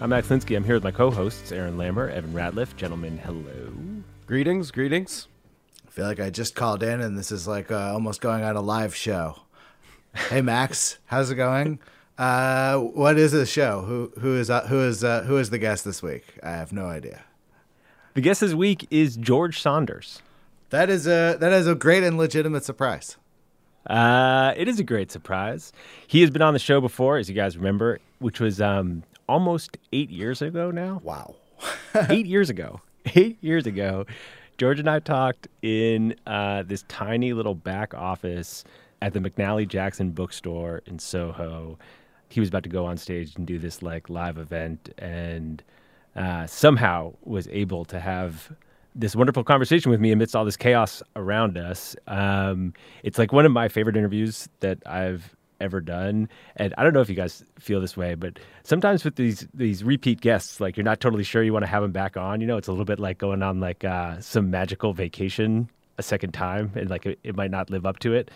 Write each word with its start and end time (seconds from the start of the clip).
I'm 0.00 0.10
Max 0.10 0.28
Linsky. 0.28 0.56
I'm 0.56 0.62
here 0.62 0.74
with 0.76 0.84
my 0.84 0.92
co-hosts 0.92 1.50
Aaron 1.50 1.76
Lammer, 1.76 2.08
Evan 2.08 2.32
Ratliff. 2.32 2.76
Gentlemen, 2.76 3.18
hello. 3.18 3.72
Greetings, 4.26 4.70
greetings. 4.70 5.26
I 5.88 5.90
feel 5.90 6.06
like 6.06 6.20
I 6.20 6.30
just 6.30 6.54
called 6.54 6.84
in 6.84 7.00
and 7.00 7.18
this 7.18 7.32
is 7.32 7.48
like 7.48 7.72
uh, 7.72 7.94
almost 7.94 8.20
going 8.20 8.44
on 8.44 8.54
a 8.54 8.60
live 8.60 8.94
show. 8.94 9.40
Hey 10.14 10.40
Max, 10.40 10.98
how's 11.06 11.32
it 11.32 11.34
going? 11.34 11.80
Uh, 12.16 12.78
what 12.78 13.18
is 13.18 13.32
the 13.32 13.44
show? 13.44 13.82
Who 13.82 14.12
who 14.20 14.36
is 14.36 14.50
uh, 14.50 14.68
who 14.68 14.82
is 14.82 15.02
uh, 15.02 15.22
who 15.22 15.36
is 15.36 15.50
the 15.50 15.58
guest 15.58 15.84
this 15.84 16.00
week? 16.00 16.38
I 16.44 16.50
have 16.50 16.72
no 16.72 16.86
idea. 16.86 17.24
The 18.14 18.20
guest 18.20 18.40
this 18.40 18.54
week 18.54 18.86
is 18.92 19.16
George 19.16 19.60
Saunders. 19.60 20.22
That 20.70 20.90
is 20.90 21.08
a 21.08 21.36
that 21.40 21.52
is 21.52 21.66
a 21.66 21.74
great 21.74 22.04
and 22.04 22.16
legitimate 22.16 22.64
surprise. 22.64 23.16
Uh, 23.84 24.54
it 24.56 24.68
is 24.68 24.78
a 24.78 24.84
great 24.84 25.10
surprise. 25.10 25.72
He 26.06 26.20
has 26.20 26.30
been 26.30 26.42
on 26.42 26.52
the 26.52 26.60
show 26.60 26.80
before, 26.80 27.16
as 27.16 27.28
you 27.28 27.34
guys 27.34 27.56
remember, 27.56 27.98
which 28.20 28.38
was 28.38 28.60
um, 28.60 29.02
almost 29.28 29.76
eight 29.92 30.10
years 30.10 30.42
ago 30.42 30.70
now. 30.70 31.00
Wow. 31.04 31.36
eight 32.08 32.26
years 32.26 32.50
ago. 32.50 32.80
Eight 33.14 33.38
years 33.40 33.66
ago, 33.66 34.04
George 34.58 34.80
and 34.80 34.90
I 34.90 34.98
talked 34.98 35.48
in 35.62 36.14
uh, 36.26 36.62
this 36.64 36.84
tiny 36.88 37.32
little 37.32 37.54
back 37.54 37.94
office 37.94 38.64
at 39.00 39.12
the 39.12 39.20
McNally 39.20 39.66
Jackson 39.66 40.10
bookstore 40.10 40.82
in 40.86 40.98
Soho. 40.98 41.78
He 42.28 42.40
was 42.40 42.48
about 42.50 42.64
to 42.64 42.68
go 42.68 42.84
on 42.84 42.96
stage 42.96 43.34
and 43.36 43.46
do 43.46 43.58
this 43.58 43.82
like 43.82 44.10
live 44.10 44.36
event, 44.36 44.90
and 44.98 45.62
uh, 46.16 46.46
somehow 46.46 47.14
was 47.24 47.48
able 47.48 47.84
to 47.86 48.00
have 48.00 48.52
this 48.94 49.14
wonderful 49.14 49.44
conversation 49.44 49.90
with 49.90 50.00
me 50.00 50.10
amidst 50.10 50.34
all 50.34 50.44
this 50.44 50.56
chaos 50.56 51.02
around 51.14 51.56
us. 51.56 51.94
Um, 52.08 52.74
it's 53.04 53.16
like 53.16 53.32
one 53.32 53.46
of 53.46 53.52
my 53.52 53.68
favorite 53.68 53.96
interviews 53.96 54.48
that 54.60 54.78
I've 54.86 55.36
ever 55.60 55.80
done. 55.80 56.28
And 56.56 56.74
I 56.78 56.84
don't 56.84 56.92
know 56.92 57.00
if 57.00 57.08
you 57.08 57.14
guys 57.14 57.44
feel 57.58 57.80
this 57.80 57.96
way, 57.96 58.14
but 58.14 58.38
sometimes 58.62 59.04
with 59.04 59.16
these 59.16 59.46
these 59.54 59.84
repeat 59.84 60.20
guests, 60.20 60.60
like 60.60 60.76
you're 60.76 60.84
not 60.84 61.00
totally 61.00 61.24
sure 61.24 61.42
you 61.42 61.52
want 61.52 61.64
to 61.64 61.70
have 61.70 61.82
them 61.82 61.92
back 61.92 62.16
on. 62.16 62.40
You 62.40 62.46
know, 62.46 62.56
it's 62.56 62.68
a 62.68 62.72
little 62.72 62.84
bit 62.84 62.98
like 62.98 63.18
going 63.18 63.42
on 63.42 63.60
like 63.60 63.84
uh, 63.84 64.20
some 64.20 64.50
magical 64.50 64.92
vacation 64.92 65.68
a 65.98 66.02
second 66.02 66.32
time, 66.32 66.72
and 66.74 66.88
like 66.90 67.06
it, 67.06 67.18
it 67.24 67.36
might 67.36 67.50
not 67.50 67.70
live 67.70 67.84
up 67.86 67.98
to 68.00 68.14
it. 68.14 68.30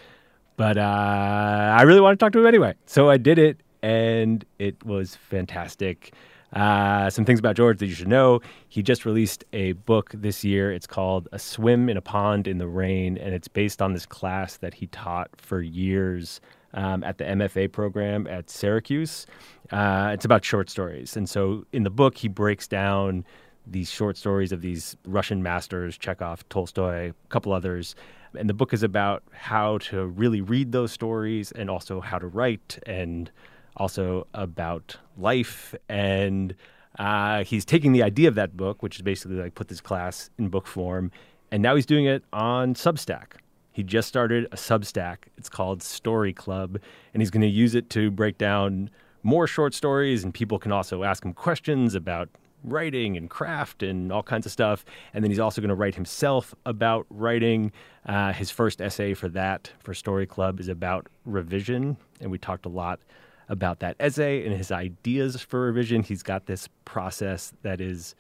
But 0.57 0.77
uh, 0.77 1.75
I 1.79 1.83
really 1.83 2.01
want 2.01 2.19
to 2.19 2.25
talk 2.25 2.33
to 2.33 2.41
him 2.41 2.47
anyway, 2.47 2.75
so 2.87 3.09
I 3.09 3.17
did 3.17 3.39
it, 3.39 3.61
and 3.83 4.45
it 4.59 4.85
was 4.85 5.17
fantastic. 5.17 6.13
Uh, 6.53 7.09
some 7.09 7.25
things 7.25 7.39
about 7.39 7.57
George 7.57 7.79
that 7.79 7.87
you 7.87 7.95
should 7.95 8.09
know. 8.09 8.41
He 8.69 8.83
just 8.83 9.07
released 9.07 9.45
a 9.55 9.73
book 9.73 10.11
this 10.13 10.45
year. 10.45 10.71
It's 10.71 10.87
called 10.87 11.27
A 11.33 11.39
Swim 11.39 11.89
in 11.89 11.97
a 11.97 12.03
Pond 12.03 12.47
in 12.47 12.59
the 12.59 12.69
Rain, 12.69 13.17
and 13.17 13.35
it's 13.35 13.49
based 13.49 13.81
on 13.81 13.95
this 13.95 14.05
class 14.05 14.59
that 14.59 14.75
he 14.75 14.87
taught 14.89 15.31
for 15.37 15.63
years 15.63 16.41
um, 16.75 17.03
at 17.05 17.19
the 17.19 17.25
MFA 17.25 17.71
program 17.71 18.27
at 18.27 18.51
Syracuse. 18.51 19.27
Uh, 19.71 20.11
it's 20.13 20.25
about 20.25 20.45
short 20.45 20.71
stories. 20.71 21.17
And 21.17 21.29
so 21.29 21.65
in 21.73 21.83
the 21.83 21.91
book, 21.91 22.17
he 22.17 22.29
breaks 22.29 22.67
down 22.67 23.25
these 23.67 23.91
short 23.91 24.17
stories 24.17 24.53
of 24.53 24.61
these 24.61 24.97
Russian 25.07 25.43
masters, 25.43 25.97
Chekhov, 25.97 26.49
Tolstoy, 26.49 27.11
a 27.11 27.29
couple 27.29 27.53
others. 27.53 27.95
And 28.37 28.49
the 28.49 28.55
book 28.55 28.73
is 28.73 28.83
about 28.83 29.23
how 29.33 29.79
to 29.79 30.07
really 30.07 30.41
read 30.41 30.73
those 30.73 30.91
stories 30.91 31.53
and 31.53 31.71
also 31.71 32.01
how 32.01 32.19
to 32.19 32.27
write 32.27 32.79
and 32.87 33.31
also 33.77 34.27
about 34.35 34.97
life. 35.17 35.75
And 35.89 36.55
uh, 36.99 37.45
he's 37.45 37.65
taking 37.65 37.93
the 37.93 38.03
idea 38.03 38.29
of 38.29 38.35
that 38.35 38.57
book, 38.57 38.83
which 38.83 38.97
is 38.97 39.03
basically 39.03 39.37
like 39.37 39.55
put 39.55 39.69
this 39.69 39.81
class 39.81 40.31
in 40.39 40.49
book 40.49 40.67
form, 40.67 41.11
and 41.51 41.63
now 41.63 41.75
he's 41.75 41.87
doing 41.87 42.07
it 42.07 42.25
on 42.33 42.75
Substack. 42.75 43.42
He 43.73 43.83
just 43.83 44.07
started 44.07 44.45
a 44.53 44.57
Substack. 44.57 45.29
It's 45.39 45.49
called 45.49 45.83
Story 45.83 46.33
Club, 46.33 46.79
and 47.13 47.23
he's 47.23 47.31
going 47.31 47.43
to 47.43 47.49
use 47.49 47.75
it 47.75 47.89
to 47.91 48.11
break 48.11 48.39
down 48.39 48.91
more 49.23 49.47
short 49.47 49.75
stories, 49.75 50.25
and 50.25 50.35
people 50.35 50.59
can 50.59 50.73
also 50.73 51.05
ask 51.05 51.25
him 51.25 51.33
questions 51.33 51.95
about 51.95 52.29
writing 52.65 53.17
and 53.17 53.29
craft 53.29 53.83
and 53.83 54.13
all 54.13 54.23
kinds 54.23 54.47
of 54.47 54.53
stuff. 54.53 54.85
And 55.13 55.25
then 55.25 55.31
he's 55.31 55.41
also 55.41 55.61
going 55.61 55.71
to 55.71 55.75
write 55.75 55.95
himself 55.95 56.55
about 56.67 57.07
writing. 57.11 57.73
Uh, 58.07 58.33
his 58.33 58.51
first 58.51 58.81
essay 58.81 59.15
for 59.15 59.29
that, 59.31 59.73
for 59.81 59.95
Story 59.95 60.27
Club, 60.27 60.61
is 60.61 60.69
about 60.69 61.09
revision, 61.25 61.97
and 62.21 62.31
we 62.31 62.39
talked 62.39 62.67
a 62.67 62.71
lot 62.71 63.01
about 63.49 63.81
that 63.81 63.97
essay 64.01 64.45
and 64.47 64.57
his 64.57 64.71
ideas 64.71 65.41
for 65.41 65.63
revision. 65.63 66.03
He's 66.03 66.23
got 66.23 66.47
this 66.47 66.69
process 66.85 67.53
that 67.63 67.81
is 67.81 68.15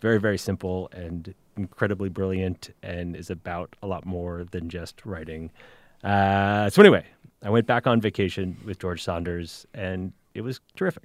very, 0.00 0.18
very 0.18 0.38
simple 0.38 0.88
and 0.92 1.34
incredibly 1.56 2.08
brilliant 2.08 2.70
and 2.82 3.16
is 3.16 3.30
about 3.30 3.76
a 3.82 3.86
lot 3.86 4.04
more 4.06 4.44
than 4.50 4.68
just 4.68 5.04
writing. 5.04 5.50
Uh, 6.04 6.70
so, 6.70 6.82
anyway, 6.82 7.04
I 7.42 7.50
went 7.50 7.66
back 7.66 7.86
on 7.86 8.00
vacation 8.00 8.56
with 8.64 8.78
George 8.78 9.02
Saunders 9.02 9.66
and 9.74 10.12
it 10.34 10.42
was 10.42 10.60
terrific. 10.76 11.04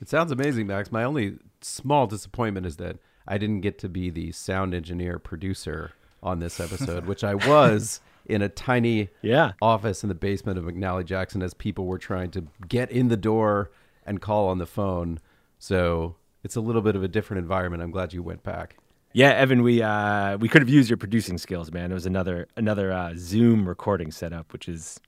It 0.00 0.08
sounds 0.08 0.32
amazing, 0.32 0.66
Max. 0.66 0.90
My 0.90 1.04
only 1.04 1.38
small 1.60 2.06
disappointment 2.06 2.66
is 2.66 2.76
that 2.76 2.96
I 3.26 3.38
didn't 3.38 3.60
get 3.60 3.78
to 3.80 3.88
be 3.88 4.10
the 4.10 4.32
sound 4.32 4.74
engineer 4.74 5.18
producer 5.18 5.92
on 6.22 6.40
this 6.40 6.60
episode, 6.60 7.06
which 7.06 7.24
I 7.24 7.34
was 7.34 8.00
in 8.26 8.42
a 8.42 8.48
tiny 8.48 9.08
yeah. 9.22 9.52
office 9.60 10.02
in 10.02 10.08
the 10.08 10.14
basement 10.14 10.58
of 10.58 10.64
McNally 10.64 11.04
Jackson 11.04 11.42
as 11.42 11.54
people 11.54 11.86
were 11.86 11.98
trying 11.98 12.30
to 12.32 12.46
get 12.68 12.90
in 12.90 13.08
the 13.08 13.16
door 13.16 13.70
and 14.04 14.20
call 14.20 14.48
on 14.48 14.58
the 14.58 14.66
phone. 14.66 15.20
So 15.58 16.16
it's 16.42 16.56
a 16.56 16.60
little 16.60 16.82
bit 16.82 16.96
of 16.96 17.02
a 17.02 17.08
different 17.08 17.38
environment. 17.38 17.82
I'm 17.82 17.90
glad 17.90 18.12
you 18.12 18.22
went 18.22 18.42
back. 18.42 18.76
Yeah, 19.14 19.30
Evan, 19.30 19.62
we 19.62 19.82
uh, 19.82 20.38
we 20.38 20.48
could 20.48 20.62
have 20.62 20.70
used 20.70 20.88
your 20.88 20.96
producing 20.96 21.36
skills, 21.36 21.70
man. 21.70 21.90
It 21.90 21.94
was 21.94 22.06
another 22.06 22.48
another 22.56 22.92
uh, 22.92 23.12
Zoom 23.16 23.68
recording 23.68 24.10
setup, 24.10 24.52
which 24.52 24.68
is 24.68 25.00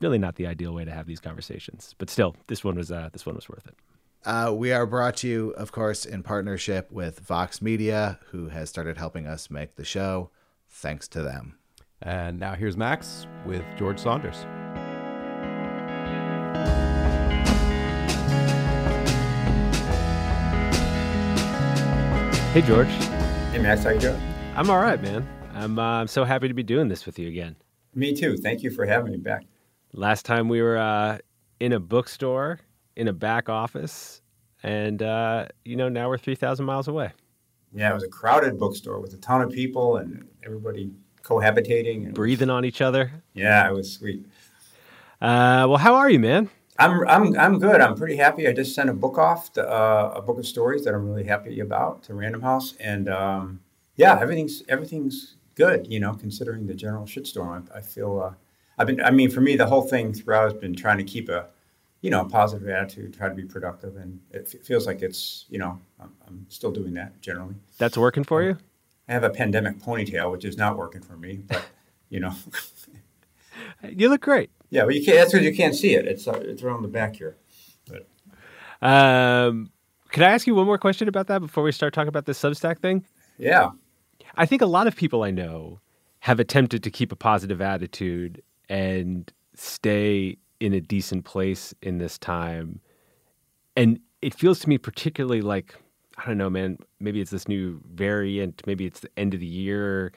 really 0.00 0.18
not 0.18 0.34
the 0.34 0.48
ideal 0.48 0.74
way 0.74 0.84
to 0.84 0.90
have 0.90 1.06
these 1.06 1.20
conversations. 1.20 1.94
But 1.98 2.10
still, 2.10 2.34
this 2.48 2.64
one 2.64 2.74
was 2.74 2.90
uh, 2.90 3.10
this 3.12 3.24
one 3.24 3.36
was 3.36 3.48
worth 3.48 3.66
it. 3.66 3.76
Uh, 4.24 4.52
we 4.54 4.72
are 4.72 4.86
brought 4.86 5.16
to 5.18 5.28
you, 5.28 5.50
of 5.50 5.70
course, 5.72 6.04
in 6.04 6.22
partnership 6.22 6.90
with 6.90 7.20
Vox 7.20 7.62
Media, 7.62 8.18
who 8.30 8.48
has 8.48 8.68
started 8.68 8.96
helping 8.96 9.26
us 9.26 9.50
make 9.50 9.76
the 9.76 9.84
show. 9.84 10.30
Thanks 10.68 11.06
to 11.08 11.22
them. 11.22 11.56
And 12.00 12.40
now 12.40 12.54
here's 12.54 12.76
Max 12.76 13.26
with 13.46 13.64
George 13.78 14.00
Saunders. 14.00 14.44
Hey, 22.52 22.60
George. 22.60 23.21
Max, 23.62 23.84
how 23.84 23.90
you 23.90 24.00
doing? 24.00 24.20
I'm 24.56 24.68
all 24.70 24.80
right, 24.80 25.00
man. 25.00 25.24
I'm 25.54 25.78
uh, 25.78 25.82
I'm 25.82 26.08
so 26.08 26.24
happy 26.24 26.48
to 26.48 26.54
be 26.54 26.64
doing 26.64 26.88
this 26.88 27.06
with 27.06 27.16
you 27.16 27.28
again. 27.28 27.54
Me 27.94 28.12
too. 28.12 28.36
Thank 28.36 28.64
you 28.64 28.70
for 28.70 28.84
having 28.84 29.12
me 29.12 29.18
back. 29.18 29.44
Last 29.92 30.26
time 30.26 30.48
we 30.48 30.60
were 30.60 30.78
uh, 30.78 31.18
in 31.60 31.72
a 31.72 31.78
bookstore 31.78 32.58
in 32.96 33.06
a 33.06 33.12
back 33.12 33.48
office, 33.48 34.20
and 34.64 35.00
uh, 35.00 35.46
you 35.64 35.76
know 35.76 35.88
now 35.88 36.08
we're 36.08 36.18
three 36.18 36.34
thousand 36.34 36.66
miles 36.66 36.88
away. 36.88 37.12
Yeah, 37.72 37.92
it 37.92 37.94
was 37.94 38.02
a 38.02 38.08
crowded 38.08 38.58
bookstore 38.58 38.98
with 38.98 39.14
a 39.14 39.18
ton 39.18 39.42
of 39.42 39.50
people 39.50 39.98
and 39.98 40.26
everybody 40.44 40.90
cohabitating, 41.22 42.06
and 42.06 42.14
breathing 42.14 42.50
on 42.50 42.64
each 42.64 42.80
other. 42.80 43.12
Yeah, 43.32 43.68
it 43.68 43.72
was 43.72 43.92
sweet. 43.92 44.26
Uh, 45.20 45.66
well, 45.68 45.76
how 45.76 45.94
are 45.94 46.10
you, 46.10 46.18
man? 46.18 46.50
I'm 46.78 47.06
I'm 47.06 47.38
I'm 47.38 47.58
good. 47.58 47.80
I'm 47.80 47.94
pretty 47.94 48.16
happy. 48.16 48.48
I 48.48 48.52
just 48.52 48.74
sent 48.74 48.88
a 48.88 48.94
book 48.94 49.18
off, 49.18 49.52
to, 49.54 49.68
uh, 49.68 50.14
a 50.16 50.22
book 50.22 50.38
of 50.38 50.46
stories 50.46 50.84
that 50.84 50.94
I'm 50.94 51.06
really 51.06 51.24
happy 51.24 51.60
about 51.60 52.02
to 52.04 52.14
Random 52.14 52.42
House, 52.42 52.74
and 52.80 53.08
um, 53.08 53.60
yeah, 53.96 54.18
everything's 54.20 54.62
everything's 54.68 55.36
good. 55.54 55.86
You 55.92 56.00
know, 56.00 56.14
considering 56.14 56.66
the 56.66 56.74
general 56.74 57.04
shitstorm, 57.04 57.70
I, 57.72 57.78
I 57.78 57.80
feel 57.82 58.20
uh, 58.20 58.34
I've 58.78 58.86
been. 58.86 59.02
I 59.02 59.10
mean, 59.10 59.30
for 59.30 59.40
me, 59.40 59.56
the 59.56 59.66
whole 59.66 59.82
thing 59.82 60.14
throughout 60.14 60.44
has 60.44 60.54
been 60.54 60.74
trying 60.74 60.98
to 60.98 61.04
keep 61.04 61.28
a 61.28 61.48
you 62.00 62.10
know, 62.10 62.22
a 62.22 62.28
positive 62.28 62.68
attitude, 62.68 63.14
try 63.14 63.28
to 63.28 63.34
be 63.34 63.44
productive, 63.44 63.96
and 63.96 64.18
it 64.32 64.52
f- 64.52 64.60
feels 64.62 64.88
like 64.88 65.02
it's, 65.02 65.44
you 65.48 65.56
know, 65.56 65.78
I'm, 66.00 66.12
I'm, 66.26 66.46
still 66.48 66.72
doing 66.72 66.94
that 66.94 67.20
generally. 67.20 67.54
That's 67.78 67.96
working 67.96 68.24
for 68.24 68.42
you. 68.42 68.58
I 69.08 69.12
have 69.12 69.22
a 69.22 69.30
pandemic 69.30 69.78
ponytail, 69.78 70.32
which 70.32 70.44
is 70.44 70.56
not 70.56 70.76
working 70.76 71.00
for 71.00 71.16
me, 71.16 71.44
but 71.46 71.64
You 72.12 72.20
know. 72.20 72.34
you 73.88 74.10
look 74.10 74.20
great. 74.20 74.50
Yeah, 74.72 74.84
well, 74.84 74.92
you 74.92 75.04
can't. 75.04 75.18
That's 75.18 75.32
because 75.32 75.44
you 75.44 75.54
can't 75.54 75.74
see 75.74 75.94
it. 75.94 76.06
It's 76.06 76.26
uh, 76.26 76.40
it's 76.42 76.62
around 76.62 76.80
the 76.80 76.88
back 76.88 77.16
here. 77.16 77.36
But 77.86 78.08
Um, 78.80 79.70
could 80.10 80.22
I 80.22 80.32
ask 80.32 80.46
you 80.46 80.54
one 80.54 80.64
more 80.64 80.78
question 80.78 81.08
about 81.08 81.26
that 81.26 81.40
before 81.40 81.62
we 81.62 81.72
start 81.72 81.92
talking 81.92 82.08
about 82.08 82.24
this 82.24 82.40
Substack 82.40 82.78
thing? 82.78 83.04
yeah, 83.36 83.70
I 84.36 84.46
think 84.46 84.62
a 84.62 84.66
lot 84.66 84.86
of 84.86 84.96
people 84.96 85.24
I 85.24 85.30
know 85.30 85.78
have 86.20 86.40
attempted 86.40 86.82
to 86.84 86.90
keep 86.90 87.12
a 87.12 87.16
positive 87.16 87.60
attitude 87.60 88.42
and 88.70 89.30
stay 89.54 90.38
in 90.58 90.72
a 90.72 90.80
decent 90.80 91.26
place 91.26 91.74
in 91.82 91.98
this 91.98 92.16
time. 92.16 92.80
And 93.76 94.00
it 94.22 94.32
feels 94.32 94.58
to 94.60 94.70
me 94.70 94.78
particularly 94.78 95.42
like, 95.42 95.74
I 96.16 96.24
don't 96.24 96.38
know, 96.38 96.48
man, 96.48 96.78
maybe 96.98 97.20
it's 97.20 97.30
this 97.30 97.46
new 97.46 97.78
variant, 97.92 98.62
maybe 98.66 98.86
it's 98.86 99.00
the 99.00 99.10
end 99.18 99.34
of 99.34 99.40
the 99.40 99.46
year. 99.46 100.12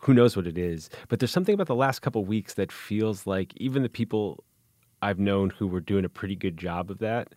Who 0.00 0.14
knows 0.14 0.36
what 0.36 0.46
it 0.46 0.58
is? 0.58 0.90
But 1.08 1.18
there's 1.18 1.30
something 1.30 1.54
about 1.54 1.66
the 1.66 1.74
last 1.74 2.00
couple 2.00 2.24
weeks 2.24 2.54
that 2.54 2.70
feels 2.70 3.26
like 3.26 3.52
even 3.56 3.82
the 3.82 3.88
people 3.88 4.44
I've 5.02 5.18
known 5.18 5.50
who 5.50 5.66
were 5.66 5.80
doing 5.80 6.04
a 6.04 6.08
pretty 6.08 6.36
good 6.36 6.56
job 6.56 6.90
of 6.90 6.98
that 6.98 7.34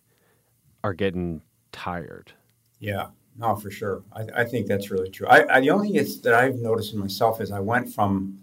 are 0.84 0.94
getting 0.94 1.42
tired. 1.72 2.32
yeah, 2.78 3.08
no, 3.38 3.56
for 3.56 3.70
sure. 3.70 4.02
I, 4.12 4.42
I 4.42 4.44
think 4.44 4.66
that's 4.66 4.90
really 4.90 5.10
true. 5.10 5.26
I, 5.26 5.56
I 5.56 5.60
the 5.60 5.70
only 5.70 5.92
thing 5.92 6.20
that 6.22 6.34
I've 6.34 6.56
noticed 6.56 6.92
in 6.92 6.98
myself 6.98 7.40
is 7.40 7.50
I 7.50 7.60
went 7.60 7.92
from, 7.92 8.38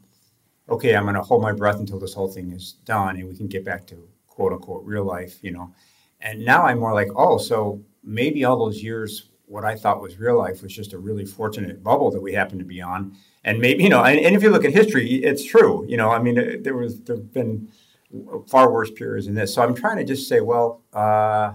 okay, 0.70 0.96
I'm 0.96 1.04
going 1.04 1.16
to 1.16 1.22
hold 1.22 1.42
my 1.42 1.52
breath 1.52 1.80
until 1.80 2.00
this 2.00 2.14
whole 2.14 2.28
thing 2.28 2.52
is 2.52 2.74
done 2.86 3.18
and 3.18 3.28
we 3.28 3.36
can 3.36 3.48
get 3.48 3.66
back 3.66 3.86
to 3.88 4.08
quote 4.28 4.54
unquote 4.54 4.84
real 4.86 5.04
life, 5.04 5.40
you 5.42 5.52
know. 5.52 5.74
And 6.22 6.44
now 6.44 6.64
I'm 6.64 6.80
more 6.80 6.94
like, 6.94 7.10
oh, 7.16 7.38
so 7.38 7.82
maybe 8.04 8.44
all 8.44 8.58
those 8.58 8.82
years, 8.82 9.30
what 9.46 9.66
I 9.66 9.76
thought 9.76 10.02
was 10.02 10.18
real 10.18 10.38
life 10.38 10.62
was 10.62 10.74
just 10.74 10.94
a 10.94 10.98
really 10.98 11.26
fortunate 11.26 11.84
bubble 11.84 12.12
that 12.12 12.22
we 12.22 12.34
happened 12.34 12.60
to 12.60 12.66
be 12.66 12.82
on. 12.82 13.16
And 13.48 13.60
maybe, 13.60 13.84
you 13.84 13.90
know, 13.90 14.04
and, 14.04 14.20
and 14.20 14.36
if 14.36 14.44
you 14.44 14.50
look 14.50 14.66
at 14.66 14.74
history, 14.74 15.08
it's 15.30 15.44
true. 15.54 15.86
You 15.88 15.96
know, 15.96 16.10
I 16.12 16.20
mean, 16.20 16.62
there 16.64 16.76
was, 16.76 17.00
there 17.06 17.16
have 17.16 17.32
been 17.32 17.70
far 18.46 18.70
worse 18.70 18.92
periods 18.92 19.26
than 19.28 19.36
this. 19.36 19.54
So 19.54 19.62
I'm 19.64 19.74
trying 19.74 19.98
to 19.98 20.04
just 20.04 20.28
say, 20.28 20.42
well, 20.42 20.82
uh, 20.92 21.54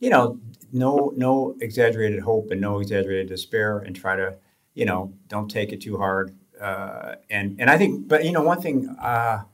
you 0.00 0.10
know, 0.10 0.40
no, 0.72 1.12
no 1.16 1.56
exaggerated 1.60 2.20
hope 2.20 2.50
and 2.50 2.60
no 2.60 2.80
exaggerated 2.80 3.28
despair 3.28 3.78
and 3.78 3.94
try 3.94 4.16
to, 4.16 4.38
you 4.74 4.84
know, 4.84 5.12
don't 5.28 5.48
take 5.48 5.72
it 5.72 5.80
too 5.80 5.98
hard. 5.98 6.34
Uh, 6.60 7.14
and, 7.30 7.60
and 7.60 7.70
I 7.70 7.78
think, 7.78 8.08
but, 8.08 8.24
you 8.24 8.32
know, 8.32 8.42
one 8.42 8.60
thing, 8.60 8.88
uh, 9.00 9.44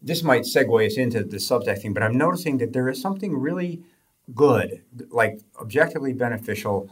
this 0.00 0.22
might 0.22 0.42
segue 0.42 0.86
us 0.86 0.96
into 0.96 1.24
the 1.24 1.38
Substack 1.38 1.82
thing, 1.82 1.92
but 1.92 2.04
I'm 2.04 2.16
noticing 2.16 2.58
that 2.58 2.72
there 2.72 2.88
is 2.88 3.02
something 3.02 3.36
really 3.36 3.82
good, 4.32 4.84
like 5.10 5.40
objectively 5.60 6.12
beneficial 6.12 6.88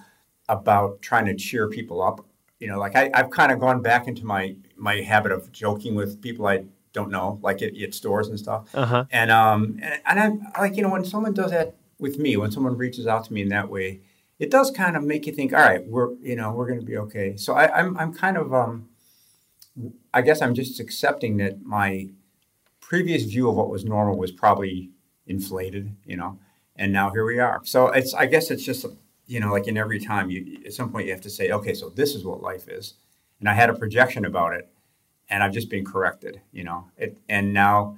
about 0.49 1.03
trying 1.03 1.27
to 1.27 1.37
cheer 1.37 1.69
people 1.69 2.03
up. 2.03 2.25
You 2.59 2.69
know, 2.69 2.79
like 2.79 2.97
I, 2.97 3.11
I've 3.15 3.31
kind 3.31 3.53
of 3.53 3.61
gone 3.61 3.83
back 3.83 4.09
into 4.09 4.25
my 4.25 4.57
my 4.77 4.97
habit 5.01 5.33
of 5.33 5.53
joking 5.53 5.95
with 5.95 6.21
people 6.21 6.47
I 6.47 6.65
don't 6.93 7.11
know, 7.11 7.39
like 7.43 7.63
at, 7.63 7.77
at 7.77 7.95
stores 7.95 8.29
and 8.29 8.39
stuff. 8.39 8.69
Uh-huh. 8.75 9.05
And 9.11 9.31
um 9.31 9.79
and, 9.83 10.01
and 10.07 10.21
I'm 10.21 10.47
like, 10.59 10.77
you 10.77 10.83
know, 10.83 10.91
when 10.91 11.05
someone 11.05 11.35
does 11.35 11.51
that 11.51 11.77
with 11.99 12.19
me, 12.19 12.37
when 12.37 12.51
someone 12.51 12.77
reaches 12.77 13.07
out 13.07 13.25
to 13.25 13.33
me 13.33 13.43
in 13.43 13.49
that 13.49 13.69
way, 13.69 14.01
it 14.39 14.51
does 14.51 14.71
kind 14.71 14.97
of 14.97 15.03
make 15.05 15.27
you 15.27 15.33
think, 15.33 15.53
all 15.53 15.61
right, 15.61 15.87
we're 15.87 16.15
you 16.17 16.37
know, 16.37 16.53
we're 16.53 16.69
gonna 16.69 16.83
be 16.83 16.97
okay. 16.97 17.37
So 17.37 17.55
I, 17.55 17.79
I'm 17.79 17.97
I'm 17.97 18.13
kind 18.13 18.37
of 18.37 18.53
um 18.53 18.89
I 20.13 20.23
guess 20.23 20.43
I'm 20.43 20.55
just 20.55 20.81
accepting 20.81 21.37
that 21.37 21.65
my 21.65 22.09
previous 22.81 23.23
view 23.25 23.49
of 23.49 23.55
what 23.55 23.71
was 23.71 23.85
normal 23.85 24.19
was 24.19 24.33
probably 24.33 24.91
inflated, 25.27 25.95
you 26.05 26.17
know, 26.17 26.39
and 26.75 26.93
now 26.93 27.11
here 27.11 27.25
we 27.25 27.39
are. 27.39 27.61
So 27.65 27.89
it's 27.89 28.15
I 28.15 28.27
guess 28.27 28.51
it's 28.51 28.65
just 28.65 28.87
you 29.29 29.39
know 29.39 29.53
like 29.53 29.69
in 29.69 29.77
every 29.77 30.01
time 30.01 30.31
you 30.31 30.59
at 30.67 30.73
some 30.73 30.91
point 30.91 31.07
you 31.07 31.13
have 31.13 31.21
to 31.21 31.31
say 31.31 31.51
okay 31.51 31.75
so 31.75 31.91
this 31.91 32.15
is 32.17 32.25
what 32.25 32.43
life 32.43 32.67
is, 32.69 32.95
and 33.39 33.49
I 33.49 33.55
had 33.55 33.71
a 33.71 33.75
projection 33.75 34.25
about 34.25 34.55
it, 34.55 34.69
and 35.31 35.43
I've 35.43 35.53
just 35.53 35.71
been 35.71 35.85
corrected, 35.85 36.41
you 36.53 36.65
know, 36.65 36.89
it, 36.97 37.17
and 37.29 37.53
now 37.53 37.97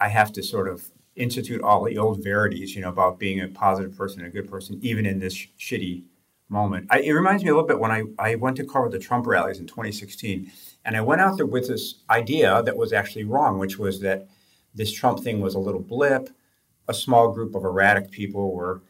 I 0.00 0.08
have 0.08 0.32
to 0.32 0.42
sort 0.42 0.68
of 0.68 0.90
institute 1.14 1.62
all 1.62 1.84
the 1.84 1.98
old 1.98 2.22
verities, 2.22 2.74
you 2.74 2.82
know, 2.82 2.88
about 2.88 3.18
being 3.18 3.40
a 3.40 3.48
positive 3.48 3.96
person, 3.96 4.24
a 4.24 4.30
good 4.30 4.50
person, 4.50 4.78
even 4.82 5.06
in 5.06 5.18
this 5.18 5.34
sh- 5.34 5.48
shitty 5.58 6.02
moment. 6.48 6.86
I, 6.90 7.00
it 7.00 7.12
reminds 7.12 7.44
me 7.44 7.50
a 7.50 7.54
little 7.54 7.68
bit 7.68 7.78
when 7.78 7.90
I, 7.90 8.04
I 8.18 8.34
went 8.34 8.56
to 8.56 8.64
cover 8.64 8.88
the 8.88 8.98
Trump 8.98 9.26
rallies 9.26 9.58
in 9.58 9.66
2016, 9.66 10.50
and 10.84 10.96
I 10.96 11.00
went 11.00 11.20
out 11.20 11.36
there 11.36 11.46
with 11.46 11.68
this 11.68 11.96
idea 12.10 12.62
that 12.62 12.76
was 12.76 12.92
actually 12.92 13.24
wrong, 13.24 13.58
which 13.58 13.78
was 13.78 14.00
that 14.00 14.28
this 14.74 14.92
Trump 14.92 15.20
thing 15.20 15.40
was 15.40 15.54
a 15.54 15.58
little 15.58 15.80
blip. 15.80 16.30
A 16.88 16.94
small 16.94 17.30
group 17.30 17.54
of 17.54 17.64
erratic 17.64 18.10
people 18.10 18.52
were 18.52 18.82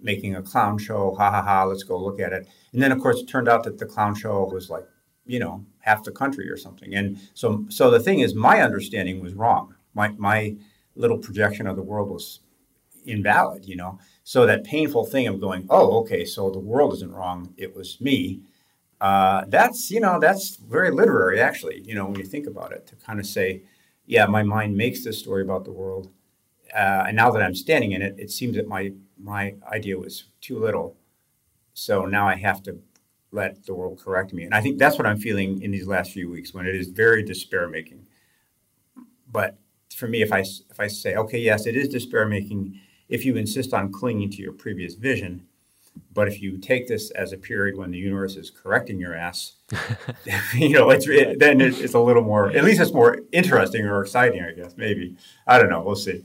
making 0.00 0.34
a 0.34 0.42
clown 0.42 0.78
show. 0.78 1.14
Ha 1.16 1.30
ha 1.30 1.42
ha, 1.42 1.64
let's 1.64 1.82
go 1.82 1.98
look 1.98 2.20
at 2.20 2.32
it. 2.32 2.46
And 2.72 2.82
then, 2.82 2.92
of 2.92 3.00
course, 3.00 3.20
it 3.20 3.26
turned 3.26 3.48
out 3.48 3.64
that 3.64 3.78
the 3.78 3.86
clown 3.86 4.14
show 4.14 4.44
was 4.44 4.70
like, 4.70 4.86
you 5.24 5.38
know, 5.38 5.64
half 5.80 6.04
the 6.04 6.12
country 6.12 6.48
or 6.48 6.56
something. 6.56 6.94
And 6.94 7.18
so, 7.34 7.64
so 7.68 7.90
the 7.90 8.00
thing 8.00 8.20
is, 8.20 8.34
my 8.34 8.62
understanding 8.62 9.20
was 9.20 9.34
wrong. 9.34 9.74
My, 9.94 10.08
my 10.18 10.56
little 10.94 11.18
projection 11.18 11.66
of 11.66 11.76
the 11.76 11.82
world 11.82 12.10
was 12.10 12.40
invalid, 13.06 13.66
you 13.66 13.76
know. 13.76 13.98
So 14.24 14.46
that 14.46 14.64
painful 14.64 15.04
thing 15.04 15.26
of 15.26 15.40
going, 15.40 15.66
oh, 15.70 15.98
okay, 16.00 16.24
so 16.24 16.50
the 16.50 16.58
world 16.58 16.92
isn't 16.94 17.12
wrong, 17.12 17.54
it 17.56 17.74
was 17.74 18.00
me. 18.00 18.40
Uh, 19.00 19.44
that's 19.48 19.90
you 19.90 20.00
know 20.00 20.18
that's 20.18 20.56
very 20.56 20.90
literary 20.90 21.40
actually. 21.40 21.82
You 21.82 21.94
know 21.94 22.06
when 22.06 22.18
you 22.18 22.24
think 22.24 22.46
about 22.46 22.72
it, 22.72 22.86
to 22.88 22.96
kind 22.96 23.20
of 23.20 23.26
say, 23.26 23.62
yeah, 24.06 24.26
my 24.26 24.42
mind 24.42 24.76
makes 24.76 25.04
this 25.04 25.18
story 25.18 25.42
about 25.42 25.64
the 25.64 25.72
world, 25.72 26.10
uh, 26.76 27.04
and 27.08 27.16
now 27.16 27.30
that 27.30 27.42
I'm 27.42 27.54
standing 27.54 27.92
in 27.92 28.02
it, 28.02 28.16
it 28.18 28.30
seems 28.30 28.56
that 28.56 28.68
my 28.68 28.92
my 29.18 29.54
idea 29.72 29.98
was 29.98 30.24
too 30.40 30.58
little. 30.58 30.96
So 31.72 32.04
now 32.04 32.28
I 32.28 32.36
have 32.36 32.62
to 32.64 32.78
let 33.32 33.64
the 33.64 33.74
world 33.74 33.98
correct 33.98 34.32
me, 34.32 34.44
and 34.44 34.54
I 34.54 34.60
think 34.60 34.78
that's 34.78 34.98
what 34.98 35.06
I'm 35.06 35.18
feeling 35.18 35.62
in 35.62 35.70
these 35.70 35.86
last 35.86 36.12
few 36.12 36.30
weeks 36.30 36.52
when 36.52 36.66
it 36.66 36.74
is 36.74 36.88
very 36.88 37.22
despair 37.22 37.66
making. 37.66 38.06
But 39.30 39.56
for 39.94 40.06
me, 40.06 40.20
if 40.22 40.32
I 40.32 40.40
if 40.70 40.78
I 40.78 40.86
say, 40.88 41.16
okay, 41.16 41.38
yes, 41.38 41.66
it 41.66 41.76
is 41.76 41.88
despair 41.88 42.26
making, 42.26 42.78
if 43.08 43.24
you 43.24 43.36
insist 43.36 43.72
on 43.72 43.90
clinging 43.90 44.30
to 44.32 44.42
your 44.42 44.52
previous 44.52 44.94
vision, 44.94 45.46
but 46.12 46.28
if 46.28 46.42
you 46.42 46.58
take 46.58 46.88
this 46.88 47.10
as 47.12 47.32
a 47.32 47.38
period 47.38 47.76
when 47.76 47.90
the 47.90 47.98
universe 47.98 48.36
is 48.36 48.50
correcting 48.50 49.00
your 49.00 49.14
ass, 49.14 49.54
you 50.54 50.70
know, 50.70 50.90
it's 50.90 51.08
it, 51.08 51.38
then 51.38 51.60
it, 51.60 51.80
it's 51.80 51.94
a 51.94 52.00
little 52.00 52.22
more. 52.22 52.50
At 52.50 52.64
least 52.64 52.80
it's 52.80 52.92
more 52.92 53.20
interesting 53.32 53.86
or 53.86 54.02
exciting, 54.02 54.42
I 54.42 54.52
guess. 54.52 54.76
Maybe 54.76 55.16
I 55.46 55.58
don't 55.58 55.70
know. 55.70 55.80
We'll 55.80 55.96
see. 55.96 56.22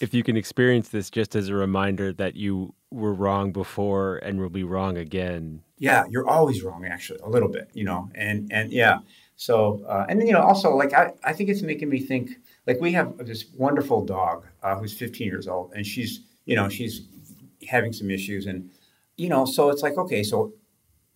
If 0.00 0.14
you 0.14 0.22
can 0.22 0.36
experience 0.36 0.88
this 0.88 1.10
just 1.10 1.36
as 1.36 1.48
a 1.48 1.54
reminder 1.54 2.12
that 2.14 2.34
you 2.34 2.74
were 2.90 3.14
wrong 3.14 3.52
before 3.52 4.16
and 4.18 4.40
will 4.40 4.48
be 4.48 4.64
wrong 4.64 4.96
again. 4.96 5.62
Yeah, 5.78 6.04
you're 6.10 6.28
always 6.28 6.62
wrong, 6.62 6.84
actually, 6.84 7.20
a 7.20 7.28
little 7.28 7.48
bit, 7.48 7.70
you 7.74 7.84
know, 7.84 8.10
and 8.14 8.50
and 8.52 8.72
yeah. 8.72 8.98
So 9.36 9.82
uh, 9.88 10.04
and 10.08 10.20
then 10.20 10.26
you 10.26 10.34
know 10.34 10.42
also 10.42 10.76
like 10.76 10.92
I, 10.92 11.12
I 11.24 11.32
think 11.32 11.48
it's 11.48 11.62
making 11.62 11.88
me 11.88 12.00
think 12.00 12.32
like 12.66 12.78
we 12.78 12.92
have 12.92 13.16
this 13.18 13.46
wonderful 13.56 14.04
dog 14.04 14.44
uh, 14.62 14.76
who's 14.76 14.92
15 14.92 15.26
years 15.26 15.48
old 15.48 15.72
and 15.74 15.86
she's 15.86 16.20
you 16.44 16.56
know 16.56 16.68
she's 16.68 17.02
having 17.66 17.92
some 17.92 18.10
issues 18.10 18.44
and 18.46 18.70
you 19.16 19.28
know 19.30 19.46
so 19.46 19.70
it's 19.70 19.82
like 19.82 19.96
okay 19.96 20.22
so 20.22 20.52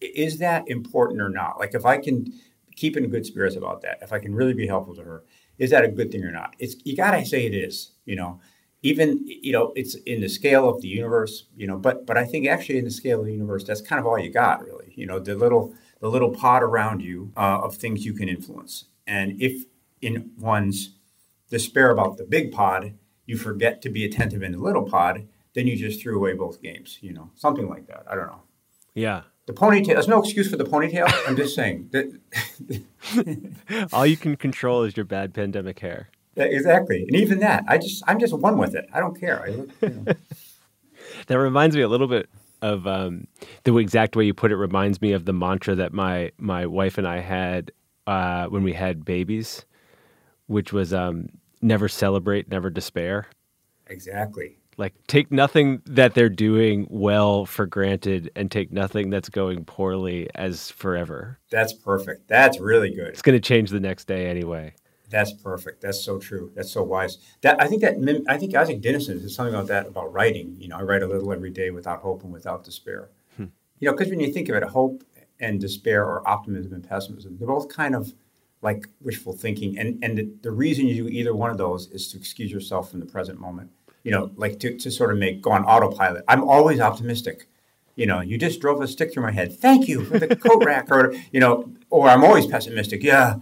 is 0.00 0.38
that 0.38 0.66
important 0.68 1.20
or 1.20 1.28
not 1.28 1.58
like 1.58 1.74
if 1.74 1.84
i 1.84 1.98
can 1.98 2.32
keep 2.76 2.96
in 2.96 3.08
good 3.08 3.26
spirits 3.26 3.56
about 3.56 3.82
that 3.82 3.98
if 4.02 4.12
i 4.12 4.18
can 4.18 4.34
really 4.34 4.54
be 4.54 4.66
helpful 4.66 4.94
to 4.94 5.02
her 5.02 5.22
is 5.58 5.70
that 5.70 5.84
a 5.84 5.88
good 5.88 6.10
thing 6.10 6.24
or 6.24 6.32
not 6.32 6.54
it's 6.58 6.76
you 6.84 6.96
gotta 6.96 7.24
say 7.26 7.44
it 7.46 7.54
is 7.54 7.92
you 8.04 8.16
know 8.16 8.40
even 8.84 9.20
you 9.26 9.50
know 9.50 9.72
it's 9.74 9.94
in 10.06 10.20
the 10.20 10.28
scale 10.28 10.68
of 10.68 10.80
the 10.82 10.88
universe 10.88 11.46
you 11.56 11.66
know 11.66 11.76
but 11.76 12.06
but 12.06 12.16
i 12.16 12.24
think 12.24 12.46
actually 12.46 12.78
in 12.78 12.84
the 12.84 12.90
scale 12.90 13.20
of 13.20 13.26
the 13.26 13.32
universe 13.32 13.64
that's 13.64 13.80
kind 13.80 13.98
of 13.98 14.06
all 14.06 14.18
you 14.18 14.30
got 14.30 14.62
really 14.64 14.92
you 14.94 15.06
know 15.06 15.18
the 15.18 15.34
little 15.34 15.74
the 16.00 16.08
little 16.08 16.30
pod 16.30 16.62
around 16.62 17.00
you 17.00 17.32
uh, 17.36 17.60
of 17.62 17.74
things 17.76 18.04
you 18.04 18.12
can 18.12 18.28
influence 18.28 18.84
and 19.06 19.40
if 19.42 19.64
in 20.00 20.30
one's 20.38 20.94
despair 21.50 21.90
about 21.90 22.16
the 22.18 22.24
big 22.24 22.52
pod 22.52 22.94
you 23.26 23.36
forget 23.36 23.80
to 23.82 23.88
be 23.88 24.04
attentive 24.04 24.42
in 24.42 24.52
the 24.52 24.58
little 24.58 24.84
pod 24.84 25.26
then 25.54 25.66
you 25.66 25.76
just 25.76 26.00
threw 26.02 26.16
away 26.16 26.34
both 26.34 26.62
games 26.62 26.98
you 27.00 27.12
know 27.12 27.30
something 27.34 27.68
like 27.68 27.86
that 27.86 28.04
i 28.08 28.14
don't 28.14 28.26
know 28.26 28.42
Yeah. 28.94 29.22
the 29.46 29.52
ponytail 29.54 29.94
there's 29.94 30.08
no 30.08 30.20
excuse 30.22 30.50
for 30.50 30.56
the 30.58 30.64
ponytail 30.64 31.06
i'm 31.26 31.36
just 31.36 31.54
saying 31.54 31.88
that 31.92 32.06
All 33.92 34.06
you 34.06 34.16
can 34.16 34.36
control 34.36 34.82
is 34.82 34.96
your 34.96 35.04
bad 35.04 35.34
pandemic 35.34 35.78
hair. 35.80 36.08
Yeah, 36.36 36.44
exactly 36.44 37.04
and 37.06 37.16
even 37.16 37.38
that 37.40 37.64
i 37.68 37.78
just 37.78 38.02
i'm 38.06 38.18
just 38.18 38.32
one 38.32 38.58
with 38.58 38.74
it 38.74 38.86
i 38.92 39.00
don't 39.00 39.18
care 39.18 39.42
I, 39.42 39.48
you 39.48 39.70
know. 39.80 40.14
That 41.26 41.38
reminds 41.38 41.76
me 41.76 41.82
a 41.82 41.88
little 41.88 42.06
bit 42.06 42.28
of 42.62 42.86
um, 42.86 43.26
the 43.64 43.76
exact 43.78 44.16
way 44.16 44.24
you 44.24 44.34
put 44.34 44.52
it. 44.52 44.56
Reminds 44.56 45.00
me 45.00 45.12
of 45.12 45.24
the 45.24 45.32
mantra 45.32 45.74
that 45.74 45.92
my 45.92 46.32
my 46.38 46.66
wife 46.66 46.98
and 46.98 47.06
I 47.06 47.20
had 47.20 47.72
uh, 48.06 48.46
when 48.46 48.62
we 48.62 48.72
had 48.72 49.04
babies, 49.04 49.64
which 50.46 50.72
was 50.72 50.92
um, 50.92 51.28
never 51.62 51.88
celebrate, 51.88 52.48
never 52.48 52.70
despair. 52.70 53.26
exactly 53.86 54.56
Like 54.76 54.94
take 55.06 55.30
nothing 55.30 55.82
that 55.86 56.14
they're 56.14 56.28
doing 56.28 56.86
well 56.90 57.46
for 57.46 57.66
granted, 57.66 58.30
and 58.34 58.50
take 58.50 58.72
nothing 58.72 59.10
that's 59.10 59.28
going 59.28 59.64
poorly 59.64 60.28
as 60.34 60.70
forever. 60.70 61.38
that's 61.50 61.72
perfect 61.72 62.28
that's 62.28 62.58
really 62.60 62.90
good 62.90 63.08
It's 63.08 63.22
going 63.22 63.36
to 63.40 63.46
change 63.48 63.70
the 63.70 63.80
next 63.80 64.06
day 64.06 64.26
anyway. 64.26 64.74
That's 65.14 65.32
perfect. 65.32 65.80
That's 65.80 66.04
so 66.04 66.18
true. 66.18 66.50
That's 66.56 66.72
so 66.72 66.82
wise. 66.82 67.18
That 67.42 67.62
I 67.62 67.68
think 67.68 67.82
that 67.82 68.24
I 68.28 68.36
think 68.36 68.52
Isak 68.52 68.82
Dinesen 68.82 69.22
says 69.22 69.36
something 69.36 69.54
about 69.54 69.68
that 69.68 69.86
about 69.86 70.12
writing. 70.12 70.56
You 70.58 70.66
know, 70.66 70.76
I 70.76 70.82
write 70.82 71.04
a 71.04 71.06
little 71.06 71.32
every 71.32 71.50
day 71.50 71.70
without 71.70 72.00
hope 72.00 72.24
and 72.24 72.32
without 72.32 72.64
despair. 72.64 73.10
Hmm. 73.36 73.44
You 73.78 73.86
know, 73.86 73.92
because 73.92 74.08
when 74.10 74.18
you 74.18 74.32
think 74.32 74.48
of 74.48 74.56
it, 74.56 74.64
hope 74.64 75.04
and 75.38 75.60
despair 75.60 76.04
or 76.04 76.28
optimism 76.28 76.72
and 76.72 76.82
pessimism, 76.82 77.36
they're 77.38 77.46
both 77.46 77.68
kind 77.68 77.94
of 77.94 78.12
like 78.60 78.88
wishful 79.00 79.34
thinking. 79.34 79.78
And 79.78 80.02
and 80.02 80.18
the, 80.18 80.28
the 80.42 80.50
reason 80.50 80.88
you 80.88 81.04
do 81.04 81.08
either 81.08 81.32
one 81.32 81.52
of 81.52 81.58
those 81.58 81.86
is 81.92 82.08
to 82.08 82.18
excuse 82.18 82.50
yourself 82.50 82.90
from 82.90 82.98
the 82.98 83.06
present 83.06 83.38
moment. 83.38 83.70
You 84.02 84.10
know, 84.10 84.32
like 84.34 84.58
to, 84.58 84.76
to 84.76 84.90
sort 84.90 85.12
of 85.12 85.18
make 85.18 85.42
go 85.42 85.52
on 85.52 85.64
autopilot. 85.64 86.24
I'm 86.26 86.42
always 86.42 86.80
optimistic. 86.80 87.46
You 87.94 88.06
know, 88.06 88.20
you 88.20 88.36
just 88.36 88.60
drove 88.60 88.80
a 88.80 88.88
stick 88.88 89.12
through 89.12 89.22
my 89.22 89.30
head. 89.30 89.56
Thank 89.56 89.86
you 89.86 90.04
for 90.04 90.18
the 90.18 90.34
coat 90.34 90.64
rack, 90.64 90.90
or 90.90 91.14
you 91.30 91.38
know, 91.38 91.72
or 91.88 92.08
I'm 92.08 92.24
always 92.24 92.48
pessimistic. 92.48 93.04
Yeah, 93.04 93.36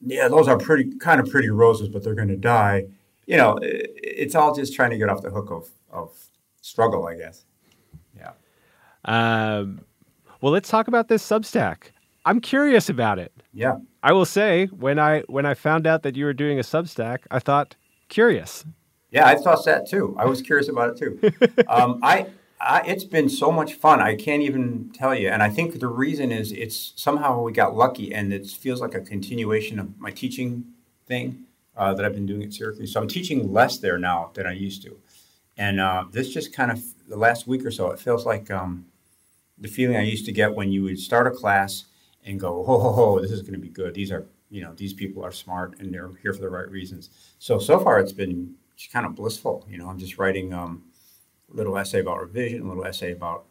yeah, 0.00 0.28
those 0.28 0.48
are 0.48 0.58
pretty 0.58 0.96
kind 0.98 1.20
of 1.20 1.30
pretty 1.30 1.50
roses, 1.50 1.88
but 1.88 2.04
they're 2.04 2.14
going 2.14 2.28
to 2.28 2.36
die. 2.36 2.86
You 3.26 3.36
know, 3.36 3.58
it's 3.62 4.34
all 4.34 4.54
just 4.54 4.74
trying 4.74 4.90
to 4.90 4.98
get 4.98 5.08
off 5.08 5.22
the 5.22 5.30
hook 5.30 5.50
of 5.50 5.68
of 5.90 6.16
struggle, 6.60 7.06
I 7.06 7.16
guess. 7.16 7.44
Yeah. 8.16 8.32
Um, 9.04 9.80
well, 10.40 10.52
let's 10.52 10.68
talk 10.68 10.88
about 10.88 11.08
this 11.08 11.26
Substack. 11.26 11.90
I'm 12.24 12.40
curious 12.40 12.88
about 12.88 13.18
it. 13.18 13.32
Yeah. 13.52 13.76
I 14.02 14.12
will 14.12 14.26
say 14.26 14.66
when 14.66 14.98
I 14.98 15.20
when 15.22 15.46
I 15.46 15.54
found 15.54 15.86
out 15.86 16.02
that 16.02 16.16
you 16.16 16.24
were 16.24 16.34
doing 16.34 16.58
a 16.58 16.62
Substack, 16.62 17.20
I 17.30 17.38
thought 17.38 17.74
curious. 18.08 18.64
Yeah, 19.10 19.26
I 19.26 19.36
thought 19.36 19.64
that 19.64 19.88
too. 19.88 20.14
I 20.18 20.26
was 20.26 20.42
curious 20.42 20.68
about 20.68 20.90
it 20.90 20.98
too. 20.98 21.64
um, 21.68 21.98
I, 22.02 22.26
I, 22.60 22.82
it's 22.86 23.04
been 23.04 23.28
so 23.28 23.52
much 23.52 23.74
fun. 23.74 24.00
I 24.00 24.16
can't 24.16 24.42
even 24.42 24.90
tell 24.92 25.14
you. 25.14 25.28
And 25.28 25.42
I 25.42 25.48
think 25.48 25.78
the 25.78 25.88
reason 25.88 26.32
is 26.32 26.52
it's 26.52 26.92
somehow 26.96 27.42
we 27.42 27.52
got 27.52 27.76
lucky, 27.76 28.12
and 28.12 28.32
it 28.32 28.46
feels 28.46 28.80
like 28.80 28.94
a 28.94 29.00
continuation 29.00 29.78
of 29.78 29.98
my 29.98 30.10
teaching 30.10 30.64
thing 31.06 31.44
uh, 31.76 31.94
that 31.94 32.04
I've 32.04 32.14
been 32.14 32.26
doing 32.26 32.42
at 32.42 32.52
Syracuse. 32.52 32.92
So 32.92 33.00
I'm 33.00 33.08
teaching 33.08 33.52
less 33.52 33.78
there 33.78 33.98
now 33.98 34.30
than 34.34 34.46
I 34.46 34.52
used 34.52 34.82
to. 34.82 34.98
And 35.56 35.80
uh, 35.80 36.04
this 36.10 36.32
just 36.32 36.52
kind 36.52 36.70
of 36.70 36.82
the 37.08 37.16
last 37.16 37.46
week 37.46 37.64
or 37.64 37.70
so, 37.70 37.90
it 37.90 38.00
feels 38.00 38.26
like 38.26 38.50
um, 38.50 38.86
the 39.56 39.68
feeling 39.68 39.96
I 39.96 40.02
used 40.02 40.26
to 40.26 40.32
get 40.32 40.54
when 40.54 40.70
you 40.70 40.84
would 40.84 40.98
start 40.98 41.26
a 41.26 41.30
class 41.30 41.84
and 42.24 42.38
go, 42.38 42.64
ho 42.64 42.78
ho 42.78 42.92
ho, 42.92 43.20
this 43.20 43.30
is 43.30 43.42
going 43.42 43.54
to 43.54 43.58
be 43.58 43.68
good. 43.68 43.94
These 43.94 44.12
are 44.12 44.26
you 44.50 44.62
know 44.62 44.72
these 44.74 44.94
people 44.94 45.22
are 45.22 45.32
smart 45.32 45.78
and 45.78 45.92
they're 45.92 46.10
here 46.22 46.32
for 46.32 46.40
the 46.40 46.48
right 46.48 46.68
reasons. 46.70 47.10
So 47.38 47.58
so 47.58 47.78
far 47.78 48.00
it's 48.00 48.12
been 48.12 48.54
just 48.76 48.92
kind 48.92 49.06
of 49.06 49.14
blissful. 49.14 49.66
You 49.68 49.78
know, 49.78 49.88
I'm 49.88 49.98
just 49.98 50.18
writing 50.18 50.52
um, 50.54 50.84
little 51.50 51.76
essay 51.76 52.00
about 52.00 52.20
revision, 52.20 52.62
a 52.62 52.68
little 52.68 52.84
essay 52.84 53.12
about 53.12 53.44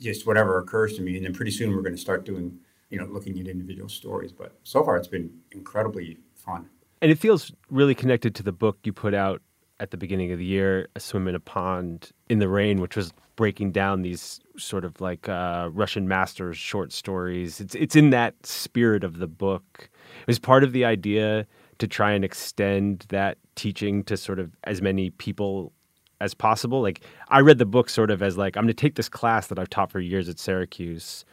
just 0.00 0.26
whatever 0.26 0.58
occurs 0.58 0.94
to 0.96 1.02
me, 1.02 1.16
and 1.16 1.24
then 1.24 1.32
pretty 1.32 1.50
soon 1.50 1.74
we're 1.74 1.82
going 1.82 1.94
to 1.94 2.00
start 2.00 2.24
doing 2.24 2.58
you 2.90 2.98
know 2.98 3.06
looking 3.06 3.38
at 3.40 3.46
individual 3.46 3.88
stories. 3.88 4.32
But 4.32 4.58
so 4.62 4.84
far 4.84 4.96
it's 4.96 5.08
been 5.08 5.30
incredibly 5.52 6.18
fun. 6.34 6.68
And 7.00 7.10
it 7.10 7.18
feels 7.18 7.52
really 7.70 7.94
connected 7.94 8.34
to 8.36 8.42
the 8.42 8.52
book 8.52 8.78
you 8.82 8.92
put 8.92 9.14
out 9.14 9.40
at 9.80 9.92
the 9.92 9.96
beginning 9.96 10.32
of 10.32 10.38
the 10.38 10.44
year, 10.44 10.88
A 10.96 11.00
Swim 11.00 11.28
in 11.28 11.34
a 11.34 11.40
Pond 11.40 12.10
in 12.28 12.40
the 12.40 12.48
Rain, 12.48 12.80
which 12.80 12.96
was 12.96 13.12
breaking 13.36 13.70
down 13.70 14.02
these 14.02 14.40
sort 14.56 14.84
of 14.84 15.00
like 15.00 15.28
uh, 15.28 15.68
Russian 15.72 16.08
masters 16.08 16.58
short 16.58 16.92
stories. 16.92 17.60
It's 17.60 17.74
it's 17.74 17.94
in 17.94 18.10
that 18.10 18.34
spirit 18.44 19.04
of 19.04 19.18
the 19.18 19.28
book. 19.28 19.88
It 20.20 20.26
was 20.26 20.38
part 20.38 20.64
of 20.64 20.72
the 20.72 20.84
idea 20.84 21.46
to 21.78 21.86
try 21.86 22.10
and 22.12 22.24
extend 22.24 23.06
that 23.10 23.38
teaching 23.54 24.02
to 24.04 24.16
sort 24.16 24.40
of 24.40 24.56
as 24.64 24.82
many 24.82 25.10
people 25.10 25.72
as 26.20 26.34
possible. 26.34 26.82
Like 26.82 27.00
I 27.28 27.40
read 27.40 27.58
the 27.58 27.66
book 27.66 27.88
sort 27.90 28.10
of 28.10 28.22
as 28.22 28.36
like 28.36 28.56
I'm 28.56 28.64
going 28.64 28.68
to 28.68 28.74
take 28.74 28.96
this 28.96 29.08
class 29.08 29.48
that 29.48 29.58
I've 29.58 29.70
taught 29.70 29.90
for 29.90 30.00
years 30.00 30.28
at 30.28 30.38
Syracuse 30.38 31.24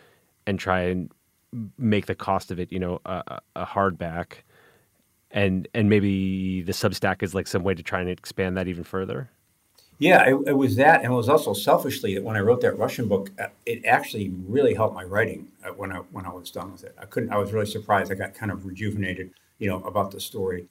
and 0.46 0.60
try 0.60 0.82
and 0.82 1.12
make 1.78 2.06
the 2.06 2.16
cost 2.16 2.52
of 2.52 2.60
it, 2.60 2.72
you 2.72 2.80
know, 2.80 3.00
a, 3.06 3.40
a 3.56 3.66
hardback 3.66 4.44
and 5.36 5.68
and 5.74 5.90
maybe 5.90 6.62
the 6.62 6.72
Substack 6.72 7.22
is 7.22 7.36
like 7.36 7.46
some 7.46 7.64
way 7.64 7.76
to 7.76 7.84
try 7.84 8.00
and 8.00 8.10
expand 8.10 8.58
that 8.58 8.68
even 8.68 8.84
further. 8.84 9.30
Yeah, 9.98 10.24
it, 10.28 10.36
it, 10.48 10.58
was 10.58 10.76
that, 10.76 11.04
and 11.04 11.14
it 11.14 11.16
was 11.16 11.30
also 11.30 11.54
selfishly 11.54 12.16
that 12.16 12.24
when 12.24 12.36
I 12.36 12.42
wrote 12.42 12.60
that 12.62 12.78
Russian 12.78 13.08
book, 13.08 13.32
uh, 13.40 13.48
it 13.66 13.86
actually 13.86 14.30
really 14.46 14.74
helped 14.74 14.94
my 14.94 15.06
writing 15.06 15.48
uh, 15.64 15.70
when 15.70 15.92
I 15.92 16.00
when 16.12 16.26
I 16.26 16.34
was 16.34 16.52
done 16.52 16.72
with 16.72 16.84
it. 16.84 16.96
I 17.00 17.06
couldn't. 17.06 17.32
I 17.32 17.38
was 17.38 17.54
really 17.54 17.66
surprised. 17.66 18.12
I 18.12 18.16
got 18.16 18.34
kind 18.34 18.52
of 18.52 18.66
rejuvenated, 18.66 19.32
you 19.58 19.70
know, 19.70 19.82
about 19.84 20.12
the 20.12 20.20
story. 20.20 20.68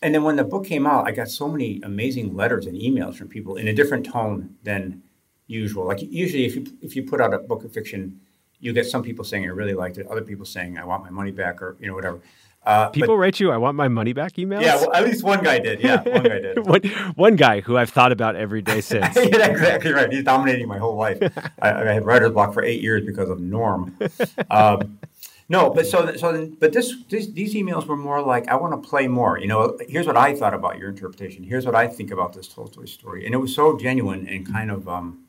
And 0.00 0.14
then 0.14 0.22
when 0.22 0.36
the 0.36 0.44
book 0.44 0.64
came 0.64 0.86
out, 0.86 1.08
I 1.08 1.12
got 1.12 1.28
so 1.28 1.48
many 1.48 1.80
amazing 1.82 2.36
letters 2.36 2.66
and 2.66 2.76
emails 2.76 3.16
from 3.16 3.28
people 3.28 3.56
in 3.56 3.68
a 3.68 3.72
different 3.72 4.06
tone 4.06 4.54
than 4.62 5.02
usual. 5.48 5.86
Like 5.86 6.00
usually, 6.02 6.44
if 6.44 6.54
you 6.54 6.66
if 6.80 6.94
you 6.94 7.02
put 7.02 7.20
out 7.20 7.34
a 7.34 7.38
book 7.38 7.64
of 7.64 7.72
fiction, 7.72 8.20
you 8.60 8.72
get 8.72 8.86
some 8.86 9.02
people 9.02 9.24
saying 9.24 9.44
I 9.44 9.48
really 9.48 9.74
liked 9.74 9.98
it, 9.98 10.06
other 10.06 10.22
people 10.22 10.44
saying 10.44 10.78
I 10.78 10.84
want 10.84 11.02
my 11.02 11.10
money 11.10 11.32
back, 11.32 11.60
or 11.60 11.76
you 11.80 11.88
know 11.88 11.94
whatever. 11.94 12.20
Uh, 12.64 12.90
People 12.90 13.14
but, 13.14 13.20
write 13.20 13.40
you, 13.40 13.50
I 13.50 13.56
want 13.56 13.76
my 13.76 13.88
money 13.88 14.12
back 14.12 14.34
emails? 14.34 14.62
Yeah, 14.62 14.76
well, 14.76 14.92
at 14.92 15.04
least 15.04 15.22
one 15.24 15.42
guy 15.42 15.58
did. 15.58 15.80
Yeah, 15.80 16.02
one 16.02 16.22
guy 16.22 16.38
did. 16.40 16.58
one, 16.66 16.82
one 17.14 17.36
guy 17.36 17.60
who 17.60 17.76
I've 17.78 17.88
thought 17.88 18.12
about 18.12 18.36
every 18.36 18.60
day 18.60 18.80
since. 18.82 19.16
yeah, 19.16 19.46
exactly 19.46 19.92
right. 19.92 20.12
He's 20.12 20.24
dominating 20.24 20.68
my 20.68 20.76
whole 20.76 20.96
life. 20.96 21.18
I, 21.62 21.72
I, 21.72 21.92
had 21.92 22.04
writer's 22.04 22.32
block 22.32 22.52
for 22.52 22.62
eight 22.62 22.82
years 22.82 23.06
because 23.06 23.30
of 23.30 23.40
Norm. 23.40 23.96
Um, 24.50 24.98
no, 25.48 25.70
but 25.70 25.86
so 25.86 26.14
so 26.16 26.50
but 26.58 26.72
this, 26.72 26.94
this 27.08 27.28
these 27.28 27.54
emails 27.54 27.86
were 27.86 27.96
more 27.96 28.20
like 28.20 28.48
I 28.48 28.56
want 28.56 28.80
to 28.82 28.88
play 28.88 29.08
more. 29.08 29.38
You 29.38 29.46
know, 29.46 29.78
here's 29.88 30.06
what 30.06 30.16
I 30.16 30.34
thought 30.34 30.52
about 30.52 30.78
your 30.78 30.90
interpretation. 30.90 31.42
Here's 31.42 31.64
what 31.64 31.74
I 31.74 31.86
think 31.86 32.10
about 32.10 32.34
this 32.34 32.48
Tolstoy 32.48 32.84
story, 32.84 33.24
and 33.24 33.34
it 33.34 33.38
was 33.38 33.54
so 33.54 33.78
genuine 33.78 34.28
and 34.28 34.50
kind 34.50 34.70
of 34.70 34.88
um, 34.88 35.24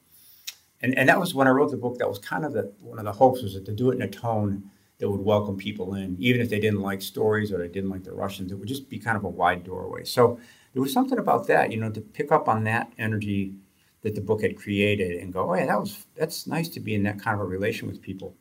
and 0.82 0.98
and 0.98 1.08
that 1.08 1.20
was 1.20 1.34
when 1.34 1.48
I 1.48 1.52
wrote 1.52 1.72
the 1.72 1.78
book. 1.78 2.00
That 2.00 2.10
was 2.10 2.20
kind 2.20 2.44
of 2.44 2.52
the 2.52 2.74
one 2.82 3.00
of 3.00 3.06
the 3.06 3.14
hopes 3.14 3.42
was 3.42 3.54
to 3.54 3.72
do 3.72 3.92
it 3.92 3.96
in 3.96 4.02
a 4.02 4.10
tone 4.10 4.70
that 5.00 5.10
would 5.10 5.22
welcome 5.22 5.56
people 5.56 5.94
in, 5.94 6.18
even 6.20 6.42
if 6.42 6.50
they 6.50 6.60
didn't 6.60 6.82
like 6.82 7.02
stories 7.02 7.54
or 7.54 7.58
they 7.58 7.70
didn't 7.70 7.90
like 7.90 8.04
the 8.04 8.12
Russians. 8.12 8.52
It 8.52 8.56
would 8.56 8.68
just 8.68 8.90
be 8.90 9.00
kind 9.00 9.16
of 9.16 9.24
a 9.24 9.30
wide 9.30 9.64
doorway. 9.64 10.04
So 10.04 10.38
there 10.74 10.82
was 10.82 10.92
something 10.92 11.18
about 11.18 11.48
that, 11.48 11.72
you 11.72 11.80
know, 11.80 11.90
to 11.90 12.02
pick 12.02 12.34
up 12.34 12.50
on 12.50 12.66
that 12.66 12.92
energy 12.98 13.54
that 14.02 14.16
the 14.16 14.22
book 14.22 14.42
had 14.42 14.58
created 14.58 15.22
and 15.22 15.32
go, 15.32 15.50
oh 15.50 15.56
yeah, 15.56 15.66
that 15.68 15.80
was 15.80 16.06
that's 16.16 16.46
nice 16.46 16.68
to 16.70 16.82
be 16.82 16.94
in 16.94 17.04
that 17.04 17.22
kind 17.22 17.36
of 17.36 17.42
a 17.42 17.46
relation 17.46 17.88
with 17.88 18.02
people. 18.02 18.36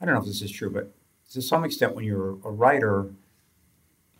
I 0.00 0.04
don't 0.04 0.14
know 0.14 0.20
if 0.20 0.26
this 0.26 0.42
is 0.42 0.50
true, 0.50 0.70
but 0.70 0.92
to 1.30 1.42
some 1.42 1.64
extent, 1.64 1.94
when 1.94 2.04
you're 2.04 2.38
a 2.44 2.50
writer, 2.50 3.10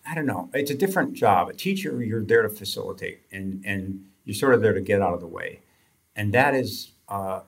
I 0.06 0.14
don't 0.14 0.26
know, 0.26 0.50
it's 0.54 0.70
a 0.70 0.74
different 0.74 1.14
job. 1.14 1.48
A 1.48 1.52
teacher, 1.52 2.02
you're 2.02 2.24
there 2.24 2.42
to 2.42 2.48
facilitate, 2.48 3.22
and 3.30 3.62
and 3.64 4.04
you're 4.24 4.34
sort 4.34 4.54
of 4.54 4.62
there 4.62 4.72
to 4.74 4.80
get 4.80 5.02
out 5.02 5.14
of 5.14 5.20
the 5.20 5.26
way, 5.26 5.60
and 6.16 6.32
that 6.32 6.54
is, 6.54 6.92
uh, 7.08 7.40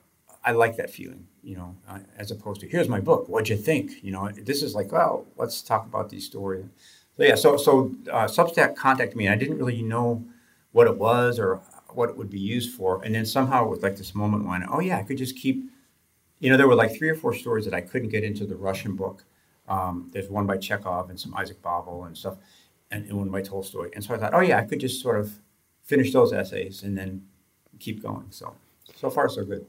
I 0.45 0.53
like 0.53 0.77
that 0.77 0.91
feeling 0.91 1.27
you 1.43 1.57
know, 1.57 1.77
uh, 1.89 1.99
as 2.17 2.31
opposed 2.31 2.61
to 2.61 2.69
here's 2.69 2.89
my 2.89 3.01
book. 3.01 3.29
What'd 3.29 3.49
you 3.49 3.57
think? 3.57 4.03
You 4.03 4.13
know, 4.13 4.31
this 4.31 4.63
is 4.63 4.75
like, 4.75 4.93
well, 4.93 5.27
let's 5.37 5.61
talk 5.61 5.87
about 5.87 6.09
these 6.09 6.25
stories. 6.25 6.65
So 7.17 7.25
yeah, 7.25 7.35
so 7.35 7.57
so 7.57 7.95
uh, 8.11 8.25
Substack 8.27 8.77
contacted 8.77 9.17
me. 9.17 9.27
and 9.27 9.35
I 9.35 9.37
didn't 9.37 9.59
really 9.59 9.83
know 9.83 10.25
what 10.71 10.87
it 10.87 10.97
was 10.97 11.39
or 11.39 11.57
what 11.91 12.09
it 12.09 12.17
would 12.17 12.31
be 12.31 12.39
used 12.39 12.75
for, 12.75 13.03
and 13.05 13.15
then 13.15 13.27
somehow 13.27 13.65
it 13.65 13.71
was 13.71 13.83
like 13.83 13.97
this 13.97 14.15
moment 14.15 14.47
when, 14.47 14.65
oh 14.71 14.81
yeah, 14.81 14.99
I 14.99 15.03
could 15.03 15.19
just 15.19 15.37
keep. 15.37 15.65
You 16.39 16.51
know, 16.51 16.57
there 16.57 16.67
were 16.67 16.75
like 16.75 16.97
three 16.97 17.09
or 17.09 17.15
four 17.15 17.35
stories 17.35 17.65
that 17.67 17.75
I 17.75 17.81
couldn't 17.81 18.09
get 18.09 18.25
into 18.25 18.45
the 18.45 18.57
Russian 18.57 18.97
book. 18.97 19.25
Um, 19.69 20.11
there's 20.13 20.29
one 20.29 20.47
by 20.47 20.57
Chekhov 20.57 21.11
and 21.11 21.19
some 21.19 21.35
Isaac 21.35 21.63
Babel 21.63 22.05
and 22.05 22.17
stuff, 22.17 22.39
and, 22.91 23.05
and 23.07 23.17
one 23.19 23.29
by 23.29 23.43
Tolstoy. 23.43 23.91
And 23.95 24.03
so 24.03 24.15
I 24.15 24.19
thought, 24.19 24.35
oh 24.35 24.41
yeah, 24.41 24.59
I 24.59 24.65
could 24.65 24.81
just 24.81 25.01
sort 25.01 25.19
of 25.19 25.39
finish 25.83 26.13
those 26.13 26.33
essays 26.33 26.83
and 26.83 26.97
then 26.97 27.27
keep 27.79 28.03
going. 28.03 28.27
So 28.31 28.55
so 28.95 29.11
far 29.11 29.29
so 29.29 29.45
good 29.45 29.67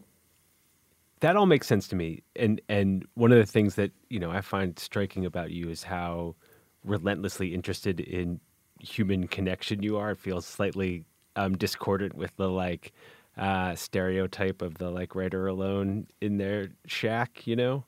that 1.23 1.37
all 1.37 1.45
makes 1.45 1.67
sense 1.67 1.87
to 1.87 1.95
me. 1.95 2.21
And 2.35 2.61
and 2.67 3.05
one 3.13 3.31
of 3.31 3.37
the 3.37 3.45
things 3.45 3.75
that 3.75 3.91
you 4.09 4.19
know 4.19 4.29
I 4.29 4.41
find 4.41 4.77
striking 4.77 5.25
about 5.25 5.51
you 5.51 5.69
is 5.69 5.81
how 5.81 6.35
relentlessly 6.83 7.53
interested 7.53 8.01
in 8.01 8.41
human 8.81 9.27
connection 9.27 9.81
you 9.81 9.97
are. 9.97 10.11
It 10.11 10.19
feels 10.19 10.45
slightly 10.45 11.05
um, 11.37 11.57
discordant 11.57 12.15
with 12.15 12.35
the 12.35 12.49
like 12.49 12.91
uh, 13.37 13.73
stereotype 13.73 14.61
of 14.61 14.77
the 14.79 14.91
like 14.91 15.15
writer 15.15 15.47
alone 15.47 16.07
in 16.19 16.37
their 16.37 16.71
shack, 16.87 17.47
you 17.47 17.55
know. 17.55 17.85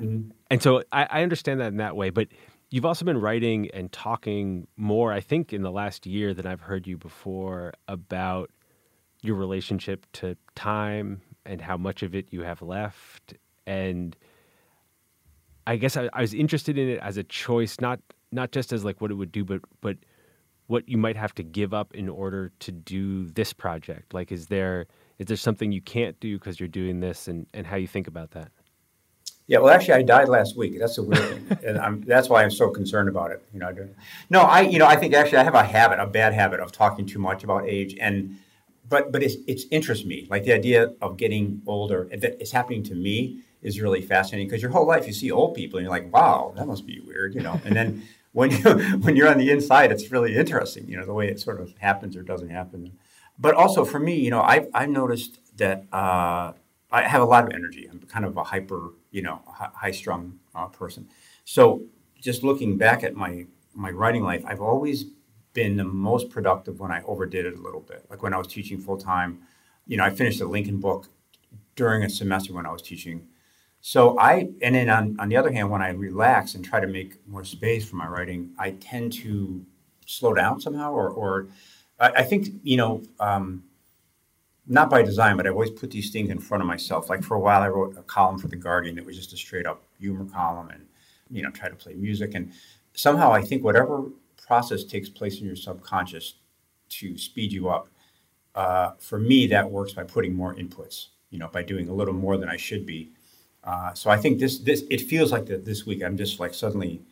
Mm-hmm. 0.00 0.30
And 0.50 0.62
so 0.62 0.82
I, 0.92 1.06
I 1.10 1.22
understand 1.22 1.60
that 1.60 1.68
in 1.68 1.76
that 1.78 1.96
way, 1.96 2.10
but 2.10 2.28
you've 2.70 2.84
also 2.84 3.04
been 3.04 3.20
writing 3.20 3.70
and 3.72 3.92
talking 3.92 4.66
more, 4.76 5.12
I 5.12 5.20
think, 5.20 5.52
in 5.52 5.62
the 5.62 5.70
last 5.70 6.06
year 6.06 6.34
than 6.34 6.46
I've 6.46 6.60
heard 6.60 6.86
you 6.86 6.96
before 6.96 7.72
about 7.88 8.50
your 9.22 9.36
relationship 9.36 10.06
to 10.12 10.36
time 10.54 11.22
and 11.46 11.60
how 11.60 11.76
much 11.76 12.02
of 12.02 12.14
it 12.14 12.26
you 12.30 12.42
have 12.42 12.62
left. 12.62 13.34
And 13.66 14.16
I 15.66 15.76
guess 15.76 15.96
I, 15.96 16.08
I, 16.12 16.20
was 16.20 16.34
interested 16.34 16.76
in 16.76 16.88
it 16.88 16.98
as 17.00 17.16
a 17.16 17.24
choice, 17.24 17.80
not 17.80 18.00
not 18.32 18.50
just 18.50 18.72
as 18.72 18.84
like 18.84 19.00
what 19.00 19.10
it 19.10 19.14
would 19.14 19.32
do, 19.32 19.44
but 19.44 19.60
but 19.80 19.96
what 20.66 20.88
you 20.88 20.96
might 20.96 21.16
have 21.16 21.34
to 21.36 21.42
give 21.42 21.72
up 21.72 21.94
in 21.94 22.08
order 22.08 22.50
to 22.58 22.72
do 22.72 23.26
this 23.30 23.52
project. 23.52 24.12
Like, 24.12 24.32
is 24.32 24.48
there 24.48 24.86
is 25.18 25.26
there 25.26 25.36
something 25.36 25.72
you 25.72 25.80
can't 25.80 26.18
do 26.20 26.38
because 26.38 26.58
you're 26.58 26.68
doing 26.68 27.00
this, 27.00 27.28
and 27.28 27.46
and 27.54 27.66
how 27.66 27.76
you 27.76 27.86
think 27.86 28.06
about 28.06 28.32
that? 28.32 28.50
Yeah, 29.46 29.58
well, 29.58 29.74
actually, 29.74 29.94
I 29.94 30.02
died 30.02 30.28
last 30.28 30.56
week. 30.56 30.78
That's 30.78 30.96
a 30.96 31.02
weird 31.02 31.48
thing, 31.48 31.58
and 31.66 31.78
I'm, 31.78 32.00
that's 32.02 32.30
why 32.30 32.42
I'm 32.42 32.50
so 32.50 32.70
concerned 32.70 33.10
about 33.10 33.30
it. 33.30 33.46
You 33.52 33.60
know, 33.60 33.68
I 33.68 33.74
no, 34.30 34.40
I, 34.40 34.60
you 34.62 34.78
know, 34.78 34.86
I 34.86 34.96
think 34.96 35.12
actually 35.12 35.38
I 35.38 35.44
have 35.44 35.54
a 35.54 35.64
habit, 35.64 36.00
a 36.00 36.06
bad 36.06 36.32
habit 36.32 36.60
of 36.60 36.72
talking 36.72 37.04
too 37.04 37.18
much 37.18 37.44
about 37.44 37.66
age, 37.66 37.94
and 38.00 38.38
but 38.88 39.12
but 39.12 39.22
it's 39.22 39.36
it's 39.46 39.64
interests 39.70 40.06
me. 40.06 40.26
Like 40.30 40.44
the 40.44 40.54
idea 40.54 40.92
of 41.02 41.16
getting 41.18 41.60
older 41.66 42.08
that 42.16 42.40
is 42.40 42.52
happening 42.52 42.82
to 42.84 42.94
me 42.94 43.40
is 43.62 43.80
really 43.80 44.00
fascinating 44.00 44.46
because 44.46 44.62
your 44.62 44.70
whole 44.70 44.86
life 44.86 45.06
you 45.06 45.12
see 45.12 45.30
old 45.30 45.54
people 45.54 45.78
and 45.78 45.84
you're 45.84 45.90
like, 45.90 46.12
wow, 46.12 46.52
that 46.56 46.66
must 46.66 46.86
be 46.86 47.00
weird, 47.00 47.34
you 47.34 47.40
know. 47.40 47.60
And 47.64 47.76
then 47.76 48.02
when 48.32 48.50
you 48.50 48.58
when 49.00 49.14
you're 49.14 49.28
on 49.28 49.38
the 49.38 49.50
inside, 49.50 49.92
it's 49.92 50.10
really 50.10 50.36
interesting, 50.36 50.88
you 50.88 50.96
know, 50.96 51.04
the 51.04 51.14
way 51.14 51.28
it 51.28 51.38
sort 51.38 51.60
of 51.60 51.74
happens 51.78 52.16
or 52.16 52.22
doesn't 52.22 52.50
happen. 52.50 52.92
But 53.38 53.54
also 53.54 53.84
for 53.84 53.98
me, 53.98 54.16
you 54.16 54.30
know, 54.30 54.40
I've 54.40 54.68
I've 54.72 54.90
noticed 54.90 55.38
that 55.56 55.84
uh, 55.92 56.52
I 56.94 57.08
have 57.08 57.22
a 57.22 57.24
lot 57.24 57.44
of 57.44 57.52
energy. 57.52 57.88
I'm 57.90 58.00
kind 58.00 58.24
of 58.24 58.36
a 58.36 58.44
hyper, 58.44 58.92
you 59.10 59.22
know, 59.22 59.40
high 59.46 59.90
strung 59.90 60.38
uh, 60.54 60.66
person. 60.66 61.08
So 61.44 61.82
just 62.20 62.42
looking 62.42 62.78
back 62.78 63.02
at 63.02 63.14
my 63.14 63.46
my 63.74 63.90
writing 63.90 64.22
life, 64.22 64.44
I've 64.46 64.60
always 64.60 65.04
been 65.52 65.76
the 65.76 65.84
most 65.84 66.30
productive 66.30 66.78
when 66.78 66.92
I 66.92 67.02
overdid 67.02 67.44
it 67.46 67.58
a 67.58 67.62
little 67.62 67.80
bit. 67.80 68.06
Like 68.10 68.22
when 68.22 68.32
I 68.32 68.38
was 68.38 68.46
teaching 68.46 68.78
full 68.80 68.96
time, 68.96 69.40
you 69.86 69.96
know, 69.96 70.04
I 70.04 70.10
finished 70.10 70.40
a 70.40 70.46
Lincoln 70.46 70.78
book 70.78 71.08
during 71.74 72.04
a 72.04 72.10
semester 72.10 72.52
when 72.52 72.66
I 72.66 72.72
was 72.72 72.82
teaching. 72.82 73.26
So 73.80 74.18
I, 74.18 74.48
and 74.62 74.74
then 74.74 74.88
on, 74.88 75.16
on 75.18 75.28
the 75.28 75.36
other 75.36 75.52
hand, 75.52 75.70
when 75.70 75.82
I 75.82 75.90
relax 75.90 76.54
and 76.54 76.64
try 76.64 76.80
to 76.80 76.86
make 76.86 77.26
more 77.26 77.44
space 77.44 77.88
for 77.88 77.96
my 77.96 78.06
writing, 78.06 78.50
I 78.58 78.70
tend 78.72 79.12
to 79.24 79.66
slow 80.06 80.32
down 80.34 80.60
somehow, 80.60 80.92
or, 80.92 81.08
or 81.10 81.48
I, 81.98 82.08
I 82.16 82.22
think, 82.22 82.48
you 82.62 82.76
know, 82.76 83.02
um, 83.20 83.64
not 84.66 84.88
by 84.88 85.02
design, 85.02 85.36
but 85.36 85.46
I 85.46 85.50
always 85.50 85.70
put 85.70 85.90
these 85.90 86.10
things 86.10 86.30
in 86.30 86.38
front 86.38 86.62
of 86.62 86.66
myself. 86.66 87.10
Like 87.10 87.22
for 87.22 87.34
a 87.34 87.40
while, 87.40 87.62
I 87.62 87.68
wrote 87.68 87.96
a 87.98 88.02
column 88.02 88.38
for 88.38 88.48
the 88.48 88.56
Guardian 88.56 88.96
that 88.96 89.04
was 89.04 89.16
just 89.16 89.32
a 89.32 89.36
straight 89.36 89.66
up 89.66 89.82
humor 89.98 90.24
column, 90.24 90.70
and 90.70 90.86
you 91.30 91.42
know, 91.42 91.50
try 91.50 91.68
to 91.68 91.74
play 91.74 91.94
music. 91.94 92.34
And 92.34 92.52
somehow, 92.94 93.32
I 93.32 93.42
think 93.42 93.62
whatever 93.62 94.04
process 94.46 94.84
takes 94.84 95.08
place 95.08 95.40
in 95.40 95.46
your 95.46 95.56
subconscious 95.56 96.34
to 96.90 97.18
speed 97.18 97.52
you 97.52 97.68
up, 97.68 97.88
uh, 98.54 98.92
for 98.98 99.18
me, 99.18 99.46
that 99.48 99.70
works 99.70 99.92
by 99.92 100.04
putting 100.04 100.34
more 100.34 100.54
inputs. 100.54 101.08
You 101.30 101.40
know, 101.40 101.48
by 101.48 101.62
doing 101.62 101.88
a 101.88 101.92
little 101.92 102.14
more 102.14 102.36
than 102.36 102.48
I 102.48 102.56
should 102.56 102.86
be. 102.86 103.10
Uh, 103.64 103.92
so 103.94 104.10
I 104.10 104.16
think 104.16 104.38
this 104.38 104.58
this 104.58 104.84
it 104.90 105.00
feels 105.00 105.32
like 105.32 105.46
that 105.46 105.64
this 105.64 105.84
week 105.84 106.02
I'm 106.02 106.16
just 106.16 106.38
like 106.38 106.54
suddenly 106.54 107.02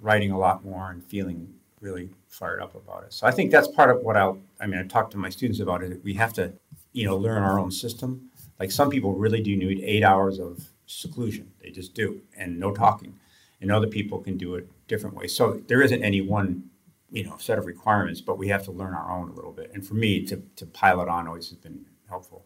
writing 0.00 0.32
a 0.32 0.38
lot 0.38 0.64
more 0.64 0.90
and 0.90 1.04
feeling 1.04 1.54
really 1.80 2.10
fired 2.28 2.60
up 2.60 2.74
about 2.74 3.04
it. 3.04 3.12
So 3.12 3.26
I 3.26 3.30
think 3.30 3.50
that's 3.50 3.68
part 3.68 3.90
of 3.90 4.02
what 4.02 4.16
I'll. 4.16 4.38
I 4.60 4.66
mean, 4.66 4.80
I 4.80 4.82
talked 4.84 5.12
to 5.12 5.18
my 5.18 5.30
students 5.30 5.60
about 5.60 5.82
it. 5.82 6.02
We 6.04 6.14
have 6.14 6.32
to 6.34 6.52
you 6.92 7.06
know, 7.06 7.16
learn 7.16 7.42
our 7.42 7.58
own 7.58 7.70
system. 7.70 8.30
Like 8.58 8.70
some 8.70 8.90
people 8.90 9.14
really 9.14 9.42
do 9.42 9.56
need 9.56 9.80
eight 9.82 10.02
hours 10.02 10.38
of 10.38 10.68
seclusion. 10.86 11.52
They 11.62 11.70
just 11.70 11.94
do, 11.94 12.22
and 12.36 12.58
no 12.58 12.72
talking. 12.72 13.18
And 13.60 13.70
other 13.70 13.86
people 13.86 14.18
can 14.18 14.36
do 14.36 14.54
it 14.54 14.68
different 14.88 15.16
ways. 15.16 15.34
So 15.34 15.62
there 15.68 15.82
isn't 15.82 16.02
any 16.02 16.20
one, 16.20 16.70
you 17.10 17.24
know, 17.24 17.36
set 17.38 17.58
of 17.58 17.66
requirements, 17.66 18.20
but 18.20 18.38
we 18.38 18.48
have 18.48 18.64
to 18.64 18.72
learn 18.72 18.94
our 18.94 19.10
own 19.10 19.28
a 19.30 19.32
little 19.32 19.52
bit. 19.52 19.70
And 19.74 19.86
for 19.86 19.94
me, 19.94 20.24
to 20.26 20.42
to 20.56 20.66
pile 20.66 21.00
it 21.00 21.08
on 21.08 21.28
always 21.28 21.48
has 21.50 21.58
been 21.58 21.86
helpful. 22.08 22.44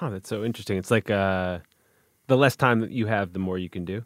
Oh, 0.00 0.10
that's 0.10 0.28
so 0.28 0.44
interesting. 0.44 0.78
It's 0.78 0.90
like 0.90 1.10
uh, 1.10 1.58
the 2.26 2.36
less 2.36 2.56
time 2.56 2.80
that 2.80 2.92
you 2.92 3.06
have, 3.06 3.32
the 3.32 3.38
more 3.38 3.58
you 3.58 3.68
can 3.68 3.84
do. 3.84 4.04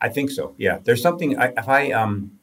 I 0.00 0.08
think 0.08 0.30
so. 0.30 0.54
Yeah, 0.58 0.78
there's 0.82 1.02
something. 1.02 1.38
I, 1.38 1.52
if 1.56 1.68
I 1.68 1.92
um, 1.92 2.38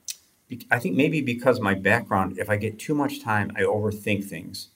I 0.70 0.80
think 0.80 0.96
maybe 0.96 1.22
because 1.22 1.60
my 1.60 1.74
background, 1.74 2.38
if 2.38 2.50
I 2.50 2.58
get 2.58 2.78
too 2.80 2.94
much 2.94 3.22
time, 3.22 3.52
I 3.56 3.62
overthink 3.62 4.26
things 4.26 4.70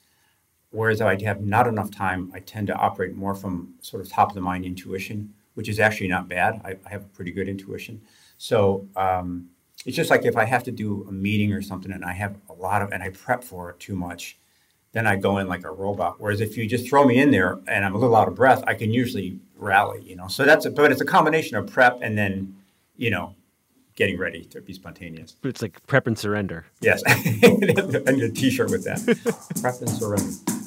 Whereas 0.72 1.02
I 1.02 1.22
have 1.24 1.42
not 1.42 1.68
enough 1.68 1.90
time, 1.90 2.32
I 2.34 2.40
tend 2.40 2.68
to 2.68 2.76
operate 2.76 3.16
more 3.16 3.34
from 3.34 3.74
sort 3.82 4.04
of 4.04 4.10
top 4.10 4.30
of 4.30 4.36
the 4.36 4.42
mind 4.42 4.66
intuition, 4.66 5.34
which 5.56 5.68
is 5.68 5.80
actually 5.80 6.10
not 6.10 6.28
bad. 6.28 6.62
I, 6.64 6.76
I 6.86 6.90
have 6.90 7.02
a 7.02 7.08
pretty 7.08 7.32
good 7.32 7.50
intuition. 7.50 8.02
So 8.38 8.88
um, 8.96 9.50
it's 9.86 9.96
just 9.96 10.12
like 10.12 10.26
if 10.26 10.38
I 10.38 10.46
have 10.46 10.64
to 10.66 10.72
do 10.72 11.06
a 11.10 11.12
meeting 11.12 11.54
or 11.54 11.62
something 11.62 11.92
and 11.92 12.06
I 12.06 12.14
have 12.14 12.38
a 12.50 12.54
lot 12.54 12.82
of, 12.82 12.92
and 12.92 13.02
I 13.02 13.10
prep 13.10 13.44
for 13.44 13.72
it 13.72 13.80
too 13.80 13.96
much, 13.96 14.38
then 14.92 15.08
I 15.08 15.16
go 15.16 15.38
in 15.40 15.48
like 15.48 15.66
a 15.66 15.72
robot. 15.72 16.16
Whereas 16.20 16.40
if 16.40 16.56
you 16.56 16.68
just 16.68 16.88
throw 16.88 17.04
me 17.04 17.20
in 17.20 17.32
there 17.32 17.60
and 17.68 17.84
I'm 17.84 17.96
a 17.96 17.98
little 17.98 18.16
out 18.16 18.28
of 18.28 18.36
breath, 18.36 18.64
I 18.68 18.76
can 18.76 18.92
usually 18.92 19.40
rally, 19.56 20.04
you 20.04 20.16
know. 20.16 20.28
So 20.28 20.46
that's, 20.46 20.66
a, 20.66 20.72
but 20.72 20.92
it's 20.92 21.02
a 21.02 21.06
combination 21.06 21.58
of 21.58 21.68
prep 21.68 22.00
and 22.02 22.18
then, 22.18 22.56
you 22.96 23.10
know, 23.10 23.36
getting 23.96 24.18
ready 24.18 24.46
to 24.46 24.62
be 24.62 24.74
spontaneous. 24.74 25.36
It's 25.44 25.62
like 25.62 25.86
prep 25.88 26.08
and 26.08 26.18
surrender. 26.18 26.66
Yes. 26.80 27.04
I 27.08 28.12
need 28.12 28.24
a 28.24 28.32
t 28.32 28.50
shirt 28.50 28.72
with 28.72 28.86
that. 28.86 29.00
prep 29.62 29.82
and 29.82 29.90
surrender. 29.90 30.59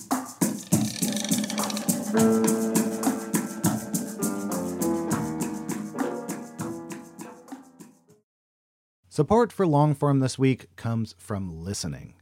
Support 9.09 9.51
for 9.51 9.65
Longform 9.65 10.21
this 10.21 10.39
week 10.39 10.77
comes 10.77 11.15
from 11.17 11.65
listening. 11.65 12.15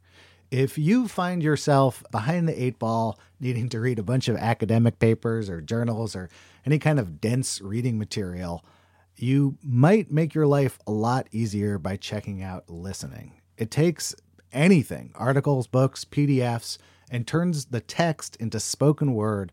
If 0.52 0.78
you 0.78 1.08
find 1.08 1.42
yourself 1.42 2.04
behind 2.12 2.46
the 2.46 2.62
eight 2.62 2.78
ball, 2.78 3.18
needing 3.40 3.68
to 3.70 3.80
read 3.80 3.98
a 3.98 4.04
bunch 4.04 4.28
of 4.28 4.36
academic 4.36 5.00
papers 5.00 5.50
or 5.50 5.60
journals 5.60 6.14
or 6.14 6.30
any 6.64 6.78
kind 6.78 7.00
of 7.00 7.20
dense 7.20 7.60
reading 7.60 7.98
material, 7.98 8.64
you 9.16 9.58
might 9.60 10.12
make 10.12 10.36
your 10.36 10.46
life 10.46 10.78
a 10.86 10.92
lot 10.92 11.26
easier 11.32 11.78
by 11.78 11.96
checking 11.96 12.44
out 12.44 12.70
listening. 12.70 13.40
It 13.56 13.72
takes 13.72 14.14
anything 14.52 15.10
articles, 15.16 15.66
books, 15.66 16.04
PDFs 16.04 16.78
and 17.10 17.26
turns 17.26 17.66
the 17.66 17.80
text 17.80 18.36
into 18.36 18.60
spoken 18.60 19.14
word 19.14 19.52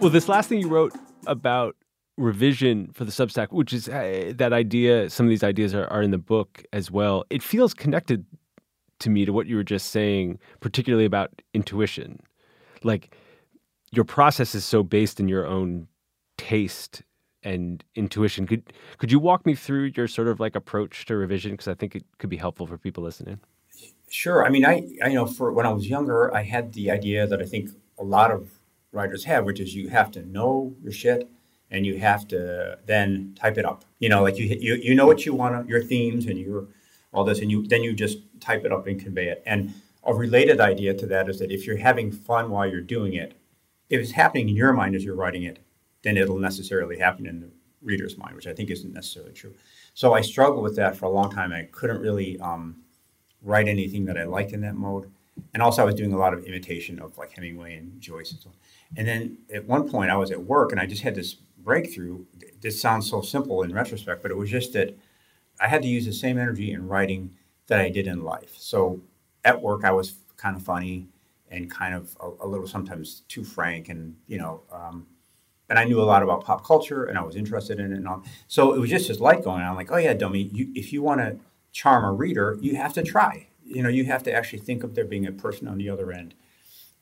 Well, 0.00 0.10
this 0.10 0.28
last 0.28 0.48
thing 0.48 0.58
you 0.58 0.68
wrote 0.68 0.92
about 1.26 1.76
revision 2.16 2.90
for 2.92 3.04
the 3.04 3.12
Substack, 3.12 3.52
which 3.52 3.72
is 3.72 3.88
uh, 3.88 4.32
that 4.36 4.52
idea, 4.52 5.08
some 5.10 5.26
of 5.26 5.30
these 5.30 5.44
ideas 5.44 5.74
are, 5.74 5.86
are 5.86 6.02
in 6.02 6.10
the 6.10 6.18
book 6.18 6.64
as 6.72 6.90
well. 6.90 7.24
It 7.30 7.42
feels 7.42 7.74
connected 7.74 8.24
to 9.00 9.10
me 9.10 9.24
to 9.24 9.32
what 9.32 9.46
you 9.46 9.56
were 9.56 9.64
just 9.64 9.92
saying, 9.92 10.38
particularly 10.60 11.04
about 11.04 11.42
intuition. 11.54 12.20
Like 12.82 13.14
your 13.92 14.04
process 14.04 14.54
is 14.54 14.64
so 14.64 14.82
based 14.82 15.20
in 15.20 15.28
your 15.28 15.46
own 15.46 15.86
taste 16.38 17.02
and 17.42 17.84
intuition. 17.94 18.46
Could 18.46 18.72
could 18.98 19.12
you 19.12 19.18
walk 19.18 19.44
me 19.46 19.54
through 19.54 19.92
your 19.96 20.08
sort 20.08 20.28
of 20.28 20.40
like 20.40 20.56
approach 20.56 21.04
to 21.06 21.16
revision? 21.16 21.52
Because 21.52 21.68
I 21.68 21.74
think 21.74 21.94
it 21.94 22.04
could 22.18 22.30
be 22.30 22.36
helpful 22.36 22.66
for 22.66 22.78
people 22.78 23.04
listening. 23.04 23.40
Sure. 24.12 24.44
I 24.44 24.50
mean, 24.50 24.66
I, 24.66 24.86
I 25.02 25.08
know 25.08 25.24
for 25.24 25.50
when 25.54 25.64
I 25.64 25.72
was 25.72 25.88
younger, 25.88 26.32
I 26.34 26.42
had 26.42 26.74
the 26.74 26.90
idea 26.90 27.26
that 27.26 27.40
I 27.40 27.46
think 27.46 27.70
a 27.98 28.04
lot 28.04 28.30
of 28.30 28.50
writers 28.92 29.24
have, 29.24 29.46
which 29.46 29.58
is 29.58 29.74
you 29.74 29.88
have 29.88 30.10
to 30.10 30.20
know 30.20 30.74
your 30.82 30.92
shit 30.92 31.30
and 31.70 31.86
you 31.86 31.98
have 31.98 32.28
to 32.28 32.78
then 32.84 33.34
type 33.40 33.56
it 33.56 33.64
up. 33.64 33.86
You 34.00 34.10
know, 34.10 34.20
like 34.20 34.36
you 34.36 34.44
you 34.60 34.74
you 34.74 34.94
know 34.94 35.06
what 35.06 35.24
you 35.24 35.32
want, 35.32 35.66
your 35.66 35.82
themes 35.82 36.26
and 36.26 36.38
your 36.38 36.66
all 37.14 37.24
this, 37.24 37.40
and 37.40 37.50
you 37.50 37.66
then 37.66 37.82
you 37.82 37.94
just 37.94 38.18
type 38.38 38.66
it 38.66 38.70
up 38.70 38.86
and 38.86 39.00
convey 39.00 39.28
it. 39.28 39.42
And 39.46 39.72
a 40.04 40.12
related 40.12 40.60
idea 40.60 40.92
to 40.92 41.06
that 41.06 41.30
is 41.30 41.38
that 41.38 41.50
if 41.50 41.66
you're 41.66 41.78
having 41.78 42.12
fun 42.12 42.50
while 42.50 42.66
you're 42.66 42.82
doing 42.82 43.14
it, 43.14 43.32
if 43.88 43.98
it's 43.98 44.12
happening 44.12 44.50
in 44.50 44.56
your 44.56 44.74
mind 44.74 44.94
as 44.94 45.04
you're 45.04 45.16
writing 45.16 45.44
it, 45.44 45.58
then 46.02 46.18
it'll 46.18 46.38
necessarily 46.38 46.98
happen 46.98 47.24
in 47.24 47.40
the 47.40 47.50
reader's 47.80 48.18
mind, 48.18 48.36
which 48.36 48.46
I 48.46 48.52
think 48.52 48.68
isn't 48.68 48.92
necessarily 48.92 49.32
true. 49.32 49.54
So 49.94 50.12
I 50.12 50.20
struggled 50.20 50.62
with 50.62 50.76
that 50.76 50.96
for 50.96 51.06
a 51.06 51.10
long 51.10 51.30
time. 51.30 51.50
I 51.50 51.62
couldn't 51.72 52.02
really 52.02 52.38
um, 52.40 52.81
write 53.42 53.68
anything 53.68 54.04
that 54.06 54.16
I 54.16 54.24
liked 54.24 54.52
in 54.52 54.60
that 54.62 54.74
mode. 54.74 55.10
And 55.54 55.62
also, 55.62 55.82
I 55.82 55.84
was 55.84 55.94
doing 55.94 56.12
a 56.12 56.18
lot 56.18 56.34
of 56.34 56.44
imitation 56.44 56.98
of 56.98 57.16
like 57.18 57.32
Hemingway 57.32 57.76
and 57.76 58.00
Joyce 58.00 58.32
and 58.32 58.40
so 58.40 58.50
on. 58.50 58.56
And 58.96 59.08
then 59.08 59.38
at 59.52 59.66
one 59.66 59.88
point, 59.88 60.10
I 60.10 60.16
was 60.16 60.30
at 60.30 60.42
work 60.42 60.72
and 60.72 60.80
I 60.80 60.86
just 60.86 61.02
had 61.02 61.14
this 61.14 61.34
breakthrough. 61.34 62.24
This 62.60 62.80
sounds 62.80 63.08
so 63.08 63.22
simple 63.22 63.62
in 63.62 63.72
retrospect, 63.72 64.22
but 64.22 64.30
it 64.30 64.36
was 64.36 64.50
just 64.50 64.72
that 64.74 64.96
I 65.60 65.68
had 65.68 65.82
to 65.82 65.88
use 65.88 66.06
the 66.06 66.12
same 66.12 66.38
energy 66.38 66.72
in 66.72 66.86
writing 66.86 67.34
that 67.68 67.80
I 67.80 67.88
did 67.88 68.06
in 68.06 68.22
life. 68.22 68.54
So 68.58 69.00
at 69.44 69.62
work, 69.62 69.84
I 69.84 69.92
was 69.92 70.16
kind 70.36 70.56
of 70.56 70.62
funny 70.62 71.08
and 71.50 71.70
kind 71.70 71.94
of 71.94 72.16
a, 72.20 72.46
a 72.46 72.46
little 72.46 72.66
sometimes 72.66 73.22
too 73.28 73.44
frank, 73.44 73.88
and 73.88 74.16
you 74.26 74.38
know, 74.38 74.62
um, 74.72 75.06
and 75.68 75.78
I 75.78 75.84
knew 75.84 76.00
a 76.00 76.04
lot 76.04 76.22
about 76.22 76.44
pop 76.44 76.64
culture 76.64 77.04
and 77.04 77.16
I 77.16 77.22
was 77.22 77.36
interested 77.36 77.80
in 77.80 77.92
it 77.92 77.96
and 77.96 78.08
all. 78.08 78.24
So 78.48 78.74
it 78.74 78.80
was 78.80 78.90
just 78.90 79.08
this 79.08 79.20
light 79.20 79.42
going 79.42 79.62
on. 79.62 79.76
Like, 79.76 79.90
oh 79.90 79.96
yeah, 79.96 80.12
dummy, 80.12 80.50
you, 80.52 80.70
if 80.74 80.92
you 80.92 81.02
want 81.02 81.20
to 81.20 81.38
charm 81.72 82.04
a 82.04 82.12
reader, 82.12 82.58
you 82.60 82.76
have 82.76 82.92
to 82.94 83.02
try. 83.02 83.48
You 83.64 83.82
know, 83.82 83.88
you 83.88 84.04
have 84.04 84.22
to 84.24 84.32
actually 84.32 84.60
think 84.60 84.84
of 84.84 84.94
there 84.94 85.04
being 85.04 85.26
a 85.26 85.32
person 85.32 85.66
on 85.66 85.78
the 85.78 85.88
other 85.88 86.12
end 86.12 86.34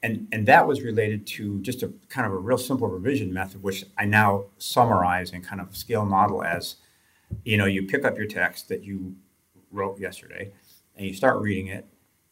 and 0.03 0.29
and 0.33 0.47
that 0.47 0.67
was 0.67 0.83
related 0.83 1.27
to 1.27 1.61
just 1.61 1.83
a 1.83 1.93
kind 2.09 2.27
of 2.27 2.33
a 2.33 2.39
real 2.39 2.59
simple 2.59 2.89
revision 2.89 3.33
method, 3.33 3.63
which 3.63 3.85
I 3.99 4.07
now 4.07 4.45
summarize 4.59 5.33
and 5.33 5.45
kind 5.45 5.61
of 5.61 5.77
scale 5.77 6.05
model 6.05 6.43
as 6.43 6.77
you 7.45 7.57
know, 7.57 7.67
you 7.67 7.87
pick 7.87 8.05
up 8.05 8.17
your 8.17 8.27
text 8.27 8.69
that 8.69 8.83
you 8.83 9.15
wrote 9.71 10.01
yesterday 10.01 10.51
and 10.97 11.07
you 11.07 11.15
start 11.15 11.41
reading 11.41 11.69
it. 11.69 11.87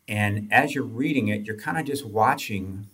And 0.09 0.49
as 0.53 0.75
you're 0.75 0.85
reading 0.85 1.29
it, 1.29 1.45
you're 1.45 1.57
kind 1.57 1.79
of 1.79 1.85
just 1.85 2.05
watching. 2.05 2.89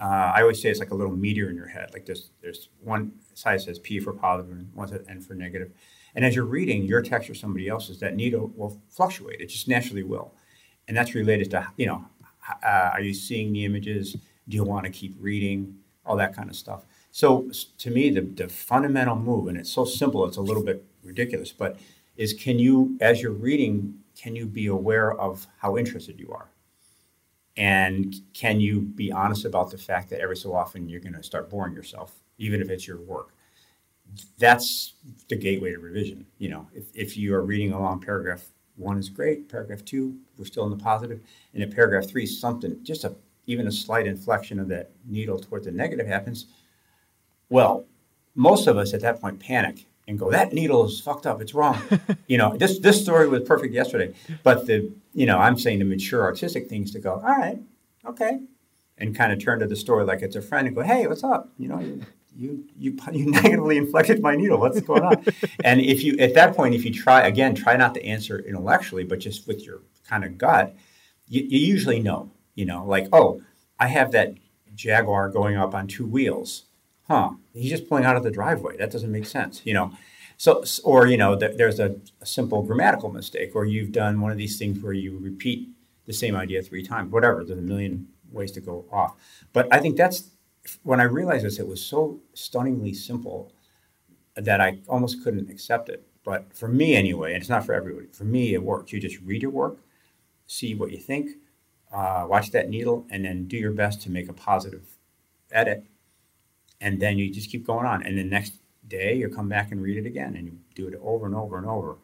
Uh, 0.00 0.32
I 0.34 0.42
always 0.42 0.62
say 0.62 0.68
it's 0.68 0.78
like 0.78 0.92
a 0.92 0.94
little 0.94 1.16
meter 1.16 1.50
in 1.50 1.56
your 1.56 1.66
head. 1.66 1.90
Like 1.92 2.06
there's, 2.06 2.30
there's 2.40 2.68
one 2.84 3.12
side 3.34 3.60
says 3.60 3.80
P 3.80 3.98
for 3.98 4.12
positive 4.12 4.52
and 4.52 4.72
one 4.74 4.86
says 4.86 5.04
N 5.08 5.20
for 5.20 5.34
negative. 5.34 5.72
And 6.18 6.24
as 6.24 6.34
you're 6.34 6.46
reading 6.46 6.82
your 6.82 7.00
text 7.00 7.30
or 7.30 7.34
somebody 7.34 7.68
else's, 7.68 8.00
that 8.00 8.16
needle 8.16 8.50
will 8.56 8.82
fluctuate. 8.88 9.40
It 9.40 9.50
just 9.50 9.68
naturally 9.68 10.02
will. 10.02 10.34
And 10.88 10.96
that's 10.96 11.14
related 11.14 11.48
to, 11.52 11.68
you 11.76 11.86
know, 11.86 12.06
uh, 12.60 12.90
are 12.92 13.00
you 13.00 13.14
seeing 13.14 13.52
the 13.52 13.64
images? 13.64 14.16
Do 14.48 14.56
you 14.56 14.64
want 14.64 14.84
to 14.86 14.90
keep 14.90 15.14
reading? 15.20 15.76
All 16.04 16.16
that 16.16 16.34
kind 16.34 16.50
of 16.50 16.56
stuff. 16.56 16.86
So 17.12 17.52
to 17.78 17.90
me, 17.92 18.10
the, 18.10 18.22
the 18.22 18.48
fundamental 18.48 19.14
move, 19.14 19.46
and 19.46 19.56
it's 19.56 19.70
so 19.70 19.84
simple, 19.84 20.26
it's 20.26 20.36
a 20.36 20.40
little 20.40 20.64
bit 20.64 20.84
ridiculous, 21.04 21.52
but 21.52 21.78
is 22.16 22.32
can 22.32 22.58
you, 22.58 22.98
as 23.00 23.22
you're 23.22 23.30
reading, 23.30 24.00
can 24.20 24.34
you 24.34 24.46
be 24.46 24.66
aware 24.66 25.12
of 25.12 25.46
how 25.58 25.76
interested 25.76 26.18
you 26.18 26.32
are? 26.32 26.48
And 27.56 28.16
can 28.34 28.58
you 28.58 28.80
be 28.80 29.12
honest 29.12 29.44
about 29.44 29.70
the 29.70 29.78
fact 29.78 30.10
that 30.10 30.18
every 30.18 30.36
so 30.36 30.52
often 30.52 30.88
you're 30.88 31.00
going 31.00 31.14
to 31.14 31.22
start 31.22 31.48
boring 31.48 31.74
yourself, 31.74 32.24
even 32.38 32.60
if 32.60 32.70
it's 32.70 32.88
your 32.88 33.00
work? 33.00 33.34
That's 34.38 34.94
the 35.28 35.36
gateway 35.36 35.72
to 35.72 35.78
revision. 35.78 36.26
You 36.38 36.50
know, 36.50 36.68
if, 36.74 36.84
if 36.94 37.16
you 37.16 37.34
are 37.34 37.42
reading 37.44 37.72
along 37.72 38.00
paragraph 38.00 38.44
one 38.76 38.98
is 38.98 39.08
great, 39.08 39.48
paragraph 39.48 39.84
two, 39.84 40.16
we're 40.36 40.44
still 40.44 40.64
in 40.64 40.70
the 40.70 40.82
positive, 40.82 41.20
and 41.52 41.62
in 41.62 41.70
paragraph 41.70 42.08
three, 42.08 42.26
something, 42.26 42.78
just 42.82 43.04
a 43.04 43.14
even 43.46 43.66
a 43.66 43.72
slight 43.72 44.06
inflection 44.06 44.60
of 44.60 44.68
that 44.68 44.90
needle 45.06 45.38
toward 45.38 45.64
the 45.64 45.70
negative 45.70 46.06
happens, 46.06 46.46
well, 47.48 47.86
most 48.34 48.66
of 48.66 48.76
us 48.76 48.92
at 48.92 49.00
that 49.00 49.20
point 49.20 49.40
panic 49.40 49.86
and 50.06 50.18
go, 50.18 50.30
"That 50.30 50.52
needle 50.52 50.84
is 50.86 51.00
fucked 51.00 51.26
up. 51.26 51.40
It's 51.40 51.54
wrong." 51.54 51.80
you 52.28 52.38
know, 52.38 52.56
this 52.56 52.78
this 52.78 53.02
story 53.02 53.28
was 53.28 53.42
perfect 53.42 53.74
yesterday, 53.74 54.14
but 54.42 54.66
the 54.66 54.92
you 55.12 55.26
know 55.26 55.38
I'm 55.38 55.58
saying 55.58 55.80
the 55.80 55.84
mature 55.84 56.22
artistic 56.22 56.68
things 56.68 56.92
to 56.92 57.00
go, 57.00 57.14
"All 57.14 57.36
right, 57.36 57.58
okay," 58.06 58.40
and 58.96 59.16
kind 59.16 59.32
of 59.32 59.42
turn 59.42 59.58
to 59.60 59.66
the 59.66 59.76
story 59.76 60.04
like 60.04 60.22
it's 60.22 60.36
a 60.36 60.42
friend 60.42 60.66
and 60.66 60.76
go, 60.76 60.82
"Hey, 60.82 61.06
what's 61.06 61.24
up?" 61.24 61.50
You 61.58 61.68
know. 61.68 62.00
You, 62.34 62.64
you, 62.76 62.96
you, 63.12 63.30
negatively 63.30 63.76
inflected 63.76 64.22
my 64.22 64.36
needle. 64.36 64.58
What's 64.58 64.80
going 64.80 65.02
on? 65.02 65.24
and 65.64 65.80
if 65.80 66.02
you, 66.02 66.16
at 66.18 66.34
that 66.34 66.54
point, 66.54 66.74
if 66.74 66.84
you 66.84 66.92
try, 66.92 67.26
again, 67.26 67.54
try 67.54 67.76
not 67.76 67.94
to 67.94 68.04
answer 68.04 68.38
intellectually, 68.38 69.04
but 69.04 69.18
just 69.18 69.46
with 69.46 69.64
your 69.64 69.80
kind 70.06 70.24
of 70.24 70.38
gut, 70.38 70.74
you, 71.26 71.42
you 71.42 71.58
usually 71.58 72.00
know, 72.00 72.30
you 72.54 72.64
know, 72.64 72.84
like, 72.84 73.08
oh, 73.12 73.42
I 73.78 73.88
have 73.88 74.12
that 74.12 74.34
Jaguar 74.74 75.28
going 75.30 75.56
up 75.56 75.74
on 75.74 75.86
two 75.86 76.06
wheels 76.06 76.64
huh, 77.08 77.30
he's 77.54 77.70
just 77.70 77.88
pulling 77.88 78.04
out 78.04 78.16
of 78.16 78.22
the 78.22 78.30
driveway. 78.30 78.76
That 78.76 78.90
doesn't 78.90 79.10
make 79.10 79.26
sense, 79.26 79.62
you 79.64 79.74
know. 79.74 79.92
So, 80.36 80.62
or 80.84 81.06
you 81.06 81.16
know, 81.16 81.36
th- 81.36 81.56
there's 81.56 81.80
a, 81.80 81.96
a, 82.20 82.26
simple 82.26 82.62
grammatical 82.62 83.10
mistake, 83.10 83.56
or 83.56 83.64
you've 83.64 83.90
done 83.90 84.20
one 84.20 84.30
of 84.30 84.38
these 84.38 84.56
things 84.56 84.80
where 84.80 84.92
you 84.92 85.18
repeat 85.18 85.68
the 86.06 86.12
same 86.12 86.36
idea 86.36 86.62
three 86.62 86.84
times. 86.84 87.10
Whatever, 87.10 87.42
there's 87.44 87.58
a 87.58 87.62
million 87.62 88.08
ways 88.30 88.52
to 88.52 88.60
go 88.60 88.84
off. 88.92 89.16
But 89.52 89.72
I 89.72 89.80
think 89.80 89.96
that's 89.96 90.30
when 90.82 91.00
I 91.00 91.04
realized 91.04 91.44
this. 91.44 91.58
It 91.58 91.66
was 91.66 91.84
so 91.84 92.20
stunningly 92.34 92.92
simple 92.92 93.52
that 94.36 94.60
I 94.60 94.78
almost 94.88 95.22
couldn't 95.24 95.50
accept 95.50 95.88
it. 95.88 96.06
But 96.24 96.52
for 96.54 96.68
me, 96.68 96.94
anyway, 96.94 97.32
and 97.32 97.40
it's 97.40 97.50
not 97.50 97.64
for 97.64 97.72
everybody. 97.72 98.06
For 98.12 98.24
me, 98.24 98.54
it 98.54 98.62
works. 98.62 98.92
You 98.92 99.00
just 99.00 99.20
read 99.22 99.42
your 99.42 99.50
work, 99.50 99.78
see 100.46 100.74
what 100.74 100.90
you 100.90 100.98
think, 100.98 101.30
uh, 101.92 102.26
watch 102.28 102.50
that 102.50 102.68
needle, 102.68 103.06
and 103.10 103.24
then 103.24 103.46
do 103.48 103.56
your 103.56 103.72
best 103.72 104.02
to 104.02 104.10
make 104.10 104.28
a 104.28 104.32
positive 104.32 104.98
edit 105.50 105.84
and 106.80 107.00
then 107.00 107.18
you 107.18 107.30
just 107.30 107.50
keep 107.50 107.66
going 107.66 107.86
on. 107.86 108.02
And 108.04 108.16
the 108.16 108.24
next 108.24 108.54
day 108.86 109.14
you 109.14 109.28
come 109.28 109.48
back 109.48 109.72
and 109.72 109.82
read 109.82 109.96
it 109.96 110.06
again, 110.06 110.36
and 110.36 110.46
you 110.46 110.58
do 110.74 110.88
it 110.88 110.98
over 111.02 111.26
and 111.26 111.34
over 111.34 111.58
and 111.58 111.66
over. 111.66 111.96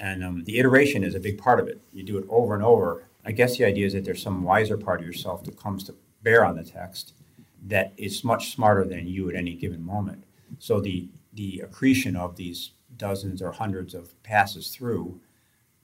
And 0.00 0.24
um, 0.24 0.44
the 0.44 0.58
iteration 0.58 1.04
is 1.04 1.14
a 1.14 1.20
big 1.20 1.38
part 1.38 1.60
of 1.60 1.68
it. 1.68 1.80
You 1.92 2.02
do 2.02 2.18
it 2.18 2.26
over 2.28 2.54
and 2.54 2.62
over. 2.62 3.04
I 3.24 3.32
guess 3.32 3.56
the 3.56 3.64
idea 3.64 3.86
is 3.86 3.92
that 3.94 4.04
there's 4.04 4.22
some 4.22 4.42
wiser 4.42 4.76
part 4.76 5.00
of 5.00 5.06
yourself 5.06 5.44
that 5.44 5.58
comes 5.58 5.84
to 5.84 5.94
bear 6.22 6.44
on 6.44 6.56
the 6.56 6.64
text 6.64 7.14
that 7.66 7.92
is 7.96 8.24
much 8.24 8.52
smarter 8.52 8.84
than 8.84 9.06
you 9.06 9.28
at 9.28 9.34
any 9.34 9.54
given 9.54 9.84
moment. 9.84 10.24
So 10.58 10.80
the 10.80 11.08
the 11.32 11.60
accretion 11.60 12.16
of 12.16 12.36
these 12.36 12.70
dozens 12.96 13.42
or 13.42 13.52
hundreds 13.52 13.94
of 13.94 14.20
passes 14.22 14.68
through, 14.68 15.20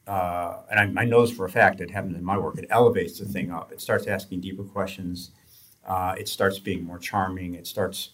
uh, 0.06 0.62
and 0.70 0.98
I, 0.98 1.02
I, 1.02 1.04
know 1.04 1.20
this 1.20 1.36
for 1.36 1.44
a 1.44 1.50
fact. 1.50 1.80
It 1.80 1.90
happens 1.90 2.16
in 2.16 2.24
my 2.24 2.38
work. 2.38 2.56
It 2.56 2.66
elevates 2.70 3.18
the 3.18 3.26
thing 3.26 3.50
up. 3.50 3.70
It 3.70 3.80
starts 3.82 4.06
asking 4.06 4.40
deeper 4.40 4.64
questions. 4.64 5.32
Uh, 5.86 6.14
it 6.18 6.26
starts 6.28 6.58
being 6.58 6.84
more 6.84 6.98
charming. 6.98 7.54
It 7.54 7.66
starts 7.66 8.10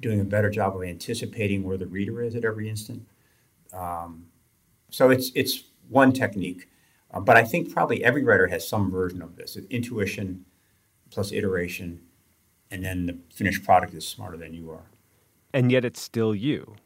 doing 0.00 0.20
a 0.20 0.24
better 0.24 0.48
job 0.48 0.74
of 0.74 0.82
anticipating 0.82 1.64
where 1.64 1.76
the 1.76 1.86
reader 1.86 2.22
is 2.22 2.34
at 2.34 2.44
every 2.44 2.68
instant. 2.68 3.06
Um, 3.72 4.26
so 4.88 5.10
it's 5.10 5.30
it's 5.34 5.64
one 5.88 6.12
technique, 6.12 6.68
uh, 7.12 7.20
but 7.20 7.36
I 7.36 7.44
think 7.44 7.72
probably 7.72 8.02
every 8.02 8.24
writer 8.24 8.46
has 8.46 8.66
some 8.66 8.90
version 8.90 9.20
of 9.20 9.36
this: 9.36 9.56
intuition 9.68 10.46
plus 11.10 11.32
iteration, 11.32 12.00
and 12.70 12.84
then 12.84 13.06
the 13.06 13.18
finished 13.34 13.64
product 13.64 13.94
is 13.94 14.06
smarter 14.06 14.36
than 14.36 14.54
you 14.54 14.70
are. 14.70 14.84
And 15.52 15.72
yet, 15.72 15.84
it's 15.84 16.00
still 16.00 16.34
you. 16.34 16.76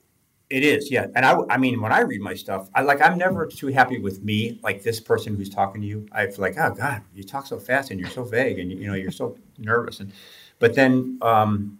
It 0.51 0.63
is, 0.63 0.91
yeah. 0.91 1.07
And 1.17 1.25
I, 1.25 1.39
I 1.51 1.57
mean, 1.57 1.81
when 1.81 1.91
I 1.91 2.01
read 2.01 2.21
my 2.21 2.35
stuff, 2.35 2.69
I 2.75 2.83
like 2.83 3.01
I'm 3.01 3.17
never 3.17 3.47
too 3.47 3.69
happy 3.69 3.99
with 3.99 4.23
me. 4.23 4.61
Like 4.63 4.83
this 4.83 5.01
person 5.01 5.35
who's 5.35 5.49
talking 5.49 5.81
to 5.81 5.87
you, 5.87 6.07
I 6.13 6.27
feel 6.27 6.43
like, 6.43 6.57
oh 6.59 6.71
God, 6.71 7.03
you 7.15 7.25
talk 7.25 7.47
so 7.47 7.59
fast 7.59 7.91
and 7.91 7.99
you're 7.99 8.11
so 8.11 8.25
vague 8.25 8.59
and 8.59 8.71
you 8.71 8.87
know 8.87 8.95
you're 8.95 9.11
so 9.11 9.37
nervous. 9.59 10.01
And 10.01 10.13
but 10.59 10.75
then 10.75 11.19
um, 11.23 11.79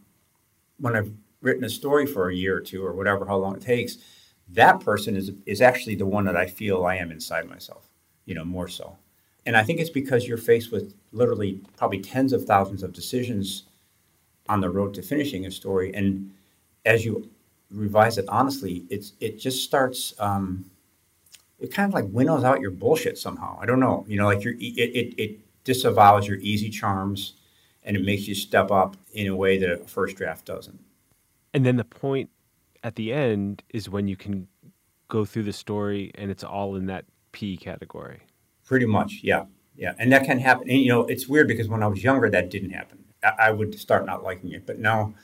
when 0.79 0.97
I've 0.97 1.13
written 1.43 1.65
a 1.65 1.69
story 1.69 2.07
for 2.07 2.31
a 2.31 2.35
year 2.35 2.57
or 2.57 2.61
two 2.61 2.85
or 2.85 2.95
whatever, 2.95 3.27
how 3.27 3.37
long 3.37 3.55
it 3.55 3.63
takes, 3.63 3.99
that 4.49 4.81
person 4.81 5.15
is 5.15 5.31
is 5.45 5.61
actually 5.61 5.97
the 5.97 6.07
one 6.07 6.25
that 6.25 6.37
I 6.37 6.47
feel 6.47 6.85
I 6.85 6.97
am 6.97 7.13
inside 7.13 7.49
myself, 7.49 7.91
you 8.25 8.35
know, 8.35 8.45
more 8.45 8.69
so. 8.69 8.97
And 9.47 9.57
I 9.57 9.63
think 9.63 9.79
it's 9.79 9.91
because 9.91 10.27
you're 10.27 10.39
faced 10.39 10.73
with 10.73 10.95
literally 11.13 11.61
probably 11.77 12.01
tens 12.01 12.33
of 12.33 12.45
thousands 12.45 12.83
of 12.83 12.95
decisions 12.95 13.65
on 14.49 14.61
the 14.61 14.71
road 14.71 14.95
to 14.95 15.03
finishing 15.03 15.47
a 15.47 15.51
story, 15.51 15.95
and 15.95 16.33
as 16.85 17.05
you 17.05 17.29
revise 17.71 18.19
it 18.19 18.27
honestly, 18.29 18.85
it's 18.91 19.13
it 19.21 19.39
just 19.39 19.65
starts. 19.65 20.15
Um, 20.19 20.71
it 21.61 21.73
kind 21.73 21.89
of 21.89 21.95
like 21.95 22.05
winnows 22.09 22.45
out 22.45 22.61
your 22.61 22.73
bullshit 22.73 23.17
somehow. 23.17 23.59
I 23.61 23.67
don't 23.67 23.81
know, 23.81 24.05
you 24.09 24.19
know, 24.19 24.27
like 24.27 24.43
your 24.45 24.55
it, 24.55 24.59
it 24.61 25.15
it 25.17 25.65
disavows 25.65 26.27
your 26.29 26.39
easy 26.39 26.69
charms, 26.69 27.35
and 27.83 27.97
it 27.97 28.05
makes 28.05 28.29
you 28.29 28.35
step 28.35 28.71
up 28.71 28.97
in 29.13 29.29
a 29.29 29.37
way 29.37 29.59
that 29.59 29.71
a 29.71 29.77
first 29.79 30.17
draft 30.17 30.45
doesn't. 30.45 30.81
And 31.55 31.65
then 31.65 31.77
the 31.77 31.85
point 31.85 32.31
at 32.83 32.97
the 32.97 33.13
end 33.13 33.63
is 33.71 33.89
when 33.89 34.09
you 34.09 34.17
can 34.17 34.49
go 35.09 35.25
through 35.25 35.45
the 35.45 35.53
story 35.53 36.11
and 36.17 36.31
it's 36.31 36.43
all 36.43 36.75
in 36.75 36.87
that 36.87 37.05
P 37.33 37.57
category. 37.57 38.23
Pretty 38.65 38.87
much, 38.87 39.21
yeah. 39.23 39.45
Yeah. 39.77 39.95
And 39.99 40.13
that 40.13 40.25
can 40.25 40.39
happen. 40.39 40.69
And, 40.69 40.79
you 40.79 40.89
know, 40.89 41.05
it's 41.07 41.29
weird 41.29 41.49
because 41.49 41.69
when 41.69 41.83
I 41.83 41.87
was 41.87 42.03
younger, 42.03 42.29
that 42.31 42.51
didn't 42.51 42.71
happen. 42.71 43.04
I, 43.25 43.51
would 43.51 43.79
start 43.79 44.07
not 44.07 44.23
liking 44.23 44.53
it. 44.53 44.67
But 44.67 44.79
now, 44.79 45.15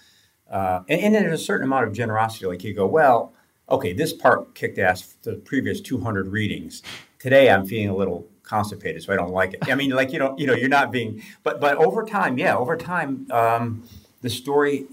uh, 0.50 0.80
and, 0.88 1.00
and 1.00 1.14
then 1.14 1.24
there's 1.24 1.40
a 1.40 1.44
certain 1.44 1.66
amount 1.66 1.86
of 1.86 1.92
generosity. 1.92 2.46
Like 2.46 2.64
you 2.64 2.74
go, 2.74 2.86
well, 2.86 3.32
okay, 3.68 3.92
this 3.92 4.12
part 4.12 4.54
kicked 4.54 4.78
ass 4.78 5.16
the 5.22 5.34
previous 5.34 5.80
200 5.80 6.28
readings. 6.28 6.82
Today 7.18 7.50
I'm 7.50 7.66
feeling 7.66 7.88
a 7.88 7.96
little 7.96 8.26
constipated, 8.42 9.02
so 9.02 9.12
I 9.12 9.16
don't 9.16 9.30
like 9.30 9.54
it. 9.54 9.68
I 9.68 9.74
mean, 9.74 9.90
like, 9.90 10.12
you 10.12 10.18
know, 10.18 10.34
you 10.36 10.46
know, 10.46 10.54
you're 10.54 10.68
not 10.68 10.90
being, 10.90 11.22
but, 11.42 11.60
but 11.60 11.76
over 11.76 12.04
time, 12.04 12.36
yeah, 12.38 12.56
over 12.56 12.76
time, 12.76 13.26
um, 13.30 13.84
the 14.22 14.30
story, 14.30 14.86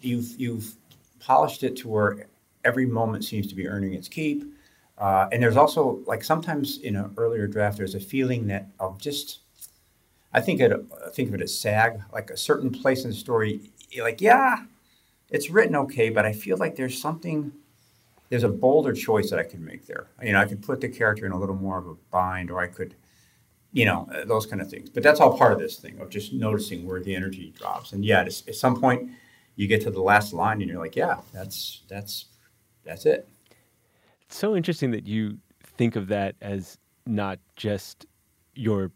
you've, 0.00 0.38
you've, 0.38 0.74
polished 1.20 1.62
it 1.62 1.76
to 1.76 1.86
where 1.86 2.26
every 2.64 2.86
moment 2.86 3.24
seems 3.24 3.46
to 3.46 3.54
be 3.54 3.68
earning 3.68 3.92
its 3.92 4.08
keep. 4.08 4.42
Uh, 4.98 5.28
and 5.30 5.42
there's 5.42 5.56
also 5.56 6.00
like 6.06 6.24
sometimes 6.24 6.78
in 6.78 6.96
an 6.96 7.12
earlier 7.16 7.46
draft, 7.46 7.76
there's 7.76 7.94
a 7.94 8.00
feeling 8.00 8.46
that 8.48 8.68
of 8.80 8.98
just, 8.98 9.40
I 10.32 10.40
think 10.40 10.60
it, 10.60 10.72
think 11.12 11.28
of 11.28 11.34
it 11.34 11.42
as 11.42 11.58
sag, 11.58 12.00
like 12.12 12.30
a 12.30 12.36
certain 12.36 12.70
place 12.70 13.04
in 13.04 13.10
the 13.10 13.16
story. 13.16 13.60
Like, 14.00 14.20
yeah, 14.20 14.64
it's 15.28 15.50
written 15.50 15.76
okay, 15.76 16.10
but 16.10 16.24
I 16.24 16.32
feel 16.32 16.56
like 16.56 16.76
there's 16.76 17.00
something, 17.00 17.52
there's 18.28 18.44
a 18.44 18.48
bolder 18.48 18.92
choice 18.92 19.30
that 19.30 19.38
I 19.38 19.42
could 19.42 19.60
make 19.60 19.86
there. 19.86 20.06
You 20.22 20.32
know, 20.32 20.40
I 20.40 20.44
could 20.44 20.62
put 20.62 20.80
the 20.80 20.88
character 20.88 21.26
in 21.26 21.32
a 21.32 21.38
little 21.38 21.56
more 21.56 21.78
of 21.78 21.86
a 21.88 21.94
bind, 22.10 22.50
or 22.50 22.60
I 22.60 22.68
could, 22.68 22.94
you 23.72 23.84
know, 23.84 24.08
uh, 24.14 24.24
those 24.24 24.46
kind 24.46 24.62
of 24.62 24.70
things. 24.70 24.88
But 24.90 25.02
that's 25.02 25.20
all 25.20 25.36
part 25.36 25.52
of 25.52 25.58
this 25.58 25.76
thing 25.76 25.98
of 26.00 26.10
just 26.10 26.32
noticing 26.32 26.86
where 26.86 27.00
the 27.00 27.14
energy 27.14 27.52
drops. 27.58 27.92
And 27.92 28.04
yeah, 28.04 28.20
at 28.20 28.54
some 28.54 28.80
point, 28.80 29.10
you 29.56 29.66
get 29.66 29.82
to 29.82 29.90
the 29.90 30.00
last 30.00 30.32
line 30.32 30.60
and 30.60 30.70
you're 30.70 30.80
like, 30.80 30.96
yeah, 30.96 31.18
that's 31.32 31.82
that's 31.88 32.26
that's 32.84 33.04
it. 33.04 33.28
It's 34.22 34.36
so 34.36 34.56
interesting 34.56 34.92
that 34.92 35.06
you 35.06 35.38
think 35.76 35.96
of 35.96 36.06
that 36.08 36.36
as 36.40 36.78
not 37.04 37.40
just 37.56 38.06
your 38.54 38.92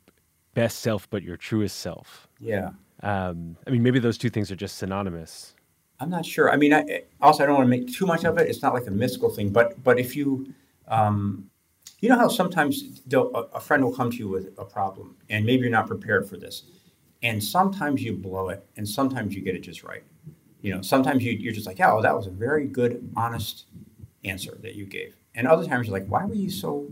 best 0.54 0.80
self, 0.80 1.08
but 1.10 1.22
your 1.22 1.36
truest 1.36 1.80
self. 1.80 2.28
Yeah. 2.40 2.70
Um, 3.02 3.56
I 3.66 3.70
mean, 3.70 3.82
maybe 3.82 3.98
those 3.98 4.18
two 4.18 4.30
things 4.30 4.50
are 4.50 4.56
just 4.56 4.78
synonymous. 4.78 5.54
I'm 6.00 6.10
not 6.10 6.24
sure. 6.24 6.50
I 6.50 6.56
mean, 6.56 6.72
I, 6.72 7.02
also 7.20 7.42
I 7.42 7.46
don't 7.46 7.56
want 7.56 7.66
to 7.66 7.70
make 7.70 7.92
too 7.92 8.06
much 8.06 8.24
of 8.24 8.38
it. 8.38 8.48
It's 8.48 8.62
not 8.62 8.74
like 8.74 8.86
a 8.86 8.90
mystical 8.90 9.30
thing, 9.30 9.50
but 9.50 9.82
but 9.82 9.98
if 9.98 10.16
you, 10.16 10.52
um, 10.88 11.50
you 12.00 12.08
know 12.08 12.16
how 12.16 12.28
sometimes 12.28 13.00
a, 13.12 13.18
a 13.18 13.60
friend 13.60 13.84
will 13.84 13.94
come 13.94 14.10
to 14.10 14.16
you 14.16 14.28
with 14.28 14.52
a 14.58 14.64
problem, 14.64 15.16
and 15.30 15.44
maybe 15.44 15.62
you're 15.62 15.70
not 15.70 15.86
prepared 15.86 16.28
for 16.28 16.36
this, 16.36 16.64
and 17.22 17.42
sometimes 17.42 18.02
you 18.02 18.12
blow 18.14 18.48
it, 18.48 18.66
and 18.76 18.88
sometimes 18.88 19.34
you 19.34 19.42
get 19.42 19.54
it 19.54 19.60
just 19.60 19.84
right 19.84 20.02
you 20.64 20.74
know, 20.74 20.80
sometimes 20.80 21.22
you, 21.22 21.32
you're 21.32 21.52
just 21.52 21.66
like, 21.66 21.78
yeah, 21.78 21.92
oh, 21.92 22.00
that 22.00 22.16
was 22.16 22.26
a 22.26 22.30
very 22.30 22.66
good, 22.66 23.12
honest 23.18 23.66
answer 24.24 24.56
that 24.62 24.74
you 24.74 24.86
gave. 24.86 25.14
and 25.34 25.46
other 25.46 25.66
times 25.66 25.86
you're 25.86 25.92
like, 25.92 26.08
why 26.08 26.24
were 26.24 26.34
you 26.34 26.48
so, 26.48 26.88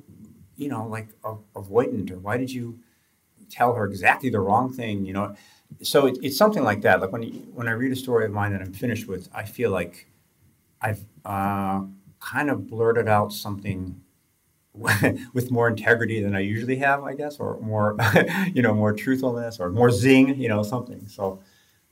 you 0.56 0.68
know, 0.68 0.86
like 0.86 1.08
avoidant, 1.22 2.10
or 2.10 2.18
why 2.18 2.36
did 2.36 2.52
you 2.52 2.78
tell 3.52 3.74
her 3.74 3.84
exactly 3.84 4.30
the 4.30 4.40
wrong 4.40 4.72
thing? 4.72 5.04
You 5.04 5.12
know, 5.12 5.36
so 5.82 6.06
it, 6.06 6.18
it's 6.22 6.36
something 6.36 6.64
like 6.64 6.82
that. 6.82 7.00
Like 7.00 7.12
when 7.12 7.22
you, 7.22 7.32
when 7.54 7.68
I 7.68 7.72
read 7.72 7.92
a 7.92 7.96
story 7.96 8.24
of 8.24 8.32
mine 8.32 8.52
that 8.52 8.60
I'm 8.60 8.72
finished 8.72 9.06
with, 9.06 9.28
I 9.34 9.44
feel 9.44 9.70
like 9.70 10.08
I've 10.80 11.04
uh, 11.24 11.82
kind 12.20 12.50
of 12.50 12.66
blurted 12.66 13.08
out 13.08 13.32
something 13.32 14.00
with 14.74 15.50
more 15.50 15.68
integrity 15.68 16.22
than 16.22 16.34
I 16.34 16.40
usually 16.40 16.76
have, 16.76 17.04
I 17.04 17.14
guess, 17.14 17.38
or 17.38 17.58
more, 17.60 17.96
you 18.54 18.62
know, 18.62 18.74
more 18.74 18.92
truthfulness 18.92 19.60
or 19.60 19.70
more 19.70 19.90
zing, 19.90 20.40
you 20.40 20.48
know, 20.48 20.62
something. 20.62 21.06
So, 21.08 21.40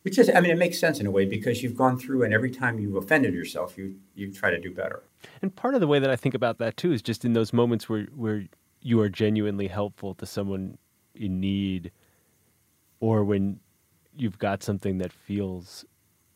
which 0.02 0.18
is, 0.18 0.30
I 0.34 0.40
mean, 0.40 0.50
it 0.50 0.56
makes 0.56 0.78
sense 0.78 0.98
in 0.98 1.06
a 1.06 1.10
way 1.10 1.26
because 1.26 1.62
you've 1.62 1.76
gone 1.76 1.98
through, 1.98 2.22
and 2.22 2.32
every 2.32 2.50
time 2.50 2.78
you've 2.78 2.96
offended 2.96 3.34
yourself, 3.34 3.76
you 3.76 3.96
you 4.14 4.32
try 4.32 4.50
to 4.50 4.58
do 4.58 4.72
better. 4.72 5.02
And 5.42 5.54
part 5.54 5.74
of 5.74 5.80
the 5.80 5.86
way 5.86 5.98
that 5.98 6.08
I 6.08 6.16
think 6.16 6.34
about 6.34 6.56
that 6.58 6.78
too 6.78 6.92
is 6.92 7.02
just 7.02 7.24
in 7.24 7.34
those 7.34 7.52
moments 7.52 7.88
where 7.88 8.04
where 8.16 8.46
you 8.80 8.98
are 9.00 9.10
genuinely 9.10 9.68
helpful 9.68 10.14
to 10.14 10.24
someone 10.24 10.78
in 11.14 11.40
need, 11.40 11.92
or 13.00 13.24
when 13.24 13.60
you've 14.16 14.38
got 14.38 14.62
something 14.62 14.98
that 14.98 15.12
feels 15.12 15.84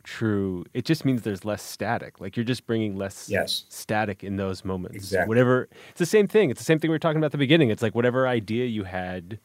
true, 0.03 0.65
it 0.75 0.85
just 0.85 1.05
means 1.05 1.23
there's 1.23 1.45
less 1.45 1.63
static. 1.63 2.21
Like 2.21 2.37
you're 2.37 2.45
just 2.45 2.67
bringing 2.67 2.97
less 2.97 3.29
yes. 3.29 3.65
static 3.69 4.23
in 4.23 4.37
those 4.37 4.65
moments. 4.65 4.97
Exactly. 4.97 5.29
Whatever. 5.29 5.69
It's 5.91 5.99
the 5.99 6.07
same 6.07 6.29
thing. 6.29 6.51
It's 6.51 6.61
the 6.61 6.65
same 6.65 6.79
thing 6.79 6.91
we 6.91 6.95
were 6.95 6.99
talking 6.99 7.19
about 7.19 7.27
at 7.27 7.33
the 7.33 7.39
beginning. 7.39 7.71
It's 7.71 7.83
like 7.83 7.95
whatever 7.95 8.29
idea 8.29 8.67
you 8.67 8.85
had, 8.85 9.39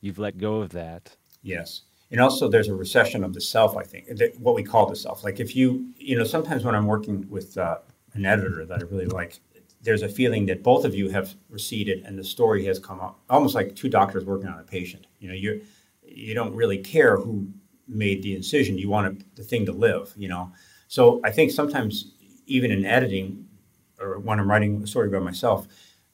you've 0.00 0.18
let 0.18 0.38
go 0.38 0.56
of 0.56 0.70
that. 0.70 1.16
Yes. 1.42 1.82
And 2.10 2.20
also, 2.20 2.48
there's 2.48 2.68
a 2.68 2.74
recession 2.74 3.22
of 3.22 3.34
the 3.34 3.40
self. 3.40 3.76
I 3.76 3.82
think 3.82 4.08
what 4.38 4.54
we 4.54 4.62
call 4.62 4.86
the 4.86 4.96
self. 4.96 5.24
Like 5.24 5.40
if 5.40 5.54
you, 5.54 5.92
you 5.98 6.16
know, 6.16 6.24
sometimes 6.24 6.64
when 6.64 6.74
I'm 6.74 6.86
working 6.86 7.28
with 7.28 7.58
uh, 7.58 7.78
an 8.14 8.24
editor 8.24 8.64
that 8.64 8.80
I 8.80 8.84
really 8.84 9.06
like, 9.06 9.40
there's 9.82 10.02
a 10.02 10.08
feeling 10.08 10.46
that 10.46 10.62
both 10.62 10.84
of 10.84 10.94
you 10.94 11.08
have 11.10 11.34
receded 11.48 12.04
and 12.04 12.18
the 12.18 12.24
story 12.24 12.64
has 12.64 12.78
come 12.78 13.00
up, 13.00 13.20
almost 13.30 13.54
like 13.54 13.76
two 13.76 13.88
doctors 13.88 14.24
working 14.24 14.48
on 14.48 14.58
a 14.58 14.64
patient. 14.64 15.06
You 15.18 15.28
know, 15.28 15.34
you 15.34 15.62
you 16.02 16.34
don't 16.34 16.54
really 16.54 16.78
care 16.78 17.16
who 17.16 17.48
made 17.86 18.22
the 18.22 18.34
incision. 18.34 18.78
You 18.78 18.88
want 18.88 19.36
the 19.36 19.42
thing 19.42 19.66
to 19.66 19.72
live, 19.72 20.14
you 20.16 20.28
know. 20.28 20.52
So 20.88 21.20
I 21.24 21.30
think 21.30 21.50
sometimes 21.50 22.12
even 22.46 22.70
in 22.70 22.84
editing 22.84 23.46
or 24.00 24.18
when 24.18 24.38
I'm 24.40 24.50
writing 24.50 24.82
a 24.82 24.86
story 24.86 25.08
by 25.08 25.18
myself, 25.18 25.66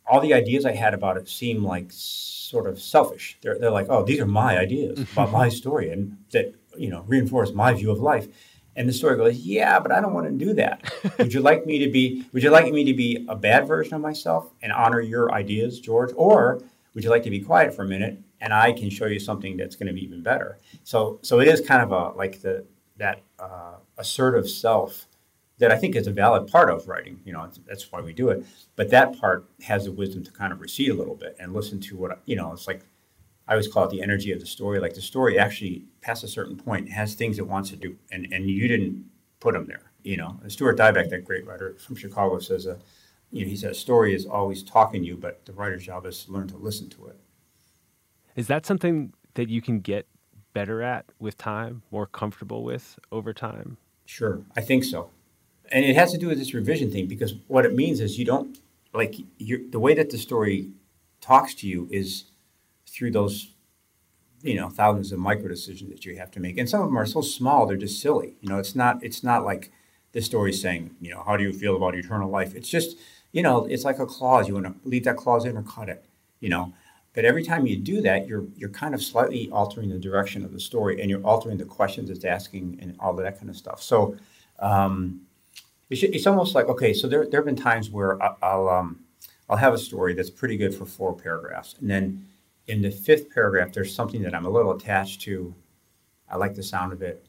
all 0.07 0.20
the 0.20 0.35
ideas 0.35 0.64
I 0.64 0.72
had 0.72 0.94
about 0.94 1.16
it 1.16 1.29
seem 1.29 1.64
like 1.64 1.87
sort 1.90 2.66
of 2.66 2.81
selfish. 2.81 3.38
They're, 3.42 3.59
they're 3.59 3.70
like, 3.70 3.87
oh, 3.88 4.05
these 4.05 4.20
are 4.20 4.27
my 4.27 4.59
ideas 4.59 5.00
about 5.12 5.33
my 5.33 5.48
story 5.61 5.90
and 5.90 6.18
that, 6.33 6.55
you 6.77 6.90
know, 6.90 7.05
reinforce 7.07 7.53
my 7.53 7.72
view 7.72 7.90
of 7.90 8.00
life. 8.00 8.29
And 8.77 8.89
the 8.89 8.93
story 8.93 9.17
goes, 9.17 9.39
yeah, 9.39 9.79
but 9.79 9.93
I 9.93 10.01
don't 10.01 10.15
want 10.15 10.27
to 10.27 10.45
do 10.45 10.53
that. 10.55 10.93
would 11.19 11.33
you 11.33 11.41
like 11.41 11.65
me 11.65 11.79
to 11.79 11.91
be, 11.91 12.27
would 12.33 12.43
you 12.43 12.51
like 12.51 12.73
me 12.73 12.85
to 12.85 12.95
be 12.95 13.25
a 13.29 13.37
bad 13.37 13.69
version 13.69 13.95
of 13.95 14.01
myself 14.01 14.51
and 14.63 14.73
honor 14.73 15.01
your 15.01 15.33
ideas, 15.33 15.79
George? 15.79 16.13
Or 16.17 16.61
would 16.95 17.05
you 17.05 17.11
like 17.11 17.23
to 17.25 17.31
be 17.31 17.41
quiet 17.41 17.75
for 17.75 17.83
a 17.83 17.89
minute 17.89 18.19
and 18.45 18.53
I 18.53 18.73
can 18.73 18.91
show 18.91 19.07
you 19.07 19.19
something 19.19 19.57
that's 19.57 19.75
going 19.75 19.87
to 19.87 19.95
be 19.95 20.05
even 20.05 20.23
better. 20.23 20.59
So 20.85 21.19
so 21.23 21.41
it 21.41 21.49
is 21.49 21.63
kind 21.63 21.83
of 21.83 21.93
a 21.93 22.17
like 22.17 22.43
the 22.43 22.67
that 22.99 23.23
uh, 23.39 23.77
assertive 23.97 24.49
self 24.49 25.07
that 25.59 25.71
I 25.71 25.77
think 25.77 25.97
is 25.97 26.07
a 26.07 26.13
valid 26.13 26.49
part 26.49 26.69
of 26.69 26.87
writing. 26.87 27.21
You 27.25 27.33
know, 27.33 27.49
that's 27.67 27.91
why 27.91 28.03
we 28.03 28.13
do 28.13 28.29
it. 28.29 28.45
But 28.77 28.91
that 28.91 29.19
part 29.19 29.49
has 29.63 29.87
the 29.87 29.93
wisdom 29.93 30.25
to 30.25 30.31
kind 30.31 30.53
of 30.53 30.61
recede 30.61 30.91
a 30.91 30.95
little 30.95 31.15
bit 31.15 31.37
and 31.41 31.55
listen 31.55 31.81
to 31.81 31.97
what 31.97 32.21
you 32.27 32.37
know. 32.37 32.53
It's 32.53 32.69
like 32.69 32.83
I 33.47 33.53
always 33.53 33.69
call 33.69 33.85
it 33.85 33.91
the 33.91 34.03
energy 34.03 34.33
of 34.33 34.41
the 34.41 34.47
story. 34.47 34.81
Like 34.81 34.95
the 34.95 35.03
story 35.03 35.39
actually, 35.39 35.85
past 36.01 36.25
a 36.25 36.29
certain 36.29 36.57
point, 36.57 36.89
has 36.91 37.15
things 37.15 37.39
it 37.39 37.47
wants 37.47 37.71
to 37.71 37.77
do, 37.77 37.97
and 38.11 38.27
and 38.33 38.49
you 38.49 38.69
didn't 38.69 39.05
put 39.41 39.55
them 39.55 39.67
there. 39.67 39.91
You 40.03 40.17
know, 40.17 40.39
and 40.43 40.53
Stuart 40.53 40.77
Dybek, 40.79 41.11
that 41.11 41.25
great 41.25 41.47
writer 41.47 41.77
from 41.79 41.97
Chicago, 41.97 42.39
says 42.39 42.67
a, 42.67 42.73
uh, 42.73 42.77
you 43.31 43.45
know, 43.45 43.51
he 43.51 43.57
says 43.57 43.79
story 43.79 44.15
is 44.15 44.27
always 44.27 44.63
talking 44.63 45.03
to 45.03 45.07
you, 45.07 45.17
but 45.17 45.45
the 45.45 45.53
writer's 45.53 45.85
job 45.85 46.07
is 46.07 46.25
to 46.25 46.33
learn 46.33 46.47
to 46.49 46.57
listen 46.57 46.89
to 46.91 47.07
it. 47.07 47.19
Is 48.37 48.47
that 48.49 48.67
something 48.67 49.13
that 49.35 49.49
you 49.49 49.61
can 49.61 49.81
get 49.81 50.07
better 50.53 50.83
at 50.83 51.07
with 51.19 51.37
time, 51.37 51.83
more 51.91 52.07
comfortable 52.07 52.65
with 52.65 52.99
over 53.11 53.33
time? 53.33 53.77
Sure, 54.07 54.43
I 54.57 54.61
think 54.61 54.85
so. 54.85 55.11
And 55.73 55.85
it 55.85 55.97
has 55.97 56.13
to 56.13 56.19
do 56.19 56.29
with 56.29 56.39
this 56.39 56.55
revision 56.55 56.91
thing 56.91 57.07
because 57.07 57.35
what 57.49 57.65
it 57.65 57.75
means 57.75 58.01
is 58.01 58.19
you 58.19 58.25
don't 58.25 58.59
like 58.93 59.17
the 59.39 59.79
way 59.79 59.95
that 59.95 60.11
the 60.11 60.19
story 60.19 60.71
talks 61.21 61.55
to 61.57 61.67
you 61.67 61.89
is 61.91 62.25
through 62.95 63.11
those 63.11 63.55
you 64.43 64.55
know 64.55 64.69
thousands 64.69 65.11
of 65.13 65.19
micro 65.19 65.49
decisions 65.49 65.91
that 65.91 66.05
you 66.05 66.17
have 66.17 66.31
to 66.31 66.41
make 66.41 66.59
and 66.59 66.69
some 66.69 66.81
of 66.81 66.87
them 66.87 66.99
are 66.99 67.07
so 67.07 67.21
small 67.21 67.67
they're 67.67 67.77
just 67.77 68.01
silly 68.01 68.37
you 68.41 68.49
know 68.49 68.59
it's 68.59 68.75
not 68.75 69.03
it's 69.03 69.23
not 69.25 69.45
like 69.45 69.71
the 70.13 70.23
story 70.23 70.53
saying 70.53 70.95
you 71.01 71.11
know 71.11 71.23
how 71.27 71.37
do 71.37 71.43
you 71.43 71.53
feel 71.53 71.77
about 71.77 71.95
eternal 71.95 72.31
life 72.31 72.55
it's 72.55 72.69
just 72.69 72.97
you 73.33 73.43
know 73.43 73.65
it's 73.67 73.85
like 73.85 73.99
a 73.99 74.07
clause 74.07 74.47
you 74.49 74.55
want 74.55 74.67
to 74.67 74.89
leave 74.89 75.05
that 75.05 75.17
clause 75.17 75.45
in 75.45 75.57
or 75.57 75.63
cut 75.63 75.89
it 75.89 76.05
you 76.41 76.49
know 76.49 76.73
but 77.15 77.25
every 77.25 77.45
time 77.45 77.65
you 77.65 77.77
do 77.77 78.03
that, 78.03 78.27
you're 78.27 78.45
you're 78.57 78.71
kind 78.71 78.93
of 78.93 79.03
slightly 79.03 79.49
altering 79.51 79.89
the 79.89 79.99
direction 79.99 80.45
of 80.45 80.53
the 80.53 80.59
story, 80.59 81.01
and 81.01 81.09
you're 81.09 81.25
altering 81.25 81.57
the 81.57 81.65
questions 81.65 82.11
it's 82.11 82.25
asking, 82.25 82.79
and 82.83 82.97
all 82.99 83.17
of 83.17 83.25
that 83.25 83.39
kind 83.39 83.49
of 83.49 83.57
stuff. 83.57 83.81
So 83.81 84.17
um, 84.59 85.23
it's, 85.89 86.03
it's 86.03 86.27
almost 86.27 86.57
like 86.57 86.67
okay. 86.67 86.93
So 86.93 87.07
there 87.07 87.25
there 87.25 87.39
have 87.41 87.47
been 87.47 87.57
times 87.57 87.89
where 87.89 88.21
I'll 88.45 88.69
um, 88.69 89.05
I'll 89.49 89.57
have 89.57 89.73
a 89.73 89.79
story 89.79 90.13
that's 90.13 90.31
pretty 90.31 90.57
good 90.57 90.75
for 90.75 90.87
four 90.87 91.15
paragraphs, 91.15 91.77
and 91.81 91.89
then 91.89 92.27
in 92.66 92.83
the 92.83 92.90
fifth 92.90 93.31
paragraph, 93.31 93.72
there's 93.72 93.94
something 93.94 94.22
that 94.22 94.35
I'm 94.35 94.46
a 94.46 94.50
little 94.50 94.72
attached 94.72 95.20
to. 95.22 95.55
I 96.29 96.37
like 96.37 96.55
the 96.55 96.62
sound 96.62 96.92
of 96.92 97.03
it, 97.03 97.27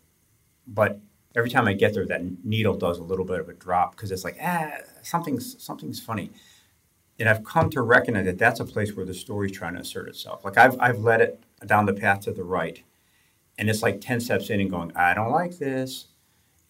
but 0.67 0.99
every 1.35 1.49
time 1.49 1.67
I 1.67 1.73
get 1.73 1.93
there, 1.93 2.05
that 2.05 2.45
needle 2.45 2.75
does 2.75 2.97
a 2.97 3.03
little 3.03 3.25
bit 3.25 3.39
of 3.39 3.49
a 3.49 3.53
drop 3.53 3.95
because 3.95 4.11
it's 4.11 4.23
like 4.23 4.37
ah 4.41 4.71
something's 5.01 5.61
something's 5.61 5.99
funny 5.99 6.31
and 7.19 7.29
I've 7.29 7.43
come 7.43 7.69
to 7.71 7.81
recognize 7.81 8.25
that 8.25 8.37
that's 8.37 8.59
a 8.59 8.65
place 8.65 8.95
where 8.95 9.05
the 9.05 9.13
story's 9.13 9.51
trying 9.51 9.75
to 9.75 9.81
assert 9.81 10.09
itself. 10.09 10.43
Like 10.43 10.57
I've 10.57 10.79
I've 10.79 10.99
led 10.99 11.21
it 11.21 11.43
down 11.65 11.85
the 11.85 11.93
path 11.93 12.21
to 12.21 12.31
the 12.31 12.43
right, 12.43 12.83
and 13.57 13.69
it's 13.69 13.81
like 13.81 14.01
ten 14.01 14.19
steps 14.19 14.49
in 14.49 14.59
and 14.59 14.69
going, 14.69 14.91
I 14.95 15.13
don't 15.13 15.31
like 15.31 15.57
this. 15.57 16.07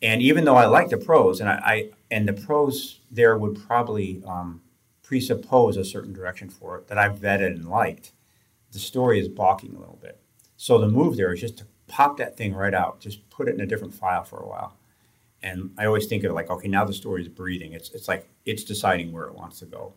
And 0.01 0.21
even 0.21 0.45
though 0.45 0.57
I 0.57 0.65
like 0.65 0.89
the 0.89 0.97
prose, 0.97 1.39
and 1.39 1.49
I, 1.49 1.53
I 1.53 1.89
and 2.11 2.27
the 2.27 2.33
prose 2.33 2.99
there 3.09 3.37
would 3.37 3.59
probably 3.67 4.21
um, 4.27 4.61
presuppose 5.01 5.77
a 5.77 5.85
certain 5.85 6.13
direction 6.13 6.49
for 6.49 6.77
it 6.77 6.87
that 6.87 6.97
I've 6.97 7.15
vetted 7.17 7.47
and 7.47 7.67
liked, 7.67 8.11
the 8.75 8.79
story 8.81 9.19
is 9.19 9.27
balking 9.27 9.73
a 9.73 9.79
little 9.79 9.97
bit. 10.01 10.19
So 10.57 10.77
the 10.77 10.87
move 10.87 11.17
there 11.17 11.33
is 11.33 11.39
just 11.39 11.57
to 11.57 11.65
pop 11.87 12.17
that 12.17 12.37
thing 12.37 12.53
right 12.53 12.73
out, 12.73 12.99
just 12.99 13.27
put 13.29 13.47
it 13.47 13.55
in 13.55 13.61
a 13.61 13.65
different 13.65 13.93
file 13.93 14.23
for 14.23 14.37
a 14.37 14.47
while. 14.47 14.77
And 15.41 15.71
I 15.77 15.85
always 15.85 16.07
think 16.07 16.23
of 16.23 16.31
it 16.31 16.33
like, 16.33 16.49
okay, 16.49 16.67
now 16.67 16.83
the 16.83 16.93
story 16.93 17.21
is 17.21 17.27
breathing. 17.29 17.73
It's 17.73 17.89
it's 17.91 18.07
like 18.07 18.27
it's 18.45 18.63
deciding 18.63 19.11
where 19.11 19.25
it 19.25 19.35
wants 19.35 19.59
to 19.59 19.65
go. 19.65 19.93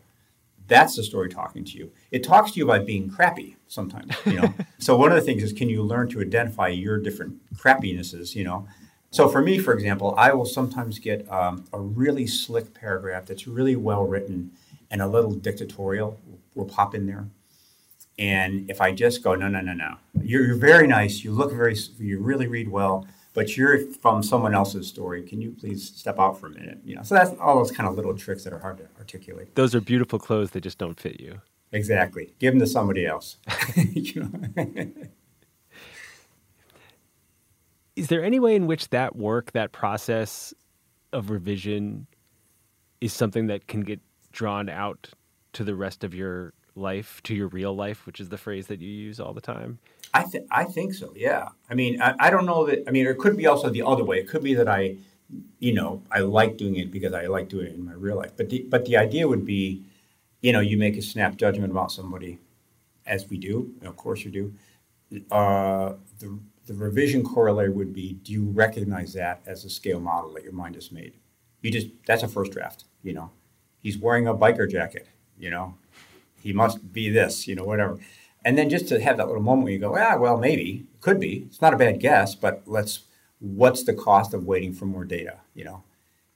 That's 0.69 0.97
the 0.97 1.03
story 1.03 1.29
talking 1.29 1.65
to 1.65 1.79
you. 1.79 1.91
It 2.11 2.23
talks 2.23 2.53
to 2.53 2.59
you 2.59 2.67
by 2.67 2.79
being 2.79 3.09
crappy 3.09 3.57
sometimes, 3.67 4.15
you 4.27 4.35
know. 4.35 4.55
so 4.79 4.97
one 4.97 5.11
of 5.11 5.17
the 5.17 5.23
things 5.23 5.43
is 5.43 5.53
can 5.53 5.69
you 5.69 5.83
learn 5.83 6.09
to 6.11 6.21
identify 6.21 6.69
your 6.69 6.99
different 6.99 7.41
crappinesses, 7.57 8.35
you 8.35 8.45
know? 8.45 8.69
So 9.11 9.29
for 9.29 9.41
me, 9.41 9.59
for 9.59 9.73
example, 9.73 10.15
I 10.19 10.35
will 10.35 10.45
sometimes 10.45 10.99
get 10.99 11.31
um, 11.33 11.65
a 11.73 11.81
really 11.81 12.27
slick 12.27 12.75
paragraph 12.75 13.25
that's 13.25 13.49
really 13.49 13.75
well 13.75 14.05
written, 14.05 14.53
and 14.91 15.01
a 15.01 15.09
little 15.09 15.33
dictatorial 15.33 16.21
will 16.55 16.67
pop 16.67 16.95
in 16.95 17.07
there. 17.07 17.29
And 18.19 18.69
if 18.69 18.81
I 18.81 18.93
just 18.93 19.23
go, 19.23 19.35
no, 19.35 19.49
no, 19.49 19.61
no, 19.61 19.75
no, 19.75 19.97
you're, 20.21 20.45
you're 20.45 20.57
very 20.57 20.89
nice, 20.89 21.23
you 21.23 21.31
look 21.33 21.53
very, 21.53 21.77
you 21.99 22.19
really 22.19 22.49
read 22.49 22.69
well, 22.69 23.07
but 23.33 23.57
you're 23.57 23.79
from 23.93 24.23
someone 24.25 24.55
else's 24.55 24.89
story. 24.89 25.23
Can 25.23 25.41
you 25.41 25.53
please 25.53 25.89
step 25.95 26.19
out 26.19 26.41
for 26.41 26.49
a 26.49 26.51
minute? 26.51 26.81
You 26.85 26.97
know, 26.97 27.03
so 27.05 27.15
that's 27.15 27.31
all 27.41 27.57
those 27.57 27.71
kind 27.71 27.89
of 27.89 27.95
little 27.95 28.17
tricks 28.17 28.43
that 28.45 28.53
are 28.53 28.59
hard 28.59 28.79
to 28.79 28.89
articulate. 28.99 29.55
Those 29.55 29.75
are 29.77 29.81
beautiful 29.81 30.19
clothes; 30.19 30.51
they 30.51 30.59
just 30.61 30.79
don't 30.79 30.99
fit 30.99 31.21
you. 31.21 31.41
Exactly. 31.71 32.35
Give 32.41 32.53
them 32.53 32.61
to 32.61 32.67
somebody 32.67 33.07
else. 33.07 33.37
is 37.95 38.09
there 38.09 38.25
any 38.25 38.41
way 38.41 38.57
in 38.57 38.67
which 38.67 38.89
that 38.89 39.15
work, 39.15 39.53
that 39.53 39.71
process 39.71 40.53
of 41.13 41.31
revision, 41.31 42.07
is 43.01 43.13
something 43.13 43.47
that 43.47 43.69
can 43.69 43.83
get 43.83 44.01
drawn 44.33 44.69
out 44.69 45.11
to 45.53 45.63
the 45.63 45.75
rest 45.75 46.03
of 46.05 46.15
your 46.15 46.53
life, 46.79 47.21
to 47.25 47.35
your 47.35 47.49
real 47.49 47.75
life, 47.75 48.07
which 48.07 48.21
is 48.21 48.29
the 48.29 48.39
phrase 48.39 48.69
that 48.69 48.81
you 48.81 48.91
use 48.91 49.21
all 49.21 49.35
the 49.35 49.41
time? 49.41 49.79
I 50.15 50.23
think 50.23 50.47
I 50.51 50.65
think 50.65 50.95
so. 50.95 51.13
Yeah. 51.15 51.49
I 51.69 51.75
mean, 51.75 52.01
I, 52.01 52.15
I 52.19 52.31
don't 52.31 52.47
know 52.47 52.67
that. 52.67 52.85
I 52.87 52.91
mean, 52.91 53.07
it 53.07 53.19
could 53.19 53.37
be 53.37 53.47
also 53.47 53.69
the 53.71 53.83
other 53.83 54.05
way. 54.05 54.19
It 54.19 54.29
could 54.29 54.43
be 54.43 54.55
that 54.55 54.69
I, 54.69 54.97
you 55.59 55.75
know, 55.75 56.03
I 56.11 56.21
like 56.21 56.57
doing 56.57 56.77
it 56.77 56.91
because 56.91 57.13
I 57.13 57.27
like 57.27 57.49
doing 57.49 57.67
it 57.67 57.75
in 57.75 57.85
my 57.85 57.93
real 57.93 58.17
life. 58.17 58.33
But 58.37 58.49
the, 58.49 58.67
but 58.69 58.87
the 58.87 58.97
idea 58.97 59.29
would 59.29 59.45
be, 59.45 59.85
you 60.41 60.53
know, 60.53 60.61
you 60.61 60.79
make 60.79 60.97
a 60.97 61.03
snap 61.03 61.37
judgment 61.37 61.71
about 61.71 61.93
somebody, 61.93 62.39
as 63.07 63.29
we 63.29 63.37
do. 63.37 63.75
Of 63.83 63.97
course, 63.97 64.25
you 64.25 64.31
do. 64.31 64.55
Uh, 65.31 65.95
the 66.19 66.39
the 66.67 66.75
revision 66.75 67.25
corollary 67.25 67.71
would 67.71 67.93
be: 67.93 68.15
Do 68.23 68.33
you 68.33 68.45
recognize 68.45 69.13
that 69.15 69.43
as 69.47 69.65
a 69.65 69.71
scale 69.71 70.01
model 70.01 70.33
that 70.35 70.45
your 70.45 70.53
mind 70.53 70.75
has 70.77 70.93
made? 70.93 71.15
You 71.61 71.71
just 71.71 71.89
that's 72.07 72.23
a 72.23 72.29
first 72.29 72.53
draft. 72.53 72.85
You 73.03 73.13
know, 73.15 73.31
he's 73.81 73.99
wearing 73.99 74.27
a 74.27 74.35
biker 74.35 74.71
jacket. 74.71 75.09
You 75.39 75.51
know, 75.51 75.75
he 76.43 76.53
must 76.53 76.93
be 76.93 77.09
this. 77.11 77.47
You 77.47 77.55
know, 77.55 77.65
whatever 77.65 77.99
and 78.45 78.57
then 78.57 78.71
just 78.71 78.89
to 78.89 79.01
have 79.01 79.17
that 79.17 79.27
little 79.27 79.43
moment 79.43 79.65
where 79.65 79.73
you 79.73 79.79
go, 79.79 79.97
ah, 79.99 80.17
well, 80.17 80.39
maybe, 80.39 80.87
could 81.01 81.21
be. 81.21 81.45
It's 81.49 81.61
not 81.61 81.75
a 81.75 81.77
bad 81.77 82.01
guess, 82.01 82.35
but 82.35 82.63
let's, 82.67 83.01
what's 83.41 83.83
the 83.83 83.93
cost 83.93 84.33
of 84.33 84.47
waiting 84.47 84.73
for 84.73 84.87
more 84.87 85.05
data, 85.05 85.41
you 85.55 85.65
know? 85.65 85.83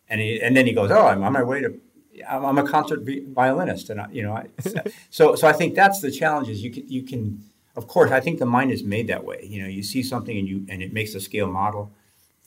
And, 0.08 0.20
he, 0.20 0.40
and 0.42 0.56
then 0.56 0.66
he 0.66 0.72
goes, 0.72 0.90
oh, 0.90 1.06
I'm 1.06 1.22
on 1.22 1.32
my 1.32 1.42
way 1.42 1.62
to 1.62 1.80
I'm, 2.28 2.58
a 2.58 2.68
concert 2.68 3.00
violinist, 3.28 3.88
and 3.88 3.98
I, 3.98 4.10
you 4.10 4.22
know, 4.22 4.34
I, 4.34 4.46
so 5.10 5.34
so 5.34 5.48
I 5.48 5.54
think 5.54 5.74
that's 5.74 6.00
the 6.00 6.10
challenge. 6.10 6.50
Is 6.50 6.62
you 6.62 6.70
can 6.70 6.86
you 6.86 7.02
can 7.02 7.42
of 7.74 7.88
course 7.88 8.10
I 8.10 8.20
think 8.20 8.38
the 8.38 8.44
mind 8.44 8.70
is 8.70 8.84
made 8.84 9.06
that 9.06 9.24
way. 9.24 9.46
You 9.48 9.62
know, 9.62 9.68
you 9.68 9.82
see 9.82 10.02
something 10.02 10.36
and 10.36 10.46
you 10.46 10.66
and 10.68 10.82
it 10.82 10.92
makes 10.92 11.14
a 11.14 11.20
scale 11.20 11.46
model 11.46 11.90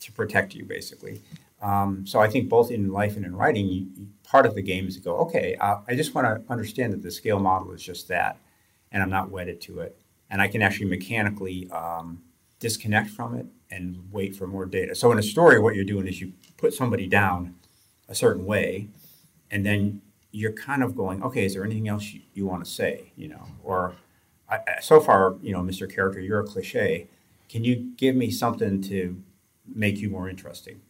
to 0.02 0.12
protect 0.12 0.54
you 0.54 0.64
basically. 0.64 1.20
Um, 1.62 2.06
so 2.06 2.20
I 2.20 2.28
think 2.28 2.48
both 2.48 2.70
in 2.70 2.92
life 2.92 3.16
and 3.16 3.24
in 3.24 3.34
writing, 3.34 3.66
you, 3.66 4.08
part 4.22 4.46
of 4.46 4.54
the 4.54 4.62
game 4.62 4.86
is 4.86 4.96
to 4.96 5.00
go, 5.00 5.16
okay, 5.18 5.56
uh, 5.60 5.78
I 5.88 5.94
just 5.94 6.14
want 6.14 6.26
to 6.26 6.52
understand 6.52 6.92
that 6.92 7.02
the 7.02 7.10
scale 7.10 7.38
model 7.38 7.72
is 7.72 7.82
just 7.82 8.08
that, 8.08 8.38
and 8.92 9.02
I'm 9.02 9.10
not 9.10 9.30
wedded 9.30 9.60
to 9.62 9.80
it, 9.80 9.98
and 10.30 10.42
I 10.42 10.48
can 10.48 10.62
actually 10.62 10.86
mechanically 10.86 11.70
um, 11.70 12.22
disconnect 12.60 13.10
from 13.10 13.34
it 13.36 13.46
and 13.70 14.08
wait 14.12 14.36
for 14.36 14.46
more 14.46 14.66
data. 14.66 14.94
So 14.94 15.10
in 15.12 15.18
a 15.18 15.22
story, 15.22 15.58
what 15.58 15.74
you're 15.74 15.84
doing 15.84 16.06
is 16.06 16.20
you 16.20 16.32
put 16.56 16.74
somebody 16.74 17.06
down 17.06 17.54
a 18.08 18.14
certain 18.14 18.44
way, 18.44 18.88
and 19.50 19.64
then 19.64 20.02
you're 20.30 20.52
kind 20.52 20.82
of 20.82 20.94
going, 20.94 21.22
okay, 21.22 21.44
is 21.46 21.54
there 21.54 21.64
anything 21.64 21.88
else 21.88 22.12
you, 22.12 22.20
you 22.34 22.46
want 22.46 22.64
to 22.64 22.70
say, 22.70 23.12
you 23.16 23.28
know, 23.28 23.46
or 23.64 23.94
I, 24.48 24.60
so 24.80 25.00
far, 25.00 25.36
you 25.42 25.52
know, 25.52 25.60
Mr. 25.60 25.92
Character, 25.92 26.20
you're 26.20 26.40
a 26.40 26.44
cliche. 26.44 27.08
Can 27.48 27.64
you 27.64 27.92
give 27.96 28.14
me 28.14 28.30
something 28.30 28.80
to 28.82 29.22
make 29.66 29.98
you 29.98 30.08
more 30.08 30.28
interesting? 30.28 30.80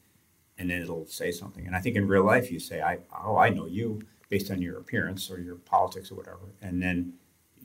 And 0.58 0.70
then 0.70 0.80
it'll 0.80 1.06
say 1.06 1.32
something. 1.32 1.66
And 1.66 1.76
I 1.76 1.80
think 1.80 1.96
in 1.96 2.08
real 2.08 2.24
life, 2.24 2.50
you 2.50 2.58
say, 2.58 2.80
I, 2.80 2.98
oh, 3.24 3.36
I 3.36 3.50
know 3.50 3.66
you 3.66 4.00
based 4.28 4.50
on 4.50 4.62
your 4.62 4.78
appearance 4.78 5.30
or 5.30 5.38
your 5.38 5.56
politics 5.56 6.10
or 6.10 6.14
whatever. 6.14 6.54
And 6.62 6.82
then 6.82 7.14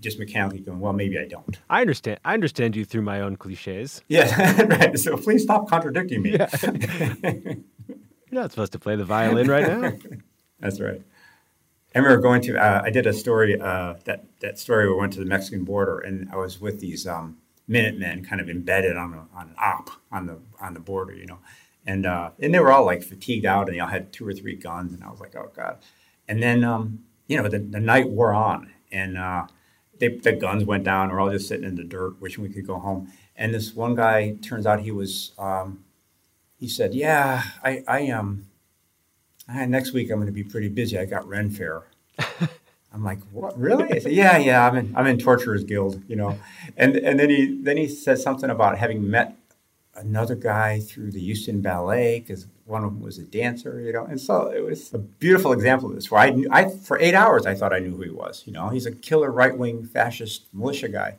just 0.02 0.20
mechanically 0.20 0.60
going, 0.60 0.80
well, 0.80 0.94
maybe 0.94 1.18
I 1.18 1.26
don't. 1.26 1.60
I 1.70 1.82
understand. 1.82 2.20
I 2.26 2.34
understand 2.34 2.76
you 2.76 2.84
through 2.84 3.04
my 3.04 3.22
own 3.22 3.38
cliches. 3.38 4.02
Yeah, 4.10 4.64
right. 4.64 4.98
So 4.98 5.16
please 5.16 5.44
stop 5.44 5.70
contradicting 5.70 6.22
me. 6.22 6.32
Yeah. 6.34 6.50
You're 6.64 8.42
not 8.42 8.52
supposed 8.52 8.72
to 8.74 8.80
play 8.80 8.96
the 8.96 9.06
violin 9.06 9.48
right 9.48 9.68
now. 9.68 9.94
That's 10.60 10.80
right. 10.80 11.02
I 11.94 12.00
remember 12.00 12.22
going 12.22 12.42
to. 12.44 12.58
Uh, 12.58 12.82
I 12.84 12.90
did 12.90 13.06
a 13.06 13.14
story. 13.14 13.60
Uh, 13.60 13.96
that 14.06 14.26
that 14.40 14.58
story. 14.58 14.90
We 14.90 14.96
went 14.96 15.14
to 15.14 15.20
the 15.20 15.26
Mexican 15.26 15.66
border, 15.66 16.00
and 16.00 16.30
I 16.32 16.38
was 16.38 16.62
with 16.62 16.80
these 16.80 17.06
um, 17.06 17.38
Minutemen, 17.68 18.26
kind 18.26 18.42
of 18.42 18.50
embedded 18.50 18.96
on 18.96 19.14
a, 19.14 19.38
on 19.38 19.50
an 19.50 19.56
op 19.58 19.90
on 20.12 20.26
the 20.26 20.40
on 20.60 20.74
the 20.74 20.80
border, 20.80 21.14
you 21.14 21.26
know, 21.26 21.40
and 21.86 22.06
uh, 22.06 22.32
and 22.40 22.54
they 22.54 22.60
were 22.60 22.72
all 22.72 22.86
like 22.86 23.04
fatigued 23.04 23.46
out, 23.46 23.68
and 23.68 23.76
they 23.76 23.80
all 23.80 23.88
had 23.88 24.14
two 24.14 24.28
or 24.28 24.34
three 24.34 24.56
guns, 24.56 24.94
and 24.94 25.04
I 25.04 25.10
was 25.10 25.20
like, 25.20 25.36
oh 25.36 25.52
god. 25.56 25.80
And 26.28 26.42
then 26.42 26.64
um, 26.64 27.04
you 27.28 27.38
know 27.38 27.48
the, 27.48 27.60
the 27.60 27.80
night 27.80 28.10
wore 28.10 28.34
on, 28.34 28.72
and 28.92 29.18
uh, 29.18 29.48
they, 30.00 30.10
the 30.10 30.34
guns 30.34 30.66
went 30.66 30.84
down. 30.84 31.10
We're 31.10 31.20
all 31.20 31.32
just 31.32 31.48
sitting 31.48 31.66
in 31.66 31.76
the 31.76 31.84
dirt, 31.84 32.22
wishing 32.22 32.44
we 32.44 32.50
could 32.50 32.68
go 32.68 32.80
home. 32.80 33.12
And 33.36 33.54
this 33.54 33.74
one 33.74 33.96
guy 33.96 34.36
turns 34.42 34.66
out 34.66 34.82
he 34.82 34.92
was. 34.92 35.32
Um, 35.40 35.84
he 36.58 36.68
said, 36.68 36.94
"Yeah, 36.94 37.44
I 37.64 37.84
I 37.88 38.10
um, 38.10 38.48
I, 39.48 39.66
next 39.66 39.94
week 39.94 40.12
I'm 40.12 40.18
going 40.18 40.28
to 40.28 40.32
be 40.32 40.44
pretty 40.44 40.70
busy. 40.70 40.98
I 40.98 41.06
got 41.06 41.28
Ren 41.28 41.50
Fair." 41.50 41.84
I'm 42.94 43.04
like, 43.04 43.20
"What? 43.32 43.58
Really?" 43.58 43.92
I 43.92 44.00
said, 44.00 44.12
"Yeah, 44.12 44.38
yeah. 44.38 44.68
I'm 44.68 44.76
in 44.76 44.96
I'm 44.96 45.08
in 45.08 45.18
Torturers 45.18 45.64
Guild, 45.64 46.04
you 46.08 46.16
know." 46.16 46.38
And 46.78 46.96
and 46.96 47.20
then 47.20 47.30
he 47.30 47.60
then 47.62 47.78
he 47.78 47.88
said 47.88 48.20
something 48.20 48.50
about 48.50 48.78
having 48.78 49.10
met 49.10 49.38
another 49.96 50.36
guy 50.36 50.80
through 50.80 51.12
the 51.12 51.20
Houston 51.20 51.62
Ballet 51.62 52.20
because 52.20 52.48
one 52.66 52.84
of 52.84 52.92
them 52.92 53.02
was 53.02 53.18
a 53.18 53.24
dancer, 53.24 53.80
you 53.82 53.92
know. 53.92 54.06
And 54.06 54.20
so 54.20 54.48
it 54.48 54.64
was 54.64 54.94
a 54.94 54.98
beautiful 54.98 55.52
example 55.52 55.90
of 55.90 55.96
this 55.96 56.10
where 56.10 56.22
I, 56.22 56.30
knew, 56.30 56.48
I 56.52 56.70
for 56.70 57.00
eight 57.00 57.14
hours 57.14 57.46
I 57.46 57.56
thought 57.56 57.74
I 57.74 57.80
knew 57.80 57.96
who 57.96 58.04
he 58.04 58.10
was. 58.10 58.44
You 58.46 58.54
know, 58.54 58.70
he's 58.70 58.86
a 58.86 58.92
killer 58.92 59.32
right 59.32 59.58
wing 59.58 59.84
fascist 59.84 60.48
militia 60.54 60.90
guy, 60.90 61.18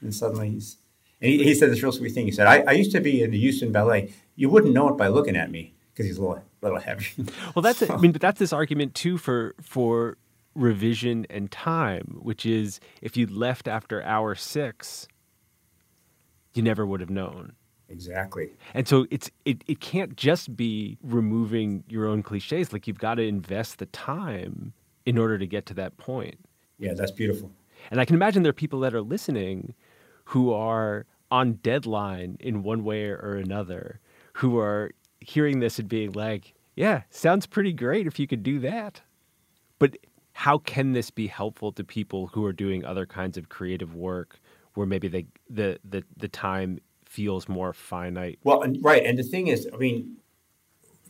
and 0.00 0.14
suddenly 0.14 0.50
he's 0.50 0.78
and 1.20 1.30
he, 1.32 1.42
he 1.42 1.54
said 1.54 1.70
this 1.70 1.82
real 1.82 1.92
sweet 1.92 2.14
thing. 2.14 2.26
He 2.26 2.32
said, 2.32 2.46
I, 2.46 2.60
I 2.60 2.72
used 2.72 2.92
to 2.92 3.00
be 3.00 3.22
in 3.22 3.32
the 3.32 3.38
Houston 3.38 3.72
Ballet 3.72 4.12
you 4.38 4.48
wouldn't 4.48 4.72
know 4.72 4.88
it 4.88 4.96
by 4.96 5.08
looking 5.08 5.36
at 5.36 5.50
me 5.50 5.74
because 5.92 6.06
he's 6.06 6.16
a 6.16 6.20
little 6.20 6.42
little 6.62 6.78
heavy. 6.78 7.06
well, 7.54 7.62
that's 7.62 7.80
so. 7.80 7.92
I 7.92 7.96
mean, 7.96 8.12
but 8.12 8.20
that's 8.20 8.38
this 8.38 8.52
argument 8.52 8.94
too 8.94 9.18
for 9.18 9.56
for 9.60 10.16
revision 10.54 11.26
and 11.28 11.50
time, 11.50 12.18
which 12.22 12.46
is 12.46 12.78
if 13.02 13.16
you 13.16 13.26
left 13.26 13.66
after 13.66 14.00
hour 14.04 14.36
six, 14.36 15.08
you 16.54 16.62
never 16.62 16.86
would 16.86 17.00
have 17.00 17.10
known. 17.10 17.54
Exactly. 17.88 18.50
And 18.74 18.86
so 18.86 19.06
it's 19.10 19.30
it, 19.44 19.62
it 19.66 19.80
can't 19.80 20.16
just 20.16 20.56
be 20.56 20.98
removing 21.02 21.84
your 21.88 22.06
own 22.06 22.22
cliches. 22.22 22.72
Like 22.72 22.86
you've 22.86 22.98
got 22.98 23.14
to 23.14 23.22
invest 23.22 23.78
the 23.78 23.86
time 23.86 24.72
in 25.06 25.16
order 25.16 25.38
to 25.38 25.46
get 25.46 25.66
to 25.66 25.74
that 25.74 25.96
point. 25.96 26.38
Yeah, 26.78 26.92
that's 26.94 27.10
beautiful. 27.10 27.50
And 27.90 28.00
I 28.00 28.04
can 28.04 28.14
imagine 28.14 28.42
there 28.42 28.50
are 28.50 28.54
people 28.54 28.80
that 28.80 28.94
are 28.94 29.00
listening 29.00 29.74
who 30.24 30.52
are 30.52 31.06
on 31.30 31.54
deadline 31.54 32.36
in 32.40 32.62
one 32.62 32.84
way 32.84 33.04
or 33.04 33.36
another 33.36 34.00
who 34.34 34.58
are 34.58 34.90
hearing 35.20 35.60
this 35.60 35.78
and 35.78 35.88
being 35.88 36.12
like, 36.12 36.54
yeah, 36.76 37.02
sounds 37.10 37.46
pretty 37.46 37.72
great 37.72 38.06
if 38.06 38.18
you 38.18 38.26
could 38.26 38.42
do 38.42 38.58
that. 38.60 39.00
But 39.78 39.96
how 40.32 40.58
can 40.58 40.92
this 40.92 41.10
be 41.10 41.26
helpful 41.26 41.72
to 41.72 41.82
people 41.82 42.28
who 42.28 42.44
are 42.44 42.52
doing 42.52 42.84
other 42.84 43.06
kinds 43.06 43.36
of 43.36 43.48
creative 43.48 43.94
work 43.94 44.38
where 44.74 44.86
maybe 44.86 45.08
they, 45.08 45.26
the, 45.50 45.78
the, 45.84 46.04
the 46.16 46.28
time 46.28 46.78
feels 47.08 47.48
more 47.48 47.72
finite? 47.72 48.38
Well, 48.44 48.62
right. 48.80 49.04
And 49.04 49.18
the 49.18 49.22
thing 49.22 49.48
is, 49.48 49.68
I 49.72 49.76
mean, 49.76 50.16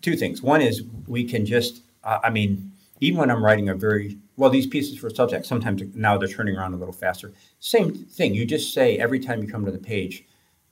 two 0.01 0.17
things. 0.17 0.41
One 0.43 0.63
is 0.63 0.83
we 1.07 1.25
can 1.25 1.45
just, 1.45 1.83
uh, 2.05 2.21
I 2.23 2.31
mean, 2.31 2.73
even 3.01 3.19
when 3.19 3.31
I'm 3.31 3.45
writing 3.45 3.69
a 3.69 3.75
very, 3.75 4.19
well, 4.37 4.51
these 4.51 4.67
pieces 4.67 4.99
for 4.99 5.11
Substack, 5.11 5.45
sometimes 5.45 5.83
now 5.95 6.17
they're 6.17 6.29
turning 6.29 6.57
around 6.57 6.75
a 6.75 6.77
little 6.77 6.95
faster. 6.95 7.33
Same 7.61 7.93
thing. 7.93 8.35
You 8.35 8.45
just 8.47 8.73
say 8.73 8.99
every 8.99 9.21
time 9.21 9.43
you 9.43 9.49
come 9.49 9.65
to 9.65 9.71
the 9.71 9.79
page, 9.79 10.25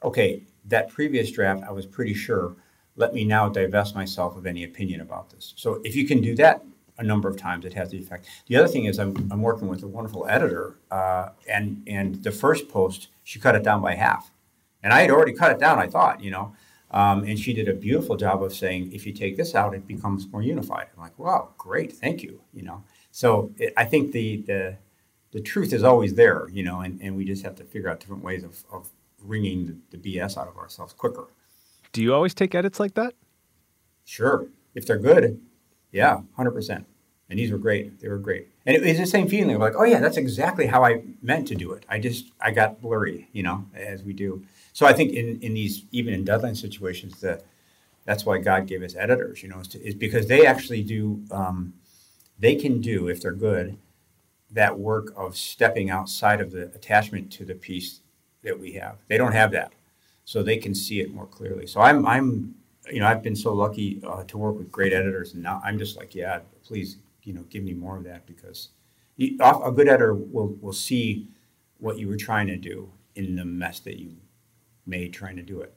okay, 0.02 0.42
that 0.64 0.88
previous 0.88 1.30
draft, 1.30 1.62
I 1.64 1.72
was 1.72 1.86
pretty 1.86 2.14
sure, 2.14 2.56
let 2.96 3.12
me 3.12 3.24
now 3.24 3.48
divest 3.48 3.94
myself 3.94 4.36
of 4.36 4.46
any 4.46 4.64
opinion 4.64 5.00
about 5.00 5.30
this. 5.30 5.54
So 5.56 5.80
if 5.84 5.94
you 5.94 6.06
can 6.06 6.20
do 6.20 6.34
that 6.36 6.64
a 6.98 7.02
number 7.02 7.28
of 7.28 7.36
times, 7.36 7.64
it 7.64 7.74
has 7.74 7.90
the 7.90 7.98
effect. 7.98 8.26
The 8.46 8.56
other 8.56 8.68
thing 8.68 8.86
is 8.86 8.98
I'm, 8.98 9.14
I'm 9.30 9.42
working 9.42 9.68
with 9.68 9.82
a 9.82 9.86
wonderful 9.86 10.26
editor, 10.28 10.78
uh, 10.90 11.28
and, 11.48 11.82
and 11.86 12.22
the 12.24 12.32
first 12.32 12.68
post, 12.68 13.08
she 13.22 13.38
cut 13.38 13.54
it 13.54 13.62
down 13.62 13.82
by 13.82 13.94
half. 13.94 14.30
And 14.82 14.92
I 14.92 15.00
had 15.00 15.10
already 15.10 15.32
cut 15.32 15.52
it 15.52 15.58
down, 15.58 15.78
I 15.78 15.86
thought, 15.88 16.22
you 16.22 16.30
know. 16.30 16.54
Um, 16.90 17.24
and 17.24 17.38
she 17.38 17.52
did 17.52 17.68
a 17.68 17.74
beautiful 17.74 18.16
job 18.16 18.42
of 18.42 18.54
saying, 18.54 18.92
if 18.92 19.06
you 19.06 19.12
take 19.12 19.36
this 19.36 19.54
out, 19.54 19.74
it 19.74 19.86
becomes 19.86 20.28
more 20.28 20.42
unified. 20.42 20.86
I'm 20.94 21.02
like, 21.02 21.18
wow, 21.18 21.50
great, 21.58 21.92
thank 21.92 22.22
you, 22.22 22.40
you 22.52 22.62
know. 22.62 22.84
So 23.10 23.52
it, 23.58 23.72
I 23.76 23.84
think 23.84 24.12
the, 24.12 24.42
the 24.42 24.76
the 25.36 25.42
truth 25.42 25.74
is 25.74 25.82
always 25.82 26.14
there, 26.14 26.48
you 26.50 26.62
know, 26.62 26.80
and, 26.80 26.98
and 27.02 27.14
we 27.14 27.22
just 27.22 27.42
have 27.42 27.54
to 27.56 27.64
figure 27.64 27.90
out 27.90 28.00
different 28.00 28.24
ways 28.24 28.42
of, 28.42 28.64
of 28.72 28.88
wringing 29.22 29.66
the, 29.90 29.98
the 29.98 30.16
BS 30.16 30.38
out 30.38 30.48
of 30.48 30.56
ourselves 30.56 30.94
quicker. 30.94 31.26
Do 31.92 32.02
you 32.02 32.14
always 32.14 32.32
take 32.32 32.54
edits 32.54 32.80
like 32.80 32.94
that? 32.94 33.12
Sure. 34.06 34.46
If 34.74 34.86
they're 34.86 34.98
good, 34.98 35.40
yeah, 35.92 36.20
100%. 36.38 36.86
And 37.28 37.38
these 37.38 37.50
were 37.50 37.58
great. 37.58 38.00
They 38.00 38.08
were 38.08 38.18
great. 38.18 38.48
And 38.64 38.76
it 38.76 38.82
was 38.82 38.96
the 38.96 39.06
same 39.06 39.28
feeling 39.28 39.54
of 39.56 39.60
like, 39.60 39.74
oh, 39.76 39.84
yeah, 39.84 40.00
that's 40.00 40.16
exactly 40.16 40.66
how 40.66 40.84
I 40.84 41.02
meant 41.20 41.48
to 41.48 41.54
do 41.54 41.72
it. 41.72 41.84
I 41.88 41.98
just, 41.98 42.32
I 42.40 42.50
got 42.50 42.80
blurry, 42.80 43.28
you 43.32 43.42
know, 43.42 43.66
as 43.74 44.02
we 44.02 44.14
do. 44.14 44.44
So 44.76 44.84
I 44.84 44.92
think 44.92 45.14
in, 45.14 45.40
in 45.40 45.54
these, 45.54 45.86
even 45.90 46.12
in 46.12 46.22
deadline 46.22 46.54
situations, 46.54 47.18
the, 47.20 47.42
that's 48.04 48.26
why 48.26 48.36
God 48.36 48.66
gave 48.66 48.82
us 48.82 48.94
editors, 48.94 49.42
you 49.42 49.48
know, 49.48 49.60
is, 49.60 49.68
to, 49.68 49.82
is 49.82 49.94
because 49.94 50.26
they 50.26 50.44
actually 50.44 50.82
do, 50.82 51.22
um, 51.30 51.72
they 52.38 52.56
can 52.56 52.82
do, 52.82 53.08
if 53.08 53.22
they're 53.22 53.32
good, 53.32 53.78
that 54.50 54.78
work 54.78 55.14
of 55.16 55.34
stepping 55.34 55.88
outside 55.88 56.42
of 56.42 56.50
the 56.52 56.64
attachment 56.74 57.32
to 57.32 57.46
the 57.46 57.54
piece 57.54 58.02
that 58.42 58.60
we 58.60 58.72
have. 58.72 58.98
They 59.08 59.16
don't 59.16 59.32
have 59.32 59.50
that, 59.52 59.72
so 60.26 60.42
they 60.42 60.58
can 60.58 60.74
see 60.74 61.00
it 61.00 61.10
more 61.10 61.26
clearly. 61.26 61.66
So 61.66 61.80
I'm, 61.80 62.04
I'm, 62.04 62.54
you 62.92 63.00
know, 63.00 63.06
I've 63.06 63.22
been 63.22 63.34
so 63.34 63.54
lucky 63.54 64.02
uh, 64.06 64.24
to 64.24 64.36
work 64.36 64.58
with 64.58 64.70
great 64.70 64.92
editors, 64.92 65.32
and 65.32 65.42
now 65.42 65.62
I'm 65.64 65.78
just 65.78 65.96
like, 65.96 66.14
yeah, 66.14 66.40
please, 66.62 66.98
you 67.22 67.32
know, 67.32 67.44
give 67.48 67.62
me 67.62 67.72
more 67.72 67.96
of 67.96 68.04
that 68.04 68.26
because 68.26 68.68
a 69.18 69.72
good 69.72 69.88
editor 69.88 70.12
will 70.12 70.54
will 70.60 70.74
see 70.74 71.28
what 71.78 71.98
you 71.98 72.08
were 72.08 72.18
trying 72.18 72.46
to 72.48 72.56
do 72.58 72.90
in 73.14 73.36
the 73.36 73.44
mess 73.46 73.80
that 73.80 73.98
you 73.98 74.16
made 74.86 75.12
trying 75.12 75.36
to 75.36 75.42
do 75.42 75.60
it. 75.60 75.74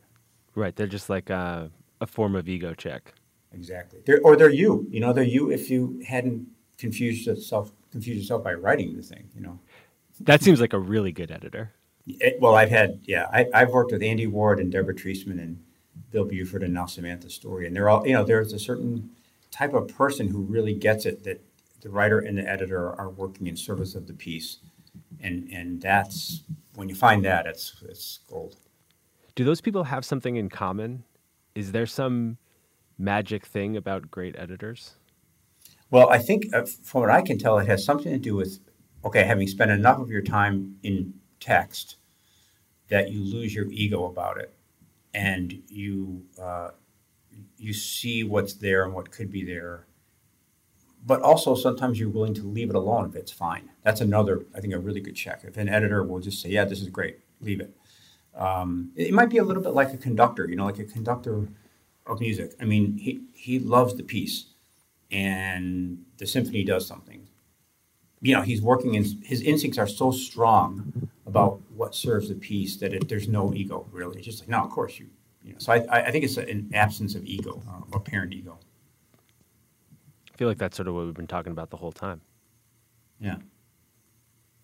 Right. 0.56 0.76
They're 0.76 0.88
just 0.88 1.10
like 1.10 1.30
a, 1.30 1.72
a 2.02 2.08
form 2.08 2.36
of 2.36 2.48
ego 2.48 2.74
check. 2.74 3.13
Exactly. 3.54 4.00
They're, 4.06 4.22
or 4.22 4.36
they're 4.36 4.50
you. 4.50 4.88
You 4.90 5.00
know, 5.00 5.13
they're 5.13 5.23
you 5.23 5.52
if 5.52 5.69
you 5.69 6.02
hadn't 6.08 6.48
confused 6.77 7.25
yourself 7.25 7.71
confused 7.92 8.19
yourself 8.19 8.44
by 8.44 8.54
writing 8.54 8.96
the 8.96 9.02
thing. 9.02 9.29
You 9.36 9.42
know. 9.42 9.60
That 10.21 10.42
seems 10.42 10.60
like 10.60 10.73
a 10.73 10.79
really 10.79 11.12
good 11.12 11.31
editor. 11.31 11.71
It, 12.06 12.40
well, 12.40 12.56
I've 12.56 12.69
had 12.69 13.00
yeah, 13.04 13.27
I, 13.31 13.60
have 13.60 13.71
worked 13.71 13.92
with 13.92 14.04
Andy 14.04 14.27
Ward 14.27 14.60
and 14.60 14.71
Deborah 14.71 14.96
Treisman 14.96 15.40
and 15.40 15.63
Bill 16.12 16.25
Buford 16.25 16.63
and 16.63 16.73
now 16.73 16.86
Samantha 16.86 17.29
Story, 17.29 17.67
and 17.67 17.75
they're 17.75 17.90
all 17.90 18.06
you 18.06 18.13
know. 18.13 18.23
There's 18.23 18.54
a 18.54 18.60
certain 18.60 19.12
type 19.52 19.73
of 19.73 19.88
person 19.88 20.27
who 20.27 20.42
really 20.42 20.73
gets 20.73 21.06
it 21.06 21.23
that 21.23 21.42
the 21.81 21.90
writer 21.90 22.19
and 22.19 22.38
the 22.38 22.48
editor 22.48 23.00
are 23.00 23.10
working 23.10 23.48
in 23.48 23.56
service 23.56 23.96
of 23.96 24.08
the 24.08 24.13
piece, 24.13 24.58
and 25.21 25.50
and 25.52 25.81
that's 25.81 26.44
when 26.75 26.90
you 26.90 26.96
find 26.96 27.23
that 27.25 27.46
it's 27.46 27.75
it's 27.88 28.19
gold. 28.27 28.56
Do 29.36 29.44
those 29.46 29.62
people 29.62 29.86
have 29.86 30.06
something 30.06 30.36
in 30.36 30.50
common? 30.50 31.04
Is 31.56 31.71
there 31.71 31.86
some 31.86 32.38
magic 32.98 33.46
thing 33.46 33.77
about 33.77 34.12
great 34.12 34.36
editors? 34.38 34.96
Well, 35.92 36.10
I 36.10 36.19
think 36.19 36.54
uh, 36.54 36.65
from 36.84 37.02
what 37.02 37.10
I 37.10 37.21
can 37.21 37.38
tell, 37.38 37.58
it 37.58 37.67
has 37.67 37.84
something 37.84 38.12
to 38.12 38.19
do 38.19 38.36
with 38.36 38.60
okay, 39.04 39.23
having 39.23 39.48
spent 39.48 39.71
enough 39.71 40.00
of 40.00 40.10
your 40.10 40.21
time 40.21 40.75
in 40.84 41.13
text 41.40 41.96
that 42.90 43.12
you 43.12 43.23
lose 43.23 43.56
your 43.56 43.65
ego 43.71 44.06
about 44.06 44.38
it 44.38 44.54
and 45.13 45.62
you 45.69 46.23
uh, 46.42 46.69
you 47.58 47.73
see 47.73 48.23
what's 48.23 48.56
there 48.56 48.84
and 48.84 48.94
what 48.94 49.12
could 49.12 49.32
be 49.32 49.44
there 49.44 49.88
but 51.06 51.21
also 51.21 51.56
sometimes 51.56 52.00
you're 52.00 52.10
willing 52.10 52.34
to 52.34 52.44
leave 52.44 52.69
it 52.69 52.75
alone 52.75 53.10
if 53.10 53.15
it's 53.15 53.32
fine. 53.32 53.69
That's 53.84 54.02
another, 54.02 54.46
I 54.54 54.60
think, 54.60 54.73
a 54.73 54.80
really 54.80 55.00
good 55.00 55.15
check. 55.15 55.44
If 55.44 55.58
an 55.58 55.69
editor 55.69 56.04
will 56.04 56.19
just 56.19 56.42
say, 56.42 56.50
"Yeah, 56.50 56.65
this 56.65 56.82
is 56.82 56.90
great," 56.90 57.19
leave 57.40 57.62
it. 57.62 57.75
Um, 58.36 58.92
it 58.96 59.13
might 59.13 59.30
be 59.30 59.38
a 59.38 59.44
little 59.44 59.63
bit 59.63 59.73
like 59.73 59.94
a 59.94 59.98
conductor, 59.98 60.48
you 60.50 60.56
know, 60.56 60.65
like 60.65 60.80
a 60.80 60.86
conductor 60.86 61.48
of 62.06 62.19
music. 62.19 62.54
I 62.60 62.65
mean, 62.65 62.98
he 62.98 63.21
he 63.34 63.60
loves 63.60 63.96
the 63.96 64.04
piece, 64.04 64.46
and 65.12 66.06
the 66.17 66.25
symphony 66.25 66.63
does 66.63 66.88
something. 66.88 67.27
You 68.21 68.36
know, 68.36 68.42
he's 68.42 68.62
working 68.62 68.96
in 68.96 69.04
his 69.23 69.42
instincts 69.42 69.77
are 69.77 69.88
so 69.88 70.12
strong 70.12 71.10
about 71.25 71.62
what 71.75 71.96
serves 71.96 72.30
the 72.30 72.36
piece 72.36 72.77
that 72.77 72.94
it, 72.94 73.08
there's 73.08 73.27
no 73.27 73.54
ego 73.54 73.88
really. 73.92 74.17
It's 74.17 74.25
just 74.25 74.42
like, 74.42 74.50
no, 74.50 74.63
of 74.63 74.69
course 74.69 75.00
you, 75.00 75.08
you 75.44 75.54
know. 75.54 75.60
So 75.60 75.73
I 75.73 76.08
I 76.08 76.12
think 76.12 76.23
it's 76.23 76.38
an 76.38 76.69
absence 76.73 77.15
of 77.15 77.25
ego, 77.25 77.62
uh, 77.69 77.82
apparent 77.96 78.34
ego. 78.34 78.58
I 80.34 80.38
feel 80.38 80.48
like 80.48 80.58
that's 80.58 80.77
sort 80.77 80.88
of 80.88 80.96
what 80.96 81.06
we've 81.06 81.13
been 81.13 81.27
talking 81.27 81.52
about 81.52 81.69
the 81.69 81.77
whole 81.77 81.92
time. 81.92 82.21
Yeah. 83.19 83.38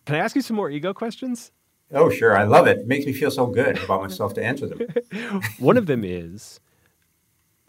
Can 0.05 0.15
I 0.15 0.19
ask 0.19 0.35
you 0.35 0.41
some 0.41 0.55
more 0.55 0.69
ego 0.69 0.93
questions? 0.93 1.51
Oh, 1.93 2.09
sure. 2.09 2.37
I 2.37 2.43
love 2.43 2.67
it. 2.67 2.79
It 2.79 2.87
makes 2.87 3.05
me 3.05 3.13
feel 3.13 3.31
so 3.31 3.45
good 3.45 3.77
about 3.83 4.01
myself 4.01 4.33
to 4.35 4.43
answer 4.43 4.67
them. 4.67 5.41
One 5.59 5.77
of 5.77 5.85
them 5.85 6.03
is 6.03 6.59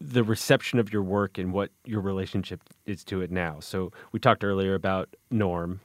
the 0.01 0.25
reception 0.25 0.79
of 0.79 0.93
your 0.93 1.03
work 1.03 1.39
and 1.39 1.53
what 1.53 1.71
your 1.85 2.01
relationship 2.01 2.63
is 2.87 3.05
to 3.05 3.21
it 3.21 3.31
now. 3.31 3.61
So 3.61 3.93
we 4.13 4.21
talked 4.21 4.45
earlier 4.45 4.75
about 4.75 5.15
Norm 5.31 5.81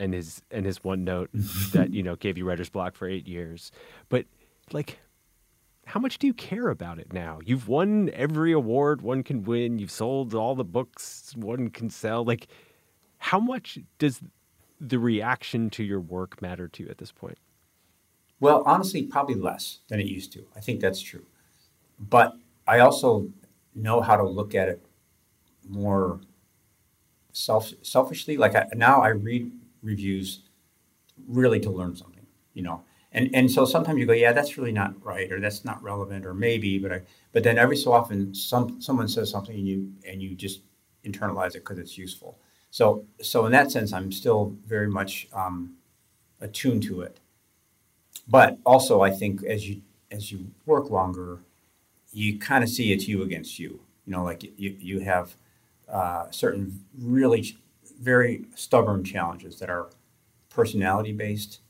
and 0.00 0.14
his 0.14 0.42
and 0.50 0.64
his 0.64 0.84
one 0.84 1.04
note 1.04 1.30
that 1.72 1.92
you 1.92 2.02
know 2.02 2.14
gave 2.16 2.38
you 2.38 2.44
writer's 2.44 2.70
block 2.70 2.94
for 2.94 3.08
eight 3.08 3.26
years, 3.26 3.72
but 4.08 4.26
like. 4.72 4.98
How 5.86 5.98
much 5.98 6.18
do 6.18 6.26
you 6.26 6.34
care 6.34 6.68
about 6.68 6.98
it 6.98 7.14
now? 7.14 7.38
You've 7.42 7.66
won 7.66 8.10
every 8.12 8.52
award 8.52 9.00
one 9.00 9.22
can 9.22 9.42
win. 9.42 9.78
You've 9.78 9.90
sold 9.90 10.34
all 10.34 10.54
the 10.54 10.62
books 10.62 11.32
one 11.34 11.70
can 11.70 11.88
sell. 11.88 12.22
Like, 12.26 12.48
how 13.16 13.40
much 13.40 13.78
does 13.96 14.20
the 14.78 14.98
reaction 14.98 15.70
to 15.70 15.82
your 15.82 16.00
work 16.00 16.42
matter 16.42 16.68
to 16.68 16.82
you 16.82 16.90
at 16.90 16.98
this 16.98 17.10
point? 17.10 17.38
Well, 18.40 18.62
honestly, 18.66 19.02
probably 19.02 19.34
less 19.34 19.80
than 19.88 20.00
it 20.00 20.06
used 20.06 20.32
to. 20.32 20.46
I 20.56 20.60
think 20.60 20.80
that's 20.80 21.00
true. 21.00 21.26
But 21.98 22.34
I 22.66 22.80
also 22.80 23.30
know 23.74 24.00
how 24.02 24.16
to 24.16 24.28
look 24.28 24.54
at 24.54 24.68
it 24.68 24.84
more 25.68 26.20
self 27.32 27.72
selfishly. 27.82 28.36
Like 28.36 28.54
I, 28.54 28.66
now, 28.74 29.00
I 29.02 29.08
read 29.08 29.50
reviews 29.82 30.40
really 31.28 31.60
to 31.60 31.70
learn 31.70 31.96
something, 31.96 32.26
you 32.54 32.62
know. 32.62 32.82
And 33.12 33.30
and 33.34 33.50
so 33.50 33.64
sometimes 33.64 33.98
you 33.98 34.06
go, 34.06 34.14
yeah, 34.14 34.32
that's 34.32 34.58
really 34.58 34.72
not 34.72 34.94
right, 35.04 35.30
or 35.32 35.40
that's 35.40 35.64
not 35.64 35.82
relevant, 35.82 36.26
or 36.26 36.34
maybe, 36.34 36.78
but 36.78 36.92
I. 36.92 37.02
But 37.32 37.44
then 37.44 37.58
every 37.58 37.76
so 37.76 37.92
often, 37.92 38.34
some 38.34 38.80
someone 38.80 39.08
says 39.08 39.30
something, 39.30 39.56
and 39.56 39.66
you 39.68 39.92
and 40.08 40.22
you 40.22 40.34
just 40.34 40.62
internalize 41.04 41.50
it 41.50 41.60
because 41.64 41.78
it's 41.78 41.98
useful. 41.98 42.38
So 42.70 43.06
so 43.22 43.46
in 43.46 43.52
that 43.52 43.70
sense, 43.72 43.92
I'm 43.92 44.12
still 44.12 44.56
very 44.66 44.88
much 44.88 45.28
um, 45.32 45.76
attuned 46.40 46.84
to 46.84 47.02
it. 47.02 47.20
But 48.28 48.58
also, 48.66 49.00
I 49.00 49.10
think 49.10 49.42
as 49.44 49.68
you 49.68 49.82
as 50.10 50.32
you 50.32 50.50
work 50.66 50.90
longer, 50.90 51.40
you 52.12 52.38
kind 52.38 52.64
of 52.64 52.70
see 52.70 52.92
it's 52.92 53.08
you 53.08 53.22
against 53.22 53.58
you. 53.58 53.80
You 54.06 54.12
know, 54.12 54.24
like 54.24 54.42
you 54.58 54.76
you 54.78 55.00
have 55.00 55.36
uh, 55.88 56.30
certain 56.30 56.84
really 56.98 57.56
very 58.00 58.46
stubborn 58.54 59.04
challenges 59.04 59.58
that 59.60 59.70
are 59.70 59.90
personality 60.50 61.12
based, 61.12 61.60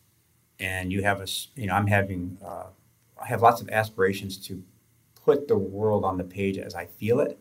and 0.61 0.92
you 0.92 1.02
have 1.02 1.20
a 1.20 1.26
you 1.56 1.66
know 1.68 1.74
I'm 1.74 1.88
having 1.88 2.38
uh, 2.44 2.66
I 3.22 3.26
have 3.26 3.42
lots 3.42 3.61
of 3.62 3.68
aspirations 3.70 4.38
to 4.48 4.62
put 5.24 5.48
the 5.48 5.59
world 5.59 6.04
on 6.04 6.18
the 6.18 6.24
page 6.24 6.59
as 6.59 6.74
I 6.74 6.86
feel 6.86 7.20
it, 7.20 7.38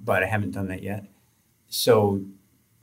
but 0.00 0.22
I 0.22 0.26
haven't 0.26 0.52
done 0.52 0.68
that 0.68 0.82
yet. 0.82 1.06
So 1.68 2.22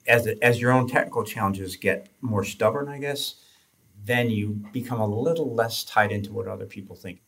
as 0.08 0.28
as 0.42 0.62
your 0.62 0.72
own 0.72 0.88
technical 0.88 1.24
challenges 1.24 1.76
get 1.78 2.10
more 2.22 2.44
stubborn, 2.44 2.90
I 2.90 3.00
guess 3.00 3.36
then 4.08 4.30
you 4.30 4.60
become 4.72 5.00
a 5.00 5.08
little 5.08 5.54
less 5.54 5.84
tied 5.84 6.12
into 6.12 6.34
what 6.34 6.48
other 6.48 6.66
people 6.66 6.96
think. 6.96 7.22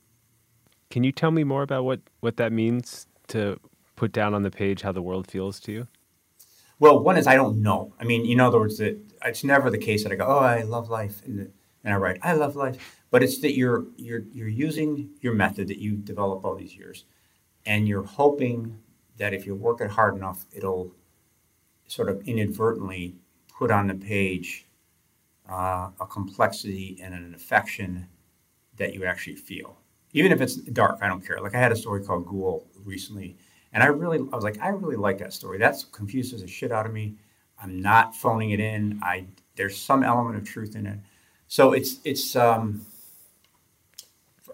Can 0.89 1.03
you 1.03 1.11
tell 1.11 1.31
me 1.31 1.43
more 1.43 1.61
about 1.61 1.83
what, 1.83 2.01
what 2.21 2.37
that 2.37 2.51
means 2.51 3.05
to 3.27 3.59
put 3.95 4.11
down 4.11 4.33
on 4.33 4.43
the 4.43 4.49
page 4.51 4.81
how 4.81 4.91
the 4.91 5.01
world 5.01 5.29
feels 5.29 5.59
to 5.61 5.71
you? 5.71 5.87
Well, 6.79 6.99
one 6.99 7.17
is 7.17 7.27
I 7.27 7.35
don't 7.35 7.61
know. 7.61 7.93
I 7.99 8.05
mean, 8.05 8.25
in 8.25 8.39
other 8.39 8.57
words, 8.57 8.77
that 8.77 8.97
it's 9.25 9.43
never 9.43 9.69
the 9.69 9.77
case 9.77 10.03
that 10.03 10.13
I 10.13 10.15
go, 10.15 10.25
"Oh, 10.25 10.39
I 10.39 10.61
love 10.61 10.89
life," 10.89 11.21
and, 11.25 11.51
and 11.83 11.93
I 11.93 11.97
write, 11.97 12.19
"I 12.23 12.33
love 12.33 12.55
life," 12.55 13.01
but 13.11 13.21
it's 13.21 13.41
that 13.41 13.57
you're 13.57 13.85
you're 13.97 14.23
you're 14.31 14.47
using 14.47 15.09
your 15.19 15.33
method 15.33 15.67
that 15.67 15.79
you 15.79 15.97
developed 15.97 16.45
all 16.45 16.55
these 16.55 16.77
years, 16.77 17.03
and 17.65 17.85
you're 17.85 18.03
hoping 18.03 18.79
that 19.17 19.33
if 19.33 19.45
you 19.45 19.55
work 19.55 19.81
it 19.81 19.91
hard 19.91 20.15
enough, 20.15 20.45
it'll 20.53 20.93
sort 21.85 22.07
of 22.07 22.25
inadvertently 22.25 23.17
put 23.49 23.71
on 23.71 23.87
the 23.87 23.95
page 23.95 24.68
uh, 25.49 25.89
a 25.99 26.05
complexity 26.05 26.99
and 27.01 27.13
an 27.13 27.33
affection 27.33 28.07
that 28.77 28.93
you 28.93 29.05
actually 29.05 29.35
feel. 29.35 29.77
Even 30.13 30.31
if 30.31 30.41
it's 30.41 30.55
dark, 30.55 30.99
I 31.01 31.07
don't 31.07 31.25
care. 31.25 31.39
Like 31.39 31.55
I 31.55 31.59
had 31.59 31.71
a 31.71 31.75
story 31.75 32.03
called 32.03 32.25
Ghoul 32.25 32.67
recently, 32.83 33.37
and 33.73 33.83
I 33.83 33.87
really, 33.87 34.17
I 34.17 34.35
was 34.35 34.43
like, 34.43 34.59
I 34.59 34.69
really 34.69 34.95
like 34.95 35.19
that 35.19 35.33
story. 35.33 35.57
That's 35.57 35.83
confuses 35.83 36.41
the 36.41 36.47
shit 36.47 36.71
out 36.71 36.85
of 36.85 36.93
me. 36.93 37.15
I'm 37.61 37.81
not 37.81 38.15
phoning 38.15 38.51
it 38.51 38.59
in. 38.59 38.99
I 39.03 39.25
there's 39.55 39.77
some 39.77 40.03
element 40.03 40.37
of 40.37 40.45
truth 40.45 40.75
in 40.75 40.85
it. 40.87 40.99
So 41.47 41.73
it's 41.73 41.99
it's 42.05 42.35
um, 42.35 42.85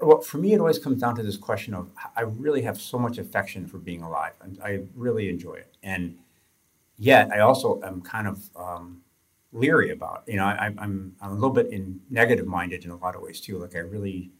well, 0.01 0.21
for 0.21 0.37
me, 0.37 0.53
it 0.53 0.59
always 0.59 0.79
comes 0.79 0.99
down 0.99 1.15
to 1.15 1.23
this 1.23 1.37
question 1.37 1.73
of 1.73 1.89
I 2.15 2.21
really 2.21 2.61
have 2.63 2.79
so 2.79 2.97
much 2.97 3.17
affection 3.17 3.67
for 3.67 3.77
being 3.77 4.01
alive, 4.01 4.33
and 4.41 4.59
I 4.63 4.81
really 4.95 5.29
enjoy 5.29 5.55
it. 5.55 5.77
And 5.83 6.17
yet, 6.97 7.31
I 7.31 7.39
also 7.39 7.81
am 7.83 8.01
kind 8.01 8.27
of 8.27 8.49
um, 8.55 9.01
leery 9.55 9.89
about. 9.91 10.23
You 10.27 10.37
know, 10.37 10.45
I, 10.45 10.67
am 10.67 10.79
I'm, 10.79 11.15
I'm 11.21 11.31
a 11.31 11.33
little 11.33 11.49
bit 11.49 11.67
in 11.67 12.01
negative 12.09 12.45
minded 12.45 12.85
in 12.85 12.91
a 12.91 12.97
lot 12.97 13.15
of 13.15 13.21
ways 13.21 13.39
too. 13.39 13.57
Like 13.57 13.75
I 13.75 13.79
really 13.79 14.31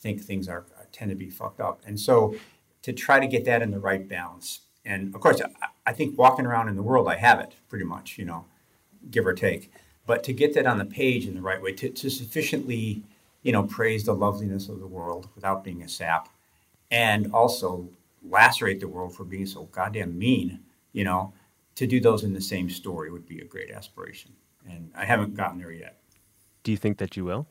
think 0.00 0.20
things 0.20 0.48
are 0.48 0.66
uh, 0.78 0.84
tend 0.92 1.10
to 1.10 1.16
be 1.16 1.30
fucked 1.30 1.60
up, 1.60 1.80
and 1.86 1.98
so 1.98 2.34
to 2.82 2.92
try 2.92 3.20
to 3.20 3.26
get 3.26 3.44
that 3.46 3.62
in 3.62 3.70
the 3.70 3.80
right 3.80 4.06
balance. 4.06 4.60
And 4.84 5.14
of 5.14 5.20
course, 5.20 5.40
I, 5.40 5.68
I 5.86 5.92
think 5.92 6.18
walking 6.18 6.46
around 6.46 6.68
in 6.68 6.76
the 6.76 6.82
world, 6.82 7.08
I 7.08 7.16
have 7.16 7.40
it 7.40 7.54
pretty 7.68 7.84
much. 7.84 8.18
You 8.18 8.24
know, 8.24 8.44
give 9.10 9.26
or 9.26 9.32
take. 9.32 9.72
But 10.06 10.24
to 10.24 10.32
get 10.32 10.54
that 10.54 10.66
on 10.66 10.78
the 10.78 10.86
page 10.86 11.26
in 11.26 11.34
the 11.34 11.42
right 11.42 11.60
way, 11.60 11.72
to, 11.72 11.90
to 11.90 12.08
sufficiently, 12.08 13.02
you 13.42 13.52
know, 13.52 13.64
praise 13.64 14.04
the 14.04 14.14
loveliness 14.14 14.70
of 14.70 14.80
the 14.80 14.86
world 14.86 15.28
without 15.34 15.62
being 15.62 15.82
a 15.82 15.88
sap, 15.88 16.28
and 16.90 17.30
also 17.32 17.88
lacerate 18.22 18.80
the 18.80 18.88
world 18.88 19.14
for 19.14 19.24
being 19.24 19.46
so 19.46 19.64
goddamn 19.64 20.18
mean, 20.18 20.60
you 20.92 21.04
know, 21.04 21.32
to 21.76 21.86
do 21.86 22.00
those 22.00 22.24
in 22.24 22.32
the 22.32 22.40
same 22.40 22.68
story 22.68 23.10
would 23.10 23.26
be 23.26 23.40
a 23.40 23.44
great 23.44 23.70
aspiration 23.70 24.32
and 24.70 24.90
I 24.94 25.04
haven't 25.04 25.34
gotten 25.34 25.58
there 25.58 25.72
yet. 25.72 26.00
Do 26.62 26.70
you 26.70 26.76
think 26.76 26.98
that 26.98 27.16
you 27.16 27.24
will? 27.24 27.46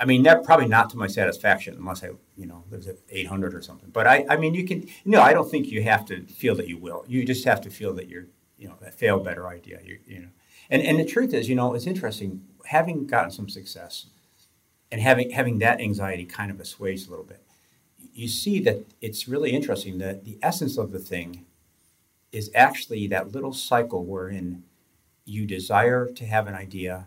I 0.00 0.06
mean, 0.06 0.22
that 0.22 0.44
probably 0.44 0.66
not 0.66 0.88
to 0.90 0.96
my 0.96 1.06
satisfaction, 1.06 1.76
unless 1.78 2.02
I, 2.02 2.10
you 2.34 2.46
know, 2.46 2.64
lives 2.70 2.86
at 2.86 2.96
800 3.10 3.54
or 3.54 3.60
something. 3.60 3.90
But 3.90 4.06
I, 4.06 4.24
I 4.30 4.36
mean, 4.38 4.54
you 4.54 4.66
can. 4.66 4.88
No, 5.04 5.20
I 5.20 5.34
don't 5.34 5.50
think 5.50 5.66
you 5.66 5.82
have 5.82 6.06
to 6.06 6.22
feel 6.22 6.54
that 6.54 6.68
you 6.68 6.78
will. 6.78 7.04
You 7.06 7.22
just 7.24 7.44
have 7.44 7.60
to 7.62 7.70
feel 7.70 7.92
that 7.94 8.08
you're, 8.08 8.26
you 8.56 8.66
know, 8.66 8.76
that 8.80 8.94
fail 8.94 9.20
better 9.20 9.46
idea. 9.46 9.80
You, 9.84 9.98
you 10.06 10.20
know, 10.20 10.28
and 10.70 10.82
and 10.82 10.98
the 10.98 11.04
truth 11.04 11.34
is, 11.34 11.50
you 11.50 11.54
know, 11.54 11.74
it's 11.74 11.86
interesting 11.86 12.42
having 12.64 13.06
gotten 13.06 13.30
some 13.30 13.50
success, 13.50 14.06
and 14.90 15.02
having 15.02 15.30
having 15.30 15.58
that 15.58 15.80
anxiety 15.82 16.24
kind 16.24 16.50
of 16.50 16.60
assuaged 16.60 17.06
a 17.06 17.10
little 17.10 17.26
bit. 17.26 17.42
You 18.14 18.28
see 18.28 18.58
that 18.60 18.86
it's 19.02 19.28
really 19.28 19.50
interesting 19.50 19.98
that 19.98 20.24
the 20.24 20.38
essence 20.40 20.78
of 20.78 20.92
the 20.92 20.98
thing 20.98 21.44
is 22.32 22.50
actually 22.54 23.06
that 23.08 23.32
little 23.32 23.52
cycle 23.52 24.04
wherein 24.04 24.62
you 25.30 25.46
desire 25.46 26.06
to 26.06 26.26
have 26.26 26.48
an 26.48 26.54
idea, 26.54 27.06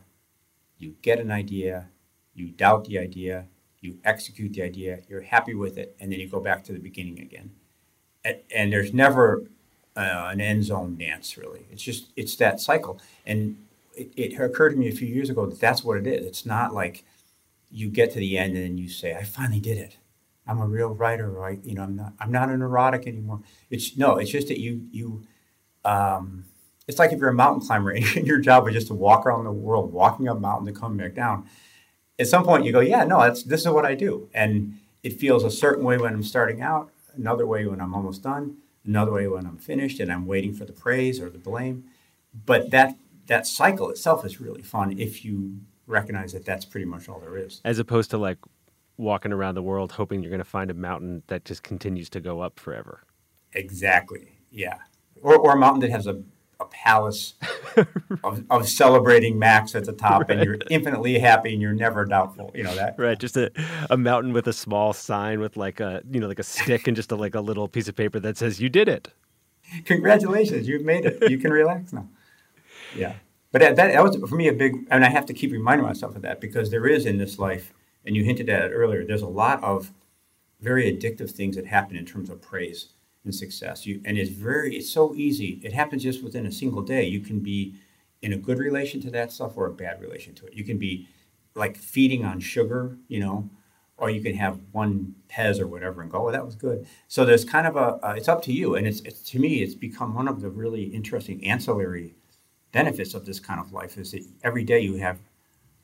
you 0.77 0.95
get 1.01 1.19
an 1.19 1.29
idea, 1.29 1.89
you 2.33 2.47
doubt 2.47 2.85
the 2.85 2.97
idea, 2.97 3.45
you 3.81 3.99
execute 4.05 4.53
the 4.53 4.61
idea, 4.61 4.99
you're 5.09 5.21
happy 5.21 5.53
with 5.53 5.77
it, 5.77 5.95
and 5.99 6.09
then 6.09 6.19
you 6.21 6.29
go 6.29 6.39
back 6.39 6.63
to 6.63 6.71
the 6.71 6.79
beginning 6.79 7.19
again. 7.19 7.51
And, 8.23 8.37
and 8.55 8.71
there's 8.71 8.93
never 8.93 9.43
uh, 9.97 10.29
an 10.31 10.39
end 10.39 10.63
zone 10.63 10.97
dance, 10.97 11.37
really. 11.37 11.65
It's 11.69 11.83
just 11.83 12.13
it's 12.15 12.37
that 12.37 12.61
cycle. 12.61 13.01
And 13.25 13.57
it, 13.93 14.11
it, 14.15 14.39
occurred 14.39 14.69
to 14.69 14.77
me 14.77 14.87
a 14.87 14.93
few 14.93 15.07
years 15.07 15.29
ago 15.29 15.45
that 15.45 15.59
that's 15.59 15.83
what 15.83 15.97
it 15.97 16.07
is. 16.07 16.25
It's 16.25 16.45
not 16.45 16.73
like 16.73 17.03
you 17.69 17.89
get 17.89 18.13
to 18.13 18.19
the 18.19 18.37
end 18.37 18.55
and 18.55 18.63
then 18.63 18.77
you 18.77 18.87
say, 18.87 19.13
"I 19.13 19.23
finally 19.23 19.59
did 19.59 19.77
it. 19.77 19.97
I'm 20.47 20.61
a 20.61 20.65
real 20.65 20.95
writer." 20.95 21.29
Right? 21.29 21.59
You 21.63 21.75
know, 21.75 21.83
I'm 21.83 21.95
not. 21.97 22.13
I'm 22.19 22.31
not 22.31 22.49
a 22.49 22.57
neurotic 22.57 23.05
anymore. 23.05 23.41
It's 23.69 23.97
no. 23.97 24.15
It's 24.15 24.31
just 24.31 24.47
that 24.47 24.59
you 24.59 24.87
you 24.91 25.23
um, 25.83 26.45
it's 26.87 26.99
like 26.99 27.11
if 27.11 27.19
you're 27.19 27.29
a 27.29 27.33
mountain 27.33 27.65
climber 27.65 27.91
and 28.15 28.27
your 28.27 28.39
job 28.39 28.67
is 28.67 28.73
just 28.73 28.87
to 28.87 28.93
walk 28.93 29.25
around 29.25 29.45
the 29.45 29.51
world, 29.51 29.91
walking 29.91 30.27
up 30.27 30.39
mountains 30.39 30.67
and 30.67 30.77
coming 30.77 30.97
back 30.97 31.15
down. 31.15 31.47
At 32.19 32.27
some 32.27 32.43
point, 32.43 32.65
you 32.65 32.71
go, 32.71 32.79
yeah, 32.79 33.03
no, 33.03 33.21
that's 33.21 33.43
this 33.43 33.61
is 33.61 33.67
what 33.67 33.85
I 33.85 33.95
do, 33.95 34.29
and 34.33 34.77
it 35.01 35.19
feels 35.19 35.43
a 35.43 35.49
certain 35.49 35.83
way 35.83 35.97
when 35.97 36.13
I'm 36.13 36.23
starting 36.23 36.61
out, 36.61 36.91
another 37.15 37.47
way 37.47 37.65
when 37.65 37.81
I'm 37.81 37.93
almost 37.95 38.21
done, 38.21 38.57
another 38.85 39.11
way 39.11 39.27
when 39.27 39.47
I'm 39.47 39.57
finished, 39.57 39.99
and 39.99 40.11
I'm 40.11 40.27
waiting 40.27 40.53
for 40.53 40.65
the 40.65 40.73
praise 40.73 41.19
or 41.19 41.29
the 41.29 41.39
blame. 41.39 41.85
But 42.45 42.69
that 42.71 42.95
that 43.27 43.47
cycle 43.47 43.89
itself 43.89 44.25
is 44.25 44.39
really 44.39 44.61
fun 44.61 44.99
if 44.99 45.25
you 45.25 45.61
recognize 45.87 46.33
that 46.33 46.45
that's 46.45 46.65
pretty 46.65 46.85
much 46.85 47.09
all 47.09 47.19
there 47.19 47.37
is. 47.37 47.61
As 47.65 47.79
opposed 47.79 48.11
to 48.11 48.17
like 48.17 48.37
walking 48.97 49.31
around 49.31 49.55
the 49.55 49.63
world 49.63 49.91
hoping 49.93 50.21
you're 50.21 50.29
going 50.29 50.39
to 50.39 50.45
find 50.45 50.69
a 50.69 50.73
mountain 50.73 51.23
that 51.27 51.45
just 51.45 51.63
continues 51.63 52.09
to 52.11 52.19
go 52.19 52.41
up 52.41 52.59
forever. 52.59 53.01
Exactly. 53.53 54.37
Yeah. 54.51 54.77
Or, 55.21 55.37
or 55.37 55.53
a 55.53 55.57
mountain 55.57 55.81
that 55.81 55.91
has 55.91 56.05
a 56.05 56.21
a 56.63 56.67
palace 56.69 57.33
of, 58.23 58.43
of 58.49 58.67
celebrating 58.67 59.37
Max 59.37 59.75
at 59.75 59.85
the 59.85 59.93
top, 59.93 60.21
right. 60.21 60.31
and 60.31 60.43
you're 60.43 60.57
infinitely 60.69 61.19
happy, 61.19 61.53
and 61.53 61.61
you're 61.61 61.73
never 61.73 62.05
doubtful. 62.05 62.51
You 62.53 62.63
know 62.63 62.75
that, 62.75 62.95
right? 62.97 63.17
Just 63.19 63.37
a, 63.37 63.51
a 63.89 63.97
mountain 63.97 64.33
with 64.33 64.47
a 64.47 64.53
small 64.53 64.93
sign 64.93 65.39
with 65.39 65.57
like 65.57 65.79
a 65.79 66.01
you 66.09 66.19
know 66.19 66.27
like 66.27 66.39
a 66.39 66.43
stick 66.43 66.87
and 66.87 66.95
just 66.95 67.11
a, 67.11 67.15
like 67.15 67.35
a 67.35 67.41
little 67.41 67.67
piece 67.67 67.87
of 67.87 67.95
paper 67.95 68.19
that 68.19 68.37
says 68.37 68.61
you 68.61 68.69
did 68.69 68.87
it. 68.87 69.09
Congratulations, 69.85 70.67
you've 70.67 70.83
made 70.83 71.05
it. 71.05 71.29
You 71.29 71.37
can 71.37 71.51
relax 71.51 71.93
now. 71.93 72.07
Yeah, 72.95 73.13
but 73.51 73.61
that, 73.61 73.75
that 73.75 74.03
was 74.03 74.17
for 74.29 74.35
me 74.35 74.47
a 74.47 74.53
big, 74.53 74.87
I 74.89 74.95
and 74.95 75.05
I 75.05 75.09
have 75.09 75.25
to 75.27 75.33
keep 75.33 75.51
reminding 75.51 75.85
myself 75.85 76.15
of 76.15 76.21
that 76.23 76.41
because 76.41 76.69
there 76.69 76.85
is 76.87 77.05
in 77.05 77.17
this 77.17 77.39
life, 77.39 77.73
and 78.05 78.15
you 78.15 78.23
hinted 78.23 78.49
at 78.49 78.63
it 78.65 78.69
earlier. 78.73 79.05
There's 79.05 79.21
a 79.21 79.27
lot 79.27 79.63
of 79.63 79.91
very 80.61 80.91
addictive 80.91 81.31
things 81.31 81.55
that 81.55 81.65
happen 81.65 81.97
in 81.97 82.05
terms 82.05 82.29
of 82.29 82.41
praise 82.41 82.89
and 83.23 83.33
success. 83.33 83.85
You, 83.85 84.01
and 84.05 84.17
it's 84.17 84.29
very, 84.29 84.75
it's 84.75 84.89
so 84.89 85.15
easy. 85.15 85.61
It 85.63 85.73
happens 85.73 86.03
just 86.03 86.23
within 86.23 86.45
a 86.45 86.51
single 86.51 86.81
day. 86.81 87.05
You 87.05 87.19
can 87.19 87.39
be 87.39 87.75
in 88.21 88.33
a 88.33 88.37
good 88.37 88.57
relation 88.57 89.01
to 89.01 89.11
that 89.11 89.31
stuff 89.31 89.57
or 89.57 89.67
a 89.67 89.73
bad 89.73 90.01
relation 90.01 90.33
to 90.35 90.45
it. 90.45 90.53
You 90.53 90.63
can 90.63 90.77
be 90.77 91.07
like 91.55 91.77
feeding 91.77 92.25
on 92.25 92.39
sugar, 92.39 92.97
you 93.07 93.19
know, 93.19 93.49
or 93.97 94.09
you 94.09 94.21
can 94.21 94.35
have 94.35 94.59
one 94.71 95.15
Pez 95.29 95.59
or 95.59 95.67
whatever 95.67 96.01
and 96.01 96.11
go, 96.11 96.27
oh, 96.27 96.31
that 96.31 96.45
was 96.45 96.55
good. 96.55 96.87
So 97.07 97.25
there's 97.25 97.45
kind 97.45 97.67
of 97.67 97.75
a, 97.75 98.05
uh, 98.05 98.13
it's 98.17 98.27
up 98.27 98.41
to 98.43 98.53
you. 98.53 98.75
And 98.75 98.87
it's, 98.87 99.01
it's, 99.01 99.21
to 99.31 99.39
me, 99.39 99.61
it's 99.61 99.75
become 99.75 100.15
one 100.15 100.27
of 100.27 100.41
the 100.41 100.49
really 100.49 100.83
interesting 100.83 101.45
ancillary 101.45 102.15
benefits 102.71 103.13
of 103.13 103.25
this 103.25 103.39
kind 103.39 103.59
of 103.59 103.71
life 103.71 103.97
is 103.97 104.11
that 104.11 104.25
every 104.43 104.63
day 104.63 104.79
you 104.79 104.95
have 104.95 105.19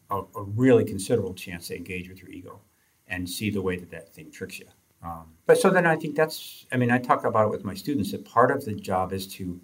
a, 0.10 0.22
a 0.36 0.42
really 0.42 0.84
considerable 0.84 1.34
chance 1.34 1.68
to 1.68 1.78
engage 1.78 2.10
with 2.10 2.22
your 2.22 2.32
ego 2.32 2.62
and 3.08 3.30
see 3.30 3.50
the 3.50 3.62
way 3.62 3.78
that 3.78 3.92
that 3.92 4.14
thing 4.14 4.32
tricks 4.32 4.60
you. 4.60 4.66
Um, 5.04 5.34
but 5.46 5.58
so 5.58 5.70
then 5.70 5.86
I 5.86 5.96
think 5.96 6.16
that's, 6.16 6.66
I 6.72 6.78
mean, 6.78 6.92
I 6.92 6.98
talk 6.98 7.24
about 7.24 7.46
it 7.46 7.52
with 7.52 7.64
my 7.64 7.74
students 7.74 8.12
that 8.12 8.26
part 8.26 8.52
of 8.52 8.66
the 8.66 8.74
job 8.74 9.14
is 9.14 9.28
to, 9.36 9.60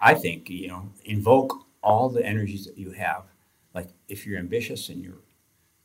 I 0.00 0.14
think, 0.14 0.48
you 0.48 0.68
know, 0.68 0.92
invoke 1.04 1.52
all 1.82 2.08
the 2.08 2.24
energies 2.24 2.64
that 2.66 2.78
you 2.78 2.92
have. 2.92 3.24
Like 3.74 3.88
if 4.08 4.26
you're 4.26 4.38
ambitious 4.38 4.88
and 4.88 5.02
you're 5.02 5.20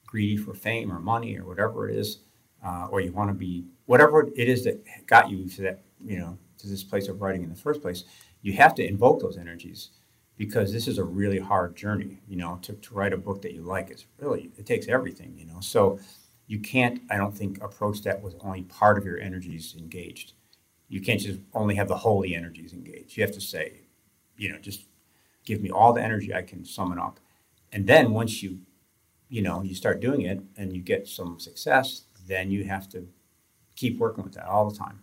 greedy 0.06 0.38
for 0.38 0.54
fame 0.54 0.92
or 0.92 1.00
money 1.00 1.38
or 1.38 1.46
whatever 1.46 1.90
it 1.90 1.96
is, 1.96 2.20
uh, 2.66 2.88
or 2.90 3.02
you 3.02 3.12
want 3.12 3.30
to 3.30 3.34
be, 3.34 3.66
whatever 3.86 4.30
it 4.36 4.48
is 4.48 4.64
that 4.64 4.84
got 5.08 5.30
you 5.30 5.48
to 5.50 5.62
that, 5.64 5.84
you 6.06 6.20
know, 6.20 6.38
to 6.60 6.68
this 6.68 6.84
place 6.84 7.08
of 7.08 7.22
writing 7.22 7.44
in 7.44 7.50
the 7.50 7.56
first 7.56 7.82
place, 7.82 8.06
you 8.42 8.54
have 8.54 8.76
to 8.76 8.88
invoke 8.88 9.20
those 9.20 9.38
energies 9.38 9.90
because 10.38 10.72
this 10.72 10.88
is 10.88 10.98
a 10.98 11.04
really 11.04 11.40
hard 11.40 11.76
journey, 11.76 12.20
you 12.28 12.36
know, 12.36 12.60
to, 12.62 12.74
to 12.74 12.94
write 12.94 13.14
a 13.14 13.18
book 13.18 13.42
that 13.42 13.54
you 13.54 13.62
like. 13.62 13.90
It's 13.90 14.06
really, 14.20 14.52
it 14.58 14.66
takes 14.66 14.88
everything, 14.88 15.36
you 15.38 15.46
know. 15.46 15.60
So, 15.60 16.00
you 16.48 16.60
can't, 16.60 17.02
I 17.10 17.18
don't 17.18 17.36
think, 17.36 17.64
approach 17.64 18.02
that 18.04 18.22
with 18.22 18.36
only 18.42 18.64
part 18.64 18.98
of 18.98 19.06
your 19.06 19.20
energies 19.20 19.76
engaged. 19.78 20.34
You 20.90 21.02
can't 21.02 21.20
just 21.20 21.40
only 21.54 21.76
have 21.76 21.88
the 21.88 21.98
holy 21.98 22.36
energies 22.36 22.74
engaged. 22.74 23.18
You 23.18 23.24
have 23.24 23.34
to 23.34 23.42
say, 23.42 23.82
you 24.38 24.50
know, 24.52 24.60
just 24.60 24.86
give 25.46 25.62
me 25.62 25.70
all 25.70 25.94
the 25.94 26.02
energy 26.02 26.34
I 26.34 26.42
can 26.42 26.66
summon 26.66 27.00
up. 27.00 27.20
And 27.72 27.88
then 27.88 28.12
once 28.12 28.44
you, 28.44 28.60
you 29.30 29.42
know, 29.42 29.64
you 29.64 29.74
start 29.74 30.00
doing 30.00 30.22
it 30.22 30.42
and 30.58 30.76
you 30.76 30.82
get 30.82 31.08
some 31.08 31.40
success, 31.40 32.04
then 32.28 32.52
you 32.52 32.66
have 32.66 32.88
to 32.90 33.08
keep 33.76 33.98
working 33.98 34.24
with 34.24 34.34
that 34.34 34.46
all 34.46 34.70
the 34.70 34.78
time. 34.78 35.02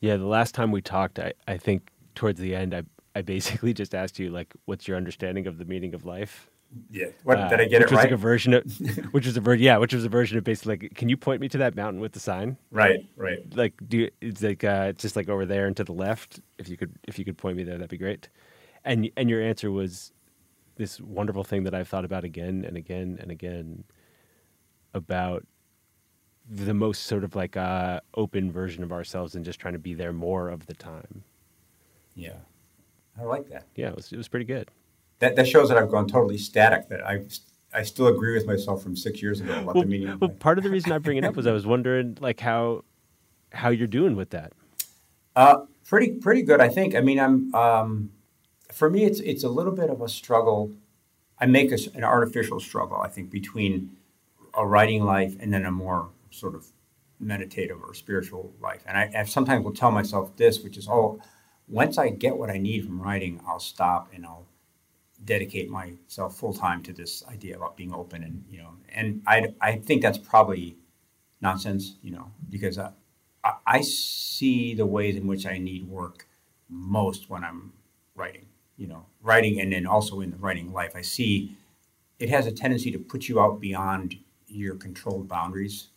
Yeah, 0.00 0.16
the 0.16 0.26
last 0.26 0.54
time 0.54 0.70
we 0.70 0.82
talked, 0.82 1.18
I, 1.18 1.32
I 1.46 1.56
think 1.56 1.90
towards 2.14 2.40
the 2.40 2.54
end, 2.54 2.74
I, 2.74 2.82
I 3.14 3.22
basically 3.22 3.72
just 3.74 3.94
asked 3.94 4.18
you, 4.18 4.30
like, 4.30 4.52
what's 4.64 4.88
your 4.88 4.96
understanding 4.96 5.46
of 5.46 5.58
the 5.58 5.64
meaning 5.64 5.94
of 5.94 6.04
life? 6.04 6.50
Yeah. 6.90 7.06
What 7.22 7.38
uh, 7.38 7.48
did 7.48 7.60
I 7.60 7.66
get 7.66 7.82
it 7.82 7.90
right? 7.90 8.04
Like 8.04 8.10
a 8.10 8.16
version 8.16 8.54
of, 8.54 8.64
which 9.12 9.26
was 9.26 9.36
a 9.36 9.40
version, 9.40 9.62
yeah, 9.62 9.78
which 9.78 9.94
was 9.94 10.04
a 10.04 10.08
version 10.08 10.38
of 10.38 10.44
basically 10.44 10.76
like, 10.76 10.94
can 10.94 11.08
you 11.08 11.16
point 11.16 11.40
me 11.40 11.48
to 11.50 11.58
that 11.58 11.76
mountain 11.76 12.00
with 12.00 12.12
the 12.12 12.20
sign? 12.20 12.56
Right, 12.70 13.06
right. 13.16 13.40
Like, 13.54 13.74
do 13.88 14.08
it's 14.20 14.42
like 14.42 14.64
uh, 14.64 14.86
it's 14.90 15.02
just 15.02 15.16
like 15.16 15.28
over 15.28 15.46
there 15.46 15.66
and 15.66 15.76
to 15.76 15.84
the 15.84 15.92
left. 15.92 16.40
If 16.58 16.68
you 16.68 16.76
could, 16.76 16.94
if 17.06 17.18
you 17.18 17.24
could 17.24 17.38
point 17.38 17.56
me 17.56 17.64
there, 17.64 17.76
that'd 17.76 17.90
be 17.90 17.98
great. 17.98 18.28
And 18.84 19.10
and 19.16 19.30
your 19.30 19.42
answer 19.42 19.70
was 19.70 20.12
this 20.76 21.00
wonderful 21.00 21.44
thing 21.44 21.64
that 21.64 21.74
I've 21.74 21.88
thought 21.88 22.04
about 22.04 22.24
again 22.24 22.64
and 22.66 22.76
again 22.76 23.18
and 23.20 23.30
again 23.30 23.84
about 24.92 25.46
the 26.50 26.74
most 26.74 27.04
sort 27.04 27.24
of 27.24 27.34
like 27.34 27.56
uh, 27.56 28.00
open 28.16 28.52
version 28.52 28.82
of 28.82 28.92
ourselves 28.92 29.34
and 29.34 29.44
just 29.44 29.58
trying 29.58 29.74
to 29.74 29.78
be 29.78 29.94
there 29.94 30.12
more 30.12 30.48
of 30.48 30.66
the 30.66 30.74
time. 30.74 31.22
Yeah, 32.14 32.36
I 33.18 33.22
like 33.22 33.48
that. 33.50 33.66
Yeah, 33.76 33.88
it 33.88 33.96
was 33.96 34.12
it 34.12 34.16
was 34.16 34.28
pretty 34.28 34.46
good 34.46 34.70
that, 35.18 35.36
that 35.36 35.46
shows 35.46 35.68
that 35.68 35.78
I've 35.78 35.90
gone 35.90 36.06
totally 36.06 36.38
static. 36.38 36.88
That 36.88 37.06
I 37.06 37.24
I 37.72 37.82
still 37.82 38.06
agree 38.06 38.34
with 38.34 38.46
myself 38.46 38.82
from 38.82 38.96
six 38.96 39.22
years 39.22 39.40
ago 39.40 39.52
about 39.52 39.74
well, 39.74 39.84
the 39.84 39.88
meaning. 39.88 40.18
well, 40.20 40.30
part 40.30 40.58
of 40.58 40.64
the 40.64 40.70
reason 40.70 40.92
I 40.92 40.98
bring 40.98 41.16
it 41.16 41.24
up 41.24 41.36
was 41.36 41.46
I 41.46 41.52
was 41.52 41.66
wondering 41.66 42.16
like 42.20 42.40
how 42.40 42.84
how 43.52 43.68
you're 43.70 43.86
doing 43.86 44.16
with 44.16 44.30
that. 44.30 44.52
Uh, 45.36 45.66
pretty 45.84 46.12
pretty 46.12 46.42
good, 46.42 46.60
I 46.60 46.68
think. 46.68 46.94
I 46.94 47.00
mean, 47.00 47.18
I'm 47.18 47.54
um, 47.54 48.10
for 48.72 48.90
me, 48.90 49.04
it's 49.04 49.20
it's 49.20 49.44
a 49.44 49.48
little 49.48 49.72
bit 49.72 49.90
of 49.90 50.00
a 50.00 50.08
struggle. 50.08 50.72
I 51.40 51.46
make 51.46 51.72
a, 51.72 51.78
an 51.94 52.04
artificial 52.04 52.60
struggle, 52.60 52.98
I 52.98 53.08
think, 53.08 53.30
between 53.30 53.96
a 54.56 54.64
writing 54.64 55.04
life 55.04 55.36
and 55.40 55.52
then 55.52 55.64
a 55.64 55.72
more 55.72 56.10
sort 56.30 56.54
of 56.54 56.66
meditative 57.18 57.82
or 57.82 57.94
spiritual 57.94 58.52
life. 58.60 58.82
And 58.86 58.96
I, 58.96 59.10
I 59.20 59.24
sometimes 59.24 59.64
will 59.64 59.72
tell 59.72 59.90
myself 59.90 60.36
this, 60.36 60.60
which 60.60 60.76
is, 60.76 60.88
oh, 60.88 61.20
once 61.66 61.98
I 61.98 62.10
get 62.10 62.36
what 62.36 62.50
I 62.50 62.58
need 62.58 62.84
from 62.84 63.00
writing, 63.00 63.40
I'll 63.46 63.60
stop 63.60 64.10
and 64.14 64.24
I'll 64.24 64.46
dedicate 65.24 65.70
myself 65.70 66.36
full 66.36 66.52
time 66.52 66.82
to 66.82 66.92
this 66.92 67.24
idea 67.28 67.56
about 67.56 67.76
being 67.76 67.92
open 67.92 68.22
and 68.22 68.44
you 68.50 68.58
know 68.58 68.70
and 68.94 69.22
I 69.26 69.54
I 69.60 69.76
think 69.76 70.02
that's 70.02 70.18
probably 70.18 70.76
nonsense 71.40 71.96
you 72.02 72.10
know 72.10 72.30
because 72.50 72.78
I, 72.78 72.90
I 73.66 73.80
see 73.82 74.74
the 74.74 74.86
ways 74.86 75.16
in 75.16 75.26
which 75.26 75.46
I 75.46 75.58
need 75.58 75.88
work 75.88 76.28
most 76.68 77.30
when 77.30 77.44
I'm 77.44 77.72
writing 78.14 78.46
you 78.76 78.86
know 78.86 79.06
writing 79.22 79.60
and 79.60 79.72
then 79.72 79.86
also 79.86 80.20
in 80.20 80.30
the 80.30 80.36
writing 80.36 80.72
life. 80.72 80.94
I 80.94 81.02
see 81.02 81.56
it 82.18 82.28
has 82.28 82.46
a 82.46 82.52
tendency 82.52 82.90
to 82.92 82.98
put 82.98 83.28
you 83.28 83.40
out 83.40 83.60
beyond 83.60 84.16
your 84.46 84.76
controlled 84.76 85.28
boundaries 85.28 85.88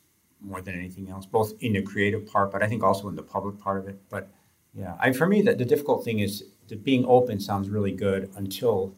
more 0.42 0.62
than 0.62 0.76
anything 0.76 1.10
else 1.10 1.26
both 1.26 1.54
in 1.62 1.74
the 1.74 1.82
creative 1.82 2.26
part 2.26 2.52
but 2.52 2.64
I 2.64 2.68
think 2.68 2.84
also 2.84 3.10
in 3.10 3.16
the 3.16 3.24
public 3.24 3.60
part 3.60 3.78
of 3.80 3.88
it. 3.88 4.00
But 4.10 4.30
yeah 4.74 4.96
I, 5.00 5.12
for 5.12 5.28
me 5.28 5.42
the, 5.42 5.54
the 5.54 5.66
difficult 5.66 6.06
thing 6.06 6.20
is 6.20 6.46
that 6.68 6.84
being 6.84 7.06
open 7.06 7.40
sounds 7.40 7.70
really 7.70 7.92
good 7.92 8.30
until 8.36 8.94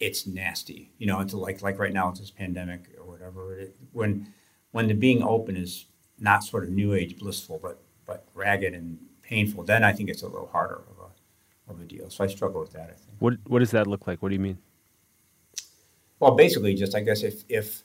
it's 0.00 0.26
nasty. 0.26 0.90
You 0.98 1.06
know, 1.06 1.20
it's 1.20 1.34
like 1.34 1.62
like 1.62 1.78
right 1.78 1.92
now 1.92 2.08
it's 2.08 2.20
this 2.20 2.30
pandemic 2.30 2.88
or 2.98 3.04
whatever. 3.04 3.58
It, 3.58 3.76
when 3.92 4.32
when 4.72 4.88
the 4.88 4.94
being 4.94 5.22
open 5.22 5.56
is 5.56 5.86
not 6.18 6.42
sort 6.42 6.64
of 6.64 6.70
new 6.70 6.94
age 6.94 7.18
blissful, 7.18 7.60
but 7.62 7.80
but 8.06 8.26
ragged 8.34 8.74
and 8.74 8.98
painful, 9.22 9.62
then 9.64 9.84
I 9.84 9.92
think 9.92 10.08
it's 10.08 10.22
a 10.22 10.28
little 10.28 10.48
harder 10.48 10.82
of 10.90 10.98
a 10.98 11.70
of 11.70 11.80
a 11.80 11.84
deal. 11.84 12.10
So 12.10 12.24
I 12.24 12.26
struggle 12.26 12.60
with 12.60 12.72
that. 12.72 12.90
I 12.90 12.94
think. 12.94 13.16
What 13.18 13.34
what 13.46 13.60
does 13.60 13.70
that 13.72 13.86
look 13.86 14.06
like? 14.06 14.22
What 14.22 14.30
do 14.30 14.34
you 14.34 14.40
mean? 14.40 14.58
Well, 16.18 16.32
basically, 16.32 16.74
just 16.74 16.94
I 16.94 17.00
guess 17.00 17.22
if 17.22 17.44
if 17.48 17.82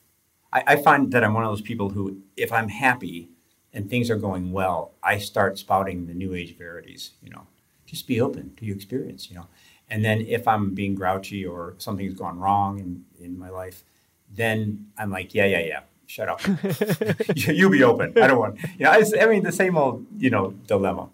I, 0.52 0.64
I 0.68 0.76
find 0.78 1.12
that 1.12 1.24
I'm 1.24 1.34
one 1.34 1.44
of 1.44 1.52
those 1.52 1.62
people 1.62 1.90
who, 1.90 2.22
if 2.38 2.52
I'm 2.52 2.70
happy 2.70 3.30
and 3.74 3.90
things 3.90 4.10
are 4.10 4.16
going 4.16 4.52
well, 4.54 4.94
I 5.04 5.18
start 5.18 5.60
spouting 5.60 6.08
the 6.08 6.14
new 6.14 6.34
age 6.34 6.58
verities. 6.58 7.12
You 7.22 7.32
know, 7.32 7.48
just 7.86 8.08
be 8.08 8.22
open 8.22 8.56
to 8.56 8.66
your 8.66 8.76
experience. 8.76 9.30
You 9.30 9.36
know, 9.38 9.48
and 9.90 10.04
then 10.04 10.22
if 10.22 10.48
I'm 10.48 10.74
being 10.74 10.96
grouchy 10.96 11.46
or 11.46 11.76
something's 11.78 12.16
gone 12.16 12.40
wrong 12.40 12.80
in, 12.80 13.06
in 13.24 13.38
my 13.38 13.50
life, 13.50 13.84
then 14.32 14.88
I'm 14.98 15.12
like, 15.12 15.34
yeah, 15.34 15.46
yeah, 15.46 15.60
yeah, 15.60 15.80
shut 16.08 16.30
up. 16.30 16.42
you 17.36 17.70
be 17.70 17.84
open. 17.84 18.14
I 18.18 18.28
don't 18.28 18.40
want, 18.40 18.60
you 18.78 18.86
know, 18.86 18.92
I, 18.92 19.04
I 19.22 19.26
mean, 19.28 19.44
the 19.44 19.52
same 19.52 19.78
old, 19.78 20.06
you 20.18 20.30
know, 20.30 20.52
dilemma. 20.68 21.10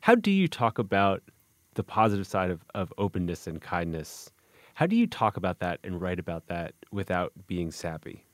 How 0.00 0.14
do 0.14 0.30
you 0.30 0.48
talk 0.48 0.78
about 0.78 1.22
the 1.74 1.82
positive 1.82 2.26
side 2.26 2.50
of, 2.50 2.60
of 2.74 2.92
openness 2.98 3.46
and 3.46 3.60
kindness? 3.60 4.30
How 4.74 4.86
do 4.86 4.94
you 4.94 5.06
talk 5.06 5.36
about 5.36 5.60
that 5.60 5.80
and 5.82 6.00
write 6.00 6.18
about 6.18 6.48
that 6.48 6.74
without 6.92 7.32
being 7.46 7.70
sappy? 7.70 8.24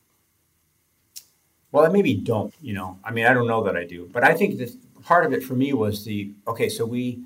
Well, 1.71 1.87
I 1.87 1.89
maybe 1.89 2.15
don't, 2.15 2.53
you 2.61 2.75
know. 2.75 2.99
I 3.05 3.13
mean, 3.13 3.27
I 3.27 3.33
don't 3.33 3.47
know 3.47 3.63
that 3.63 3.77
I 3.77 3.85
do, 3.85 4.09
but 4.13 4.25
I 4.25 4.35
think 4.35 4.59
this 4.59 4.77
part 5.03 5.25
of 5.25 5.33
it 5.33 5.43
for 5.43 5.55
me 5.55 5.73
was 5.73 6.05
the 6.05 6.33
okay. 6.47 6.69
So 6.69 6.85
we 6.85 7.23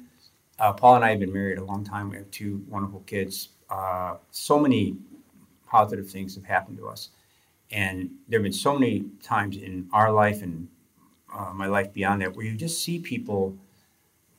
uh, 0.58 0.72
Paul 0.72 0.96
and 0.96 1.04
I 1.04 1.10
have 1.10 1.20
been 1.20 1.32
married 1.32 1.58
a 1.58 1.64
long 1.64 1.84
time. 1.84 2.10
We 2.10 2.16
have 2.16 2.30
two 2.30 2.64
wonderful 2.68 3.00
kids. 3.00 3.50
Uh, 3.68 4.16
so 4.30 4.58
many 4.58 4.96
positive 5.66 6.08
things 6.08 6.34
have 6.34 6.44
happened 6.44 6.78
to 6.78 6.88
us. 6.88 7.10
And 7.70 8.10
there 8.28 8.38
have 8.38 8.44
been 8.44 8.52
so 8.52 8.78
many 8.78 9.06
times 9.22 9.56
in 9.56 9.88
our 9.92 10.12
life 10.12 10.42
and 10.42 10.68
uh, 11.34 11.52
my 11.52 11.66
life 11.66 11.92
beyond 11.92 12.22
that 12.22 12.34
where 12.36 12.46
you 12.46 12.56
just 12.56 12.82
see 12.82 12.98
people 12.98 13.56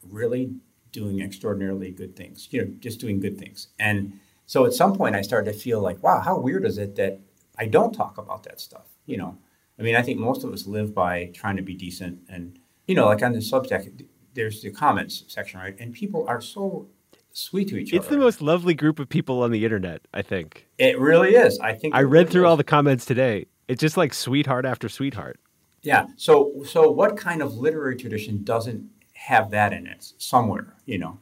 really 0.10 0.54
doing 0.92 1.22
extraordinarily 1.22 1.92
good 1.92 2.16
things, 2.16 2.48
you 2.52 2.62
know, 2.64 2.72
just 2.80 3.00
doing 3.00 3.20
good 3.20 3.38
things. 3.38 3.68
And 3.78 4.20
so 4.46 4.66
at 4.66 4.74
some 4.74 4.96
point 4.96 5.16
I 5.16 5.22
started 5.22 5.52
to 5.52 5.60
feel 5.60 5.82
like, 5.82 6.02
wow, 6.02 6.22
how 6.22 6.40
weird 6.40 6.66
is 6.66 6.78
it 6.78 6.96
that 6.96 7.20
I 7.60 7.66
don't 7.66 7.94
talk 7.94 8.18
about 8.18 8.44
that 8.44 8.60
stuff? 8.62 8.86
You 9.06 9.18
know, 9.18 9.38
I 9.78 9.82
mean, 9.82 9.96
I 9.96 10.02
think 10.02 10.20
most 10.20 10.44
of 10.44 10.54
us 10.54 10.66
live 10.66 10.96
by 10.96 11.30
trying 11.34 11.58
to 11.58 11.62
be 11.62 11.76
decent 11.76 12.22
and, 12.30 12.58
you 12.88 12.96
know, 12.96 13.06
like 13.06 13.22
on 13.22 13.34
the 13.34 13.40
Substack, 13.40 14.08
there's 14.38 14.62
the 14.62 14.72
comments 14.72 15.26
section, 15.28 15.60
right? 15.60 15.76
And 15.80 15.94
people 15.94 16.26
are 16.30 16.40
so 16.40 16.88
sweet 17.34 17.68
to 17.68 17.76
each 17.76 17.92
it's 17.92 17.94
other. 17.94 17.98
It's 17.98 18.08
the 18.08 18.18
most 18.18 18.42
lovely 18.42 18.74
group 18.74 19.00
of 19.00 19.10
people 19.10 19.44
on 19.44 19.52
the 19.52 19.66
internet, 19.66 20.02
I 20.14 20.22
think. 20.22 20.66
It 20.78 20.98
really 20.98 21.36
is. 21.36 21.60
I 21.60 21.74
think 21.74 21.94
I 21.94 22.04
read 22.04 22.12
really 22.12 22.32
through 22.32 22.46
is. 22.46 22.50
all 22.50 22.58
the 22.58 22.64
comments 22.64 23.04
today. 23.04 23.48
It's 23.68 23.82
just 23.82 23.98
like 23.98 24.14
sweetheart 24.14 24.66
after 24.66 24.88
sweetheart. 24.88 25.38
Yeah. 25.82 26.08
So 26.16 26.64
so 26.66 26.90
what 26.90 27.18
kind 27.18 27.42
of 27.42 27.58
literary 27.58 27.98
tradition 27.98 28.46
doesn't 28.46 28.90
have 29.14 29.52
that 29.52 29.74
in 29.74 29.88
it 29.88 30.14
somewhere, 30.18 30.76
you 30.86 31.00
know? 31.00 31.20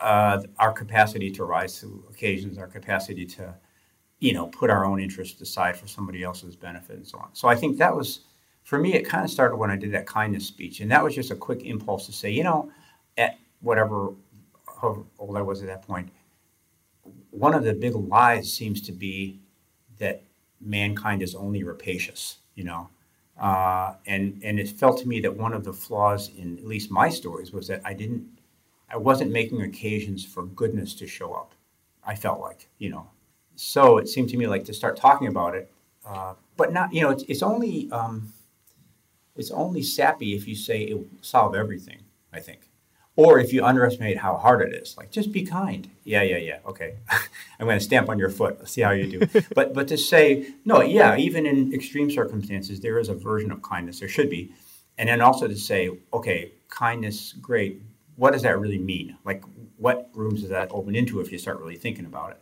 uh, 0.00 0.42
our 0.58 0.72
capacity 0.72 1.30
to 1.30 1.44
rise 1.44 1.80
to 1.80 2.04
occasions, 2.10 2.58
our 2.58 2.66
capacity 2.66 3.24
to, 3.24 3.54
you 4.20 4.32
know, 4.32 4.46
put 4.48 4.70
our 4.70 4.84
own 4.84 5.00
interests 5.00 5.40
aside 5.40 5.76
for 5.76 5.86
somebody 5.86 6.22
else's 6.22 6.56
benefit 6.56 6.96
and 6.96 7.06
so 7.06 7.18
on. 7.18 7.28
So 7.32 7.48
I 7.48 7.54
think 7.54 7.78
that 7.78 7.94
was, 7.94 8.20
for 8.64 8.78
me, 8.78 8.94
it 8.94 9.02
kind 9.02 9.24
of 9.24 9.30
started 9.30 9.56
when 9.56 9.70
I 9.70 9.76
did 9.76 9.92
that 9.92 10.06
kindness 10.06 10.46
speech. 10.46 10.80
And 10.80 10.90
that 10.90 11.04
was 11.04 11.14
just 11.14 11.30
a 11.30 11.36
quick 11.36 11.62
impulse 11.64 12.06
to 12.06 12.12
say, 12.12 12.30
you 12.30 12.42
know, 12.42 12.72
at 13.16 13.38
whatever, 13.60 14.12
how 14.80 15.06
old 15.18 15.36
I 15.36 15.42
was 15.42 15.62
at 15.62 15.68
that 15.68 15.86
point, 15.86 16.10
one 17.30 17.54
of 17.54 17.62
the 17.62 17.74
big 17.74 17.94
lies 17.94 18.52
seems 18.52 18.80
to 18.82 18.92
be 18.92 19.38
that 19.98 20.22
mankind 20.60 21.22
is 21.22 21.34
only 21.34 21.62
rapacious, 21.62 22.38
you 22.54 22.64
know. 22.64 22.88
Uh, 23.38 23.94
and 24.06 24.40
and 24.44 24.60
it 24.60 24.68
felt 24.68 24.98
to 25.00 25.08
me 25.08 25.20
that 25.20 25.36
one 25.36 25.52
of 25.52 25.64
the 25.64 25.72
flaws 25.72 26.30
in 26.38 26.56
at 26.56 26.64
least 26.64 26.90
my 26.90 27.08
stories 27.08 27.52
was 27.52 27.66
that 27.66 27.82
I 27.84 27.92
didn't, 27.92 28.26
I 28.88 28.96
wasn't 28.96 29.32
making 29.32 29.60
occasions 29.62 30.24
for 30.24 30.44
goodness 30.44 30.94
to 30.96 31.06
show 31.06 31.34
up. 31.34 31.52
I 32.06 32.14
felt 32.14 32.40
like, 32.40 32.68
you 32.78 32.90
know, 32.90 33.08
so 33.56 33.98
it 33.98 34.08
seemed 34.08 34.28
to 34.30 34.36
me 34.36 34.46
like 34.46 34.64
to 34.66 34.74
start 34.74 34.96
talking 34.96 35.26
about 35.26 35.56
it, 35.56 35.70
uh, 36.06 36.34
but 36.56 36.72
not, 36.72 36.94
you 36.94 37.00
know, 37.02 37.10
it's 37.10 37.24
it's 37.24 37.42
only 37.42 37.90
um, 37.90 38.32
it's 39.36 39.50
only 39.50 39.82
sappy 39.82 40.34
if 40.34 40.46
you 40.46 40.54
say 40.54 40.82
it 40.82 40.94
will 40.94 41.08
solve 41.20 41.54
everything. 41.54 42.04
I 42.34 42.40
think. 42.40 42.68
Or 43.16 43.38
if 43.38 43.52
you 43.52 43.64
underestimate 43.64 44.18
how 44.18 44.36
hard 44.36 44.68
it 44.68 44.74
is. 44.74 44.96
Like 44.96 45.12
just 45.12 45.30
be 45.30 45.44
kind. 45.44 45.88
Yeah 46.02 46.22
yeah 46.22 46.38
yeah. 46.38 46.58
Okay. 46.66 46.96
I'm 47.60 47.66
going 47.66 47.78
to 47.78 47.84
stamp 47.84 48.08
on 48.08 48.18
your 48.18 48.30
foot. 48.30 48.56
Let's 48.58 48.72
see 48.72 48.82
how 48.82 48.90
you 48.90 49.18
do. 49.18 49.40
But 49.54 49.72
but 49.72 49.88
to 49.88 49.96
say 49.96 50.54
no 50.64 50.82
yeah 50.82 51.16
even 51.16 51.46
in 51.46 51.72
extreme 51.72 52.10
circumstances 52.10 52.80
there 52.80 52.98
is 52.98 53.08
a 53.08 53.14
version 53.14 53.52
of 53.52 53.62
kindness. 53.62 54.00
There 54.00 54.08
should 54.08 54.28
be. 54.28 54.52
And 54.98 55.08
then 55.08 55.20
also 55.20 55.46
to 55.46 55.56
say 55.56 55.90
okay 56.12 56.52
kindness 56.68 57.32
great. 57.34 57.82
What 58.16 58.32
does 58.32 58.42
that 58.42 58.58
really 58.58 58.78
mean? 58.78 59.16
Like 59.24 59.44
what 59.76 60.10
rooms 60.14 60.40
does 60.40 60.50
that 60.50 60.68
open 60.72 60.96
into 60.96 61.20
if 61.20 61.30
you 61.30 61.38
start 61.38 61.60
really 61.60 61.76
thinking 61.76 62.06
about 62.06 62.32
it? 62.32 62.40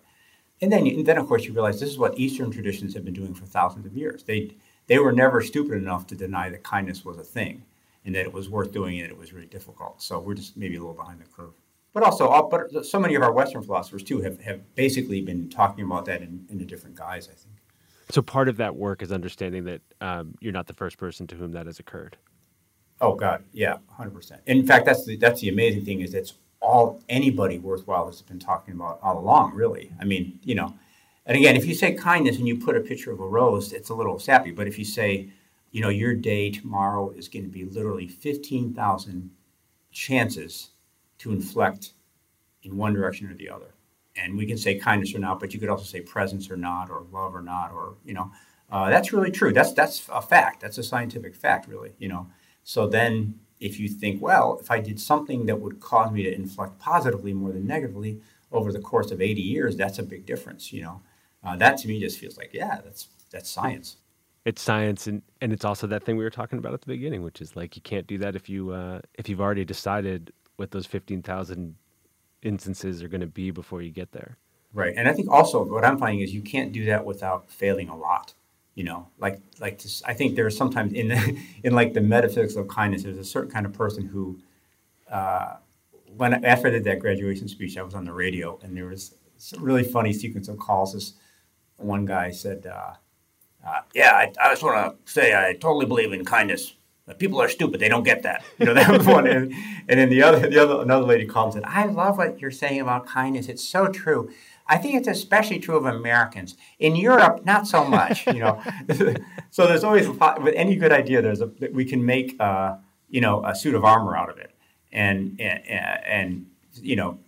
And 0.63 0.73
then 0.73 0.87
and 0.87 1.05
then 1.05 1.19
of 1.19 1.27
course 1.27 1.45
you 1.45 1.53
realize 1.53 1.81
this 1.81 1.91
is 1.91 1.99
what 1.99 2.19
eastern 2.19 2.51
traditions 2.51 2.95
have 2.95 3.05
been 3.05 3.15
doing 3.15 3.35
for 3.35 3.45
thousands 3.45 3.85
of 3.85 3.95
years. 3.95 4.25
They 4.25 4.57
they 4.87 4.99
were 4.99 5.13
never 5.13 5.41
stupid 5.41 5.75
enough 5.75 6.07
to 6.09 6.15
deny 6.15 6.51
that 6.51 6.63
kindness 6.63 7.05
was 7.05 7.19
a 7.19 7.25
thing 7.25 7.65
and 8.05 8.15
that 8.15 8.23
it 8.23 8.33
was 8.33 8.49
worth 8.49 8.73
doing 8.73 9.01
and 9.01 9.11
it 9.11 9.17
was 9.17 9.33
really 9.33 9.47
difficult. 9.47 10.03
So 10.03 10.19
we're 10.19 10.35
just 10.35 10.57
maybe 10.57 10.77
a 10.77 10.81
little 10.81 10.95
behind 10.95 11.21
the 11.21 11.27
curve. 11.27 11.53
But 11.93 12.03
also, 12.03 12.29
uh, 12.29 12.43
but 12.43 12.87
so 12.87 12.99
many 12.99 13.15
of 13.15 13.23
our 13.23 13.33
Western 13.33 13.63
philosophers 13.63 14.03
too 14.03 14.21
have, 14.23 14.41
have 14.41 14.75
basically 14.75 15.21
been 15.21 15.51
talking 15.51 15.85
about 15.85 16.07
that 16.07 16.23
in, 16.23 16.47
in 16.49 16.61
a 16.61 16.65
different 16.65 16.97
guise, 16.97 17.29
I 17.29 17.35
think. 17.35 17.57
So 18.11 18.23
part 18.23 18.49
of 18.49 18.57
that 18.57 18.77
work 18.77 19.03
is 19.03 19.13
understanding 19.13 19.65
that 19.65 19.81
um, 20.01 20.35
you're 20.41 20.53
not 20.53 20.67
the 20.67 20.75
first 20.75 20.99
person 20.99 21.27
to 21.29 21.37
whom 21.37 21.53
that 21.53 21.67
has 21.67 21.79
occurred. 21.79 22.17
Oh 23.01 23.15
God, 23.15 23.43
yeah, 23.53 23.79
hundred 23.91 24.15
percent. 24.15 24.43
In 24.47 24.67
fact, 24.67 24.87
that's 24.87 25.05
the 25.05 25.17
that's 25.17 25.41
the 25.41 25.49
amazing 25.49 25.85
thing 25.85 26.01
is 26.03 26.13
that's 26.13 26.35
all 26.61 27.03
anybody 27.09 27.59
worthwhile 27.59 28.07
has 28.07 28.23
been 28.23 28.39
talking 28.39 28.75
about 28.75 29.01
all 29.03 29.19
along. 29.19 29.55
Really, 29.55 29.93
I 30.01 30.05
mean, 30.05 30.39
you 30.45 30.55
know, 30.55 30.75
and 31.27 31.37
again, 31.37 31.57
if 31.57 31.65
you 31.65 31.75
say 31.75 31.95
kindness 31.95 32.37
and 32.37 32.49
you 32.49 32.59
put 32.59 32.77
a 32.77 32.81
picture 32.81 33.13
of 33.13 33.21
a 33.21 33.27
rose, 33.27 33.73
it's 33.73 33.91
a 33.91 33.95
little 33.95 34.19
sappy. 34.19 34.51
But 34.51 34.67
if 34.67 34.79
you 34.79 34.85
say 34.85 35.31
you 35.73 35.81
know, 35.81 35.89
your 35.89 36.15
day 36.15 36.51
tomorrow 36.51 37.11
is 37.11 37.29
going 37.29 37.45
to 37.45 37.51
be 37.51 37.65
literally 37.65 38.07
15,000 38.07 39.31
chances 39.91 40.71
to 41.19 41.33
inflect 41.33 41.95
in 42.63 42.77
one 42.77 42.93
direction 42.93 43.29
or 43.31 43.35
the 43.35 43.49
other. 43.51 43.75
And 44.15 44.37
we 44.37 44.47
can 44.47 44.59
say 44.59 44.79
kindness 44.79 45.15
or 45.15 45.19
not, 45.19 45.41
but 45.41 45.55
you 45.55 45.59
could 45.59 45.71
also 45.71 45.85
say 45.85 46.03
presence 46.03 46.51
or 46.51 46.59
not, 46.59 46.91
or 46.91 47.07
love 47.11 47.35
or 47.35 47.41
not, 47.41 47.73
or, 47.73 47.95
you 48.05 48.13
know, 48.13 48.31
uh, 48.71 48.91
that's 48.91 49.13
really 49.13 49.31
true. 49.31 49.53
That's, 49.53 49.73
that's 49.73 50.07
a 50.13 50.21
fact. 50.21 50.61
That's 50.61 50.79
a 50.79 50.83
scientific 50.83 51.35
fact, 51.35 51.67
really, 51.67 51.93
you 51.99 52.09
know. 52.09 52.27
So 52.63 52.87
then 52.87 53.41
if 53.59 53.81
you 53.81 53.89
think, 53.89 54.21
well, 54.21 54.59
if 54.61 54.71
I 54.71 54.81
did 54.81 55.01
something 55.01 55.47
that 55.47 55.61
would 55.61 55.81
cause 55.81 56.13
me 56.13 56.23
to 56.25 56.35
inflect 56.35 56.79
positively 56.79 57.33
more 57.33 57.53
than 57.53 57.67
negatively 57.67 58.21
over 58.51 58.73
the 58.73 58.79
course 58.79 59.11
of 59.11 59.23
80 59.23 59.41
years, 59.41 59.77
that's 59.77 59.99
a 59.99 60.03
big 60.03 60.27
difference, 60.27 60.73
you 60.73 60.83
know. 60.83 61.01
Uh, 61.45 61.57
that 61.57 61.77
to 61.79 61.89
me 61.89 62.01
just 62.01 62.19
feels 62.19 62.37
like, 62.37 62.51
yeah, 62.53 62.81
that's, 62.85 63.09
that's 63.31 63.51
science. 63.51 63.97
It's 64.45 64.61
science 64.61 65.07
and, 65.07 65.23
and 65.41 65.53
it's 65.53 65.65
also 65.65 65.87
that 65.87 66.05
thing 66.05 66.17
we 66.17 66.25
were 66.25 66.31
talking 66.31 66.59
about 66.59 66.75
at 66.75 66.81
the 66.81 66.89
beginning 66.89 67.23
which 67.23 67.41
is 67.41 67.55
like 67.55 67.77
you 67.77 67.83
can't 67.83 68.09
do 68.09 68.19
that 68.19 68.35
if 68.35 68.49
you 68.49 68.73
uh, 68.73 69.01
if 69.15 69.29
you've 69.29 69.41
already 69.41 69.65
decided 69.65 70.33
what 70.57 70.73
those 70.73 70.85
15,000 70.85 71.77
instances 72.43 73.05
are 73.05 73.09
going 73.09 73.21
to 73.21 73.29
be 73.29 73.53
before 73.53 73.83
you 73.83 73.93
get 73.93 74.11
there. 74.11 74.37
Right 74.75 74.95
and 74.97 75.09
i 75.09 75.13
think 75.13 75.31
also 75.31 75.65
what 75.65 75.85
i'm 75.85 75.97
finding 75.97 76.21
is 76.21 76.35
you 76.35 76.43
can't 76.43 76.73
do 76.73 76.87
that 76.87 77.05
without 77.05 77.49
failing 77.51 77.89
a 77.89 77.97
lot 77.97 78.35
you 78.75 78.85
know? 78.85 79.09
Like 79.19 79.41
like 79.61 79.79
to, 79.79 79.89
i 80.07 80.15
think 80.15 80.35
there's 80.35 80.57
sometimes 80.57 80.93
in 80.93 81.09
the, 81.09 81.39
in 81.65 81.75
like 81.75 81.93
the 81.93 82.01
metaphysics 82.01 82.57
of 82.57 82.69
kindness 82.69 83.03
there's 83.03 83.19
a 83.19 83.25
certain 83.25 83.51
kind 83.51 83.67
of 83.67 83.73
person 83.73 84.07
who 84.07 84.39
uh, 85.11 85.57
when 86.17 86.45
after 86.45 86.69
i 86.69 86.71
did 86.71 86.85
that 86.85 86.99
graduation 86.99 87.49
speech 87.49 87.77
i 87.77 87.83
was 87.83 87.95
on 87.95 88.05
the 88.05 88.13
radio 88.13 88.59
and 88.63 88.77
there 88.77 88.87
was 88.87 89.15
a 89.57 89.61
really 89.61 89.85
funny 89.85 90.13
sequence 90.13 90.49
of 90.49 90.59
calls 90.59 90.95
this 90.95 91.15
one 91.83 92.05
guy 92.05 92.31
said 92.31 92.67
uh, 92.67 92.95
uh, 93.67 93.81
yeah, 93.95 94.13
I, 94.13 94.33
I 94.43 94.51
just 94.51 94.63
want 94.63 95.07
to 95.07 95.13
say 95.13 95.35
I 95.35 95.55
totally 95.55 95.87
believe 95.87 96.13
in 96.13 96.25
kindness. 96.25 96.75
But 97.07 97.19
people 97.19 97.43
are 97.43 97.49
stupid; 97.49 97.81
they 97.81 97.89
don't 97.89 98.05
get 98.05 98.23
that. 98.23 98.45
You 98.59 98.67
know, 98.67 98.75
that 98.75 98.89
was 98.89 99.07
one. 99.07 99.27
And, 99.27 99.53
and 99.89 99.99
then 99.99 100.09
the 100.09 100.23
other, 100.23 100.49
the 100.49 100.59
other, 100.63 100.83
another 100.83 101.05
lady 101.05 101.27
called 101.27 101.55
and 101.55 101.65
said, 101.65 101.73
"I 101.73 101.87
love 101.87 102.19
what 102.19 102.41
you're 102.41 102.51
saying 102.51 102.81
about 102.81 103.07
kindness. 103.07 103.49
It's 103.49 103.65
so 103.65 103.89
true. 103.89 104.31
I 104.69 104.79
think 104.79 104.95
it's 104.95 105.09
especially 105.09 105.59
true 105.59 105.77
of 105.77 105.85
Americans. 105.85 106.57
In 106.79 106.95
Europe, 106.95 107.45
not 107.45 107.67
so 107.67 107.85
much. 107.85 108.27
You 108.29 108.35
know, 108.41 108.63
so 109.51 109.67
there's 109.67 109.85
always 109.85 110.09
with 110.09 110.55
any 110.55 110.77
good 110.77 110.93
idea, 110.93 111.23
there's 111.23 111.41
a 111.41 111.51
we 111.73 111.85
can 111.85 112.05
make 112.05 112.37
uh, 112.41 112.77
you 113.09 113.21
know 113.21 113.45
a 113.45 113.55
suit 113.55 113.75
of 113.75 113.85
armor 113.85 114.17
out 114.17 114.31
of 114.31 114.39
it, 114.39 114.53
and 114.93 115.41
and, 115.41 115.69
and 115.69 116.47
you 116.81 116.95
know 116.95 117.19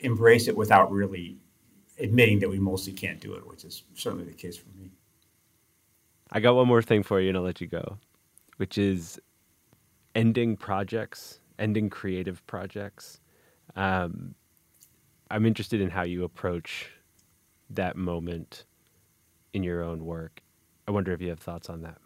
embrace 0.00 0.48
it 0.48 0.56
without 0.56 0.90
really 0.90 1.38
admitting 2.00 2.40
that 2.40 2.48
we 2.48 2.58
mostly 2.58 2.92
can't 2.92 3.20
do 3.20 3.34
it, 3.34 3.46
which 3.46 3.64
is 3.64 3.84
certainly 3.94 4.24
the 4.24 4.32
case 4.32 4.56
for 4.56 4.68
me. 4.78 4.90
I 6.32 6.40
got 6.40 6.54
one 6.54 6.68
more 6.68 6.82
thing 6.82 7.02
for 7.02 7.20
you 7.20 7.28
and 7.28 7.36
I'll 7.36 7.44
let 7.44 7.60
you 7.60 7.66
go, 7.66 7.98
which 8.56 8.78
is 8.78 9.20
ending 10.14 10.56
projects, 10.56 11.40
ending 11.58 11.90
creative 11.90 12.44
projects. 12.46 13.20
Um, 13.76 14.34
I'm 15.30 15.46
interested 15.46 15.80
in 15.80 15.90
how 15.90 16.02
you 16.02 16.24
approach 16.24 16.90
that 17.70 17.96
moment 17.96 18.64
in 19.52 19.62
your 19.62 19.82
own 19.82 20.04
work. 20.04 20.40
I 20.86 20.92
wonder 20.92 21.12
if 21.12 21.20
you 21.20 21.28
have 21.28 21.40
thoughts 21.40 21.68
on 21.68 21.82
that. 21.82 21.98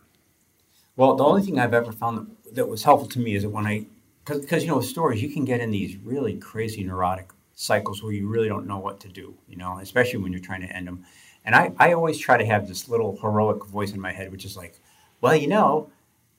Well, 0.96 1.16
the 1.16 1.24
only 1.24 1.42
thing 1.42 1.58
I've 1.58 1.74
ever 1.74 1.92
found 1.92 2.36
that 2.52 2.68
was 2.68 2.84
helpful 2.84 3.08
to 3.08 3.18
me 3.18 3.34
is 3.34 3.42
that 3.42 3.50
when 3.50 3.66
I, 3.66 3.86
because 4.24 4.62
you 4.62 4.68
know, 4.68 4.76
with 4.76 4.86
stories, 4.86 5.22
you 5.22 5.30
can 5.30 5.44
get 5.44 5.60
in 5.60 5.70
these 5.70 5.96
really 5.96 6.36
crazy 6.36 6.84
neurotic 6.84 7.30
cycles 7.54 8.02
where 8.02 8.12
you 8.12 8.28
really 8.28 8.48
don't 8.48 8.66
know 8.66 8.78
what 8.78 9.00
to 9.00 9.08
do, 9.08 9.34
you 9.48 9.56
know, 9.56 9.78
especially 9.78 10.18
when 10.18 10.32
you're 10.32 10.40
trying 10.40 10.60
to 10.62 10.76
end 10.76 10.86
them. 10.86 11.04
And 11.44 11.54
I, 11.54 11.72
I 11.78 11.92
always 11.92 12.18
try 12.18 12.36
to 12.36 12.44
have 12.44 12.66
this 12.66 12.88
little 12.88 13.16
heroic 13.20 13.64
voice 13.66 13.92
in 13.92 14.00
my 14.00 14.12
head, 14.12 14.32
which 14.32 14.44
is 14.44 14.56
like, 14.56 14.80
well, 15.20 15.36
you 15.36 15.46
know, 15.46 15.90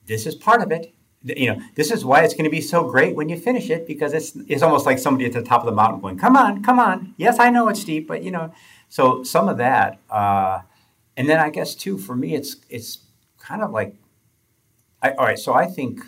this 0.05 0.25
is 0.25 0.35
part 0.35 0.61
of 0.61 0.71
it. 0.71 0.93
You 1.23 1.53
know, 1.53 1.61
this 1.75 1.89
is 1.89 2.05
why 2.05 2.23
it's 2.23 2.35
going 2.35 2.43
to 2.43 2.51
be 2.51 2.61
so 2.61 2.83
great 2.83 3.15
when 3.15 3.29
you 3.29 3.37
finish 3.37 3.71
it 3.71 3.87
because 3.87 4.13
it's 4.13 4.35
it's 4.47 4.61
almost 4.61 4.85
like 4.85 4.99
somebody 4.99 5.25
at 5.25 5.33
the 5.33 5.41
top 5.41 5.61
of 5.61 5.65
the 5.65 5.71
mountain 5.71 5.99
going, 5.99 6.19
"Come 6.19 6.37
on, 6.37 6.61
come 6.61 6.77
on! 6.77 7.15
Yes, 7.17 7.39
I 7.39 7.49
know 7.49 7.67
it's 7.67 7.81
steep, 7.81 8.07
but 8.07 8.21
you 8.21 8.29
know." 8.29 8.53
So 8.89 9.23
some 9.23 9.49
of 9.49 9.57
that, 9.57 9.99
uh, 10.11 10.59
and 11.17 11.27
then 11.27 11.39
I 11.39 11.49
guess 11.49 11.73
too 11.73 11.97
for 11.97 12.15
me, 12.15 12.35
it's 12.35 12.57
it's 12.69 12.99
kind 13.39 13.63
of 13.63 13.71
like, 13.71 13.95
I, 15.01 15.13
all 15.13 15.25
right. 15.25 15.39
So 15.39 15.53
I 15.53 15.65
think 15.65 16.01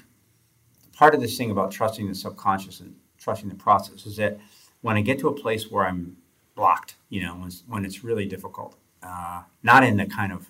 part 0.94 1.16
of 1.16 1.22
this 1.22 1.36
thing 1.36 1.50
about 1.50 1.72
trusting 1.72 2.08
the 2.08 2.14
subconscious 2.14 2.80
and 2.80 2.96
trusting 3.18 3.50
the 3.50 3.56
process 3.56 4.06
is 4.06 4.18
that 4.18 4.38
when 4.82 4.98
I 4.98 5.02
get 5.02 5.20
to 5.20 5.28
a 5.28 5.34
place 5.34 5.70
where 5.70 5.86
I'm 5.86 6.18
blocked, 6.56 6.96
you 7.10 7.22
know, 7.22 7.36
when 7.36 7.48
it's, 7.48 7.64
when 7.68 7.86
it's 7.86 8.04
really 8.04 8.26
difficult, 8.26 8.76
uh, 9.04 9.44
not 9.64 9.84
in 9.84 9.98
the 9.98 10.06
kind 10.06 10.32
of 10.32 10.50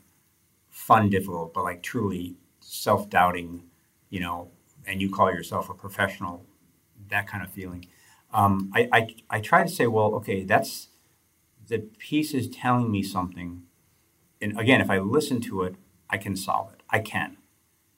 fun 0.69 1.09
difficult, 1.09 1.53
but 1.53 1.63
like 1.63 1.84
truly 1.84 2.36
self 2.59 3.09
doubting, 3.09 3.63
you 4.09 4.19
know, 4.19 4.51
and 4.86 5.01
you 5.01 5.09
call 5.09 5.32
yourself 5.32 5.69
a 5.69 5.73
professional, 5.73 6.45
that 7.09 7.28
kind 7.28 7.43
of 7.43 7.49
feeling. 7.49 7.86
Um, 8.34 8.71
I, 8.73 8.89
I, 8.91 9.07
I 9.30 9.39
try 9.41 9.63
to 9.63 9.69
say, 9.69 9.88
well, 9.88 10.15
okay, 10.15 10.43
that's 10.43 10.89
the 11.67 11.80
piece 11.80 12.34
is 12.34 12.47
telling 12.49 12.91
me 12.91 13.03
something. 13.03 13.63
And 14.41 14.59
again, 14.59 14.82
if 14.82 14.89
I 14.89 14.99
listen 14.99 15.41
to 15.41 15.63
it, 15.63 15.75
I 16.09 16.17
can 16.17 16.36
solve 16.36 16.71
it. 16.73 16.82
I 16.89 16.99
can. 16.99 17.38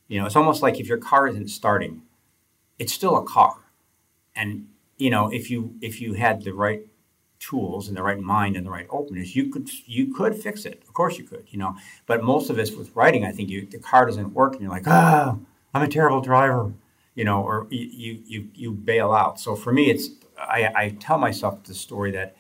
You 0.08 0.20
know, 0.20 0.26
it's 0.26 0.36
almost 0.36 0.62
like 0.62 0.80
if 0.80 0.88
your 0.88 0.98
car 0.98 1.28
isn't 1.28 1.50
starting, 1.50 2.02
it's 2.80 2.94
still 2.94 3.16
a 3.16 3.24
car. 3.24 3.72
And, 4.36 4.68
you 5.00 5.10
know, 5.10 5.32
if 5.32 5.50
you 5.50 5.76
if 5.82 6.02
you 6.02 6.14
had 6.14 6.44
the 6.44 6.54
right 6.54 6.86
tools 7.40 7.88
and 7.88 7.96
the 7.96 8.04
right 8.04 8.20
mind 8.20 8.58
and 8.58 8.66
the 8.66 8.70
right 8.70 8.88
openness, 8.90 9.36
you 9.36 9.50
could 9.50 9.70
you 9.88 10.14
could 10.14 10.36
fix 10.36 10.66
it. 10.66 10.84
Of 10.88 10.94
course 10.94 11.18
you 11.18 11.24
could, 11.24 11.46
you 11.50 11.58
know. 11.58 11.76
But 12.06 12.24
most 12.24 12.50
of 12.50 12.60
us 12.60 12.72
with 12.72 12.96
writing, 12.96 13.26
I 13.26 13.32
think 13.32 13.50
you 13.50 13.66
the 13.66 13.80
car 13.80 14.06
doesn't 14.06 14.34
work 14.34 14.54
and 14.54 14.62
you're 14.62 14.72
like, 14.72 14.88
ah, 14.88 15.38
I'm 15.74 15.82
a 15.82 15.88
terrible 15.88 16.22
driver, 16.22 16.74
you 17.16 17.24
know, 17.24 17.42
or 17.42 17.68
you 17.72 18.22
you 18.26 18.50
you 18.54 18.72
bail 18.72 19.12
out. 19.14 19.40
So 19.40 19.56
for 19.56 19.72
me, 19.74 19.90
it's 19.90 20.10
I, 20.38 20.72
I 20.76 20.90
tell 21.00 21.18
myself 21.18 21.64
the 21.64 21.74
story 21.74 22.12
that 22.12 22.36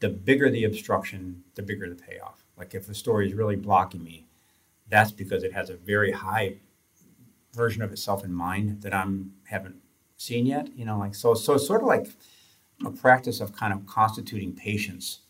the 0.00 0.10
bigger 0.10 0.50
the 0.50 0.64
obstruction, 0.64 1.42
the 1.54 1.62
bigger 1.62 1.88
the 1.88 1.94
payoff. 1.96 2.44
Like 2.56 2.74
if 2.74 2.86
the 2.86 2.94
story 2.94 3.26
is 3.28 3.34
really 3.34 3.56
blocking 3.56 4.04
me, 4.04 4.26
that's 4.88 5.10
because 5.10 5.42
it 5.42 5.54
has 5.54 5.70
a 5.70 5.76
very 5.76 6.12
high 6.12 6.58
version 7.54 7.82
of 7.82 7.92
itself 7.92 8.24
in 8.24 8.32
mind 8.32 8.82
that 8.82 8.92
I'm 8.92 9.32
haven't 9.44 9.76
seen 10.16 10.46
yet. 10.46 10.68
You 10.76 10.84
know, 10.84 10.98
like 10.98 11.14
so 11.14 11.34
so 11.34 11.54
it's 11.54 11.66
sort 11.66 11.82
of 11.82 11.88
like 11.88 12.08
a 12.84 12.90
practice 12.90 13.40
of 13.40 13.52
kind 13.52 13.72
of 13.72 13.86
constituting 13.86 14.52
patience. 14.52 15.20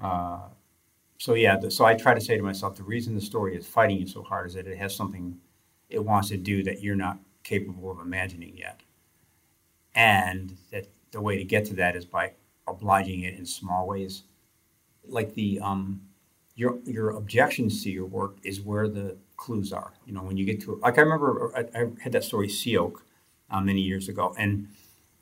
Uh, 0.00 0.40
so 1.18 1.34
yeah, 1.34 1.56
the, 1.56 1.70
so 1.70 1.84
I 1.84 1.94
try 1.94 2.14
to 2.14 2.20
say 2.20 2.36
to 2.36 2.42
myself, 2.42 2.76
the 2.76 2.84
reason 2.84 3.14
the 3.14 3.20
story 3.20 3.56
is 3.56 3.66
fighting 3.66 3.98
you 3.98 4.06
so 4.06 4.22
hard 4.22 4.46
is 4.46 4.54
that 4.54 4.66
it 4.66 4.78
has 4.78 4.94
something 4.94 5.38
it 5.90 6.04
wants 6.04 6.28
to 6.28 6.36
do 6.36 6.62
that 6.64 6.82
you're 6.82 6.96
not 6.96 7.18
capable 7.42 7.90
of 7.90 7.98
imagining 8.00 8.56
yet, 8.56 8.80
and 9.94 10.56
that 10.70 10.86
the 11.10 11.20
way 11.20 11.36
to 11.38 11.44
get 11.44 11.64
to 11.66 11.74
that 11.74 11.96
is 11.96 12.04
by 12.04 12.32
obliging 12.68 13.22
it 13.22 13.34
in 13.34 13.46
small 13.46 13.86
ways, 13.88 14.22
like 15.08 15.34
the 15.34 15.58
um, 15.60 16.00
your 16.54 16.78
your 16.84 17.10
objections 17.10 17.82
to 17.84 17.90
your 17.90 18.06
work 18.06 18.36
is 18.42 18.60
where 18.60 18.88
the 18.88 19.16
clues 19.36 19.72
are. 19.72 19.92
You 20.06 20.12
know, 20.12 20.22
when 20.22 20.36
you 20.36 20.44
get 20.44 20.60
to 20.62 20.76
like 20.76 20.98
I 20.98 21.02
remember 21.02 21.52
I, 21.56 21.80
I 21.80 21.90
had 22.00 22.12
that 22.12 22.24
story 22.24 22.48
Sea 22.48 22.76
Oak 22.76 23.04
uh, 23.50 23.60
many 23.60 23.80
years 23.80 24.08
ago, 24.08 24.34
and 24.38 24.68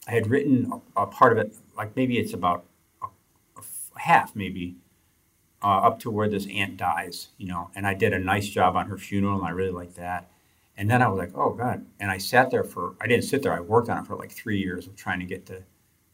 I 0.07 0.13
had 0.13 0.29
written 0.29 0.73
a, 0.97 1.03
a, 1.03 1.07
part 1.07 1.33
of 1.33 1.39
it, 1.39 1.55
like 1.77 1.97
maybe 1.97 2.19
it's 2.19 2.33
about 2.33 2.65
a, 3.03 3.07
half, 3.99 4.37
maybe 4.37 4.77
uh, 5.63 5.79
up 5.79 5.99
to 6.01 6.11
where 6.11 6.29
this 6.29 6.47
aunt 6.47 6.77
dies, 6.77 7.29
you 7.39 7.49
know, 7.49 7.71
and 7.75 7.87
I 7.87 7.95
did 7.95 8.13
a 8.13 8.19
nice 8.19 8.49
job 8.49 8.77
on 8.77 8.89
her 8.89 8.99
funeral, 8.99 9.39
and 9.39 9.47
I 9.47 9.51
really 9.51 9.73
liked 9.73 9.97
that. 9.97 10.31
And 10.77 10.91
then 10.91 11.01
I 11.01 11.09
was 11.09 11.19
like, 11.19 11.33
oh 11.35 11.55
god, 11.55 11.87
and 11.99 12.11
I 12.11 12.19
sat 12.19 12.51
there 12.51 12.65
for 12.65 12.95
I 13.01 13.07
didn't 13.07 13.25
sit 13.25 13.43
there, 13.43 13.53
I 13.53 13.61
worked 13.61 13.89
on 13.89 13.99
it 13.99 14.07
for 14.07 14.17
like 14.17 14.33
three 14.33 14.59
years 14.59 14.87
of 14.87 14.95
trying 14.97 15.21
to 15.21 15.27
get 15.27 15.47
to 15.47 15.63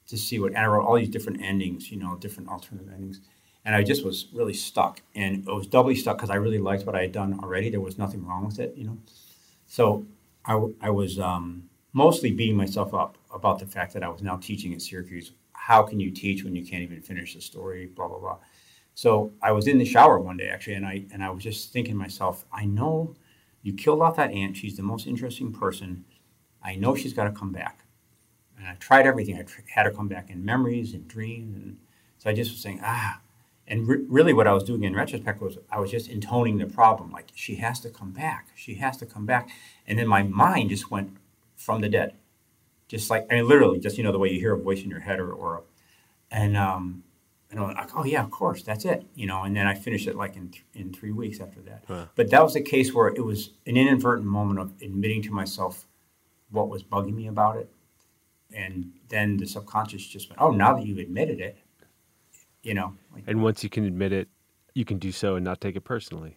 to 0.08 0.16
see 0.18 0.38
what, 0.38 0.48
and 0.48 0.58
I 0.58 0.66
wrote 0.66 0.84
all 0.84 0.96
these 0.96 1.08
different 1.08 1.42
endings, 1.42 1.90
you 1.90 1.98
know, 1.98 2.16
different 2.16 2.48
alternative 2.48 2.92
endings, 2.92 3.20
and 3.64 3.74
I 3.74 3.82
just 3.82 4.04
was 4.04 4.26
really 4.32 4.54
stuck, 4.54 5.00
and 5.14 5.46
it 5.46 5.52
was 5.52 5.66
doubly 5.66 5.96
stuck 5.96 6.16
because 6.16 6.30
I 6.30 6.36
really 6.36 6.58
liked 6.58 6.86
what 6.86 6.94
I 6.94 7.02
had 7.02 7.12
done 7.12 7.38
already. 7.42 7.70
There 7.70 7.80
was 7.80 7.98
nothing 7.98 8.24
wrong 8.26 8.46
with 8.46 8.58
it, 8.58 8.74
you 8.76 8.84
know, 8.84 8.98
so 9.66 10.06
I, 10.44 10.60
I 10.80 10.90
was 10.90 11.18
um, 11.18 11.68
mostly 11.92 12.32
beating 12.32 12.56
myself 12.56 12.94
up 12.94 13.18
about 13.34 13.58
the 13.58 13.66
fact 13.66 13.92
that 13.94 14.02
I 14.02 14.08
was 14.08 14.22
now 14.22 14.36
teaching 14.36 14.72
at 14.72 14.82
Syracuse. 14.82 15.32
How 15.52 15.82
can 15.82 16.00
you 16.00 16.10
teach 16.10 16.44
when 16.44 16.56
you 16.56 16.64
can't 16.64 16.82
even 16.82 17.00
finish 17.02 17.34
the 17.34 17.40
story? 17.40 17.86
Blah 17.86 18.08
blah 18.08 18.18
blah. 18.18 18.38
So 18.94 19.32
I 19.42 19.52
was 19.52 19.66
in 19.66 19.78
the 19.78 19.84
shower 19.84 20.18
one 20.18 20.36
day 20.36 20.48
actually, 20.48 20.74
and 20.74 20.86
I 20.86 21.04
and 21.12 21.22
I 21.22 21.30
was 21.30 21.42
just 21.42 21.72
thinking 21.72 21.94
to 21.94 21.98
myself, 21.98 22.44
I 22.52 22.64
know 22.64 23.14
you 23.62 23.72
killed 23.72 24.02
off 24.02 24.16
that 24.16 24.32
aunt. 24.32 24.56
She's 24.56 24.76
the 24.76 24.82
most 24.82 25.06
interesting 25.06 25.52
person. 25.52 26.04
I 26.62 26.74
know 26.74 26.94
she's 26.94 27.12
got 27.12 27.24
to 27.24 27.32
come 27.32 27.52
back. 27.52 27.84
And 28.58 28.66
I 28.66 28.74
tried 28.74 29.06
everything. 29.06 29.36
I 29.36 29.44
had 29.74 29.86
her 29.86 29.92
come 29.92 30.08
back 30.08 30.30
in 30.30 30.44
memories 30.44 30.94
and 30.94 31.08
dreams, 31.08 31.56
and 31.56 31.78
so 32.18 32.30
I 32.30 32.32
just 32.32 32.50
was 32.50 32.60
saying, 32.60 32.80
ah. 32.82 33.20
And 33.66 33.86
re- 33.88 34.04
really, 34.08 34.32
what 34.32 34.46
I 34.46 34.52
was 34.52 34.64
doing 34.64 34.82
in 34.82 34.94
retrospect 34.94 35.40
was 35.40 35.58
I 35.70 35.80
was 35.80 35.90
just 35.90 36.08
intoning 36.10 36.58
the 36.58 36.66
problem, 36.66 37.10
like 37.12 37.30
she 37.34 37.56
has 37.56 37.80
to 37.80 37.90
come 37.90 38.10
back. 38.10 38.48
She 38.54 38.74
has 38.74 38.96
to 38.98 39.06
come 39.06 39.24
back. 39.24 39.50
And 39.86 39.98
then 39.98 40.08
my 40.08 40.22
mind 40.22 40.70
just 40.70 40.90
went 40.90 41.16
from 41.62 41.80
the 41.80 41.88
dead, 41.88 42.14
just 42.88 43.10
like 43.10 43.26
I 43.30 43.36
mean, 43.36 43.48
literally, 43.48 43.78
just 43.78 43.96
you 43.96 44.04
know 44.04 44.12
the 44.12 44.18
way 44.18 44.30
you 44.30 44.40
hear 44.40 44.54
a 44.54 44.58
voice 44.58 44.82
in 44.82 44.90
your 44.90 45.00
head, 45.00 45.20
or, 45.20 45.32
or 45.32 45.62
and 46.30 46.56
um, 46.56 47.04
and 47.50 47.60
I'm 47.60 47.74
like, 47.74 47.96
oh 47.96 48.04
yeah, 48.04 48.22
of 48.22 48.30
course, 48.30 48.62
that's 48.62 48.84
it, 48.84 49.06
you 49.14 49.26
know. 49.26 49.42
And 49.42 49.56
then 49.56 49.66
I 49.66 49.74
finished 49.74 50.06
it 50.08 50.16
like 50.16 50.36
in 50.36 50.48
th- 50.48 50.64
in 50.74 50.92
three 50.92 51.12
weeks 51.12 51.40
after 51.40 51.60
that. 51.62 51.84
Huh. 51.86 52.06
But 52.16 52.30
that 52.30 52.42
was 52.42 52.56
a 52.56 52.60
case 52.60 52.92
where 52.92 53.08
it 53.08 53.24
was 53.24 53.50
an 53.66 53.76
inadvertent 53.76 54.26
moment 54.26 54.58
of 54.58 54.72
admitting 54.82 55.22
to 55.22 55.30
myself 55.30 55.86
what 56.50 56.68
was 56.68 56.82
bugging 56.82 57.14
me 57.14 57.28
about 57.28 57.56
it, 57.56 57.70
and 58.52 58.92
then 59.08 59.36
the 59.36 59.46
subconscious 59.46 60.06
just 60.06 60.28
went, 60.28 60.40
oh, 60.40 60.50
now 60.50 60.74
that 60.74 60.84
you've 60.84 60.98
admitted 60.98 61.40
it, 61.40 61.58
you 62.62 62.74
know. 62.74 62.94
Like, 63.14 63.24
and 63.26 63.42
once 63.42 63.62
you 63.62 63.70
can 63.70 63.84
admit 63.84 64.12
it, 64.12 64.28
you 64.74 64.84
can 64.84 64.98
do 64.98 65.12
so 65.12 65.36
and 65.36 65.44
not 65.44 65.60
take 65.60 65.76
it 65.76 65.82
personally. 65.82 66.36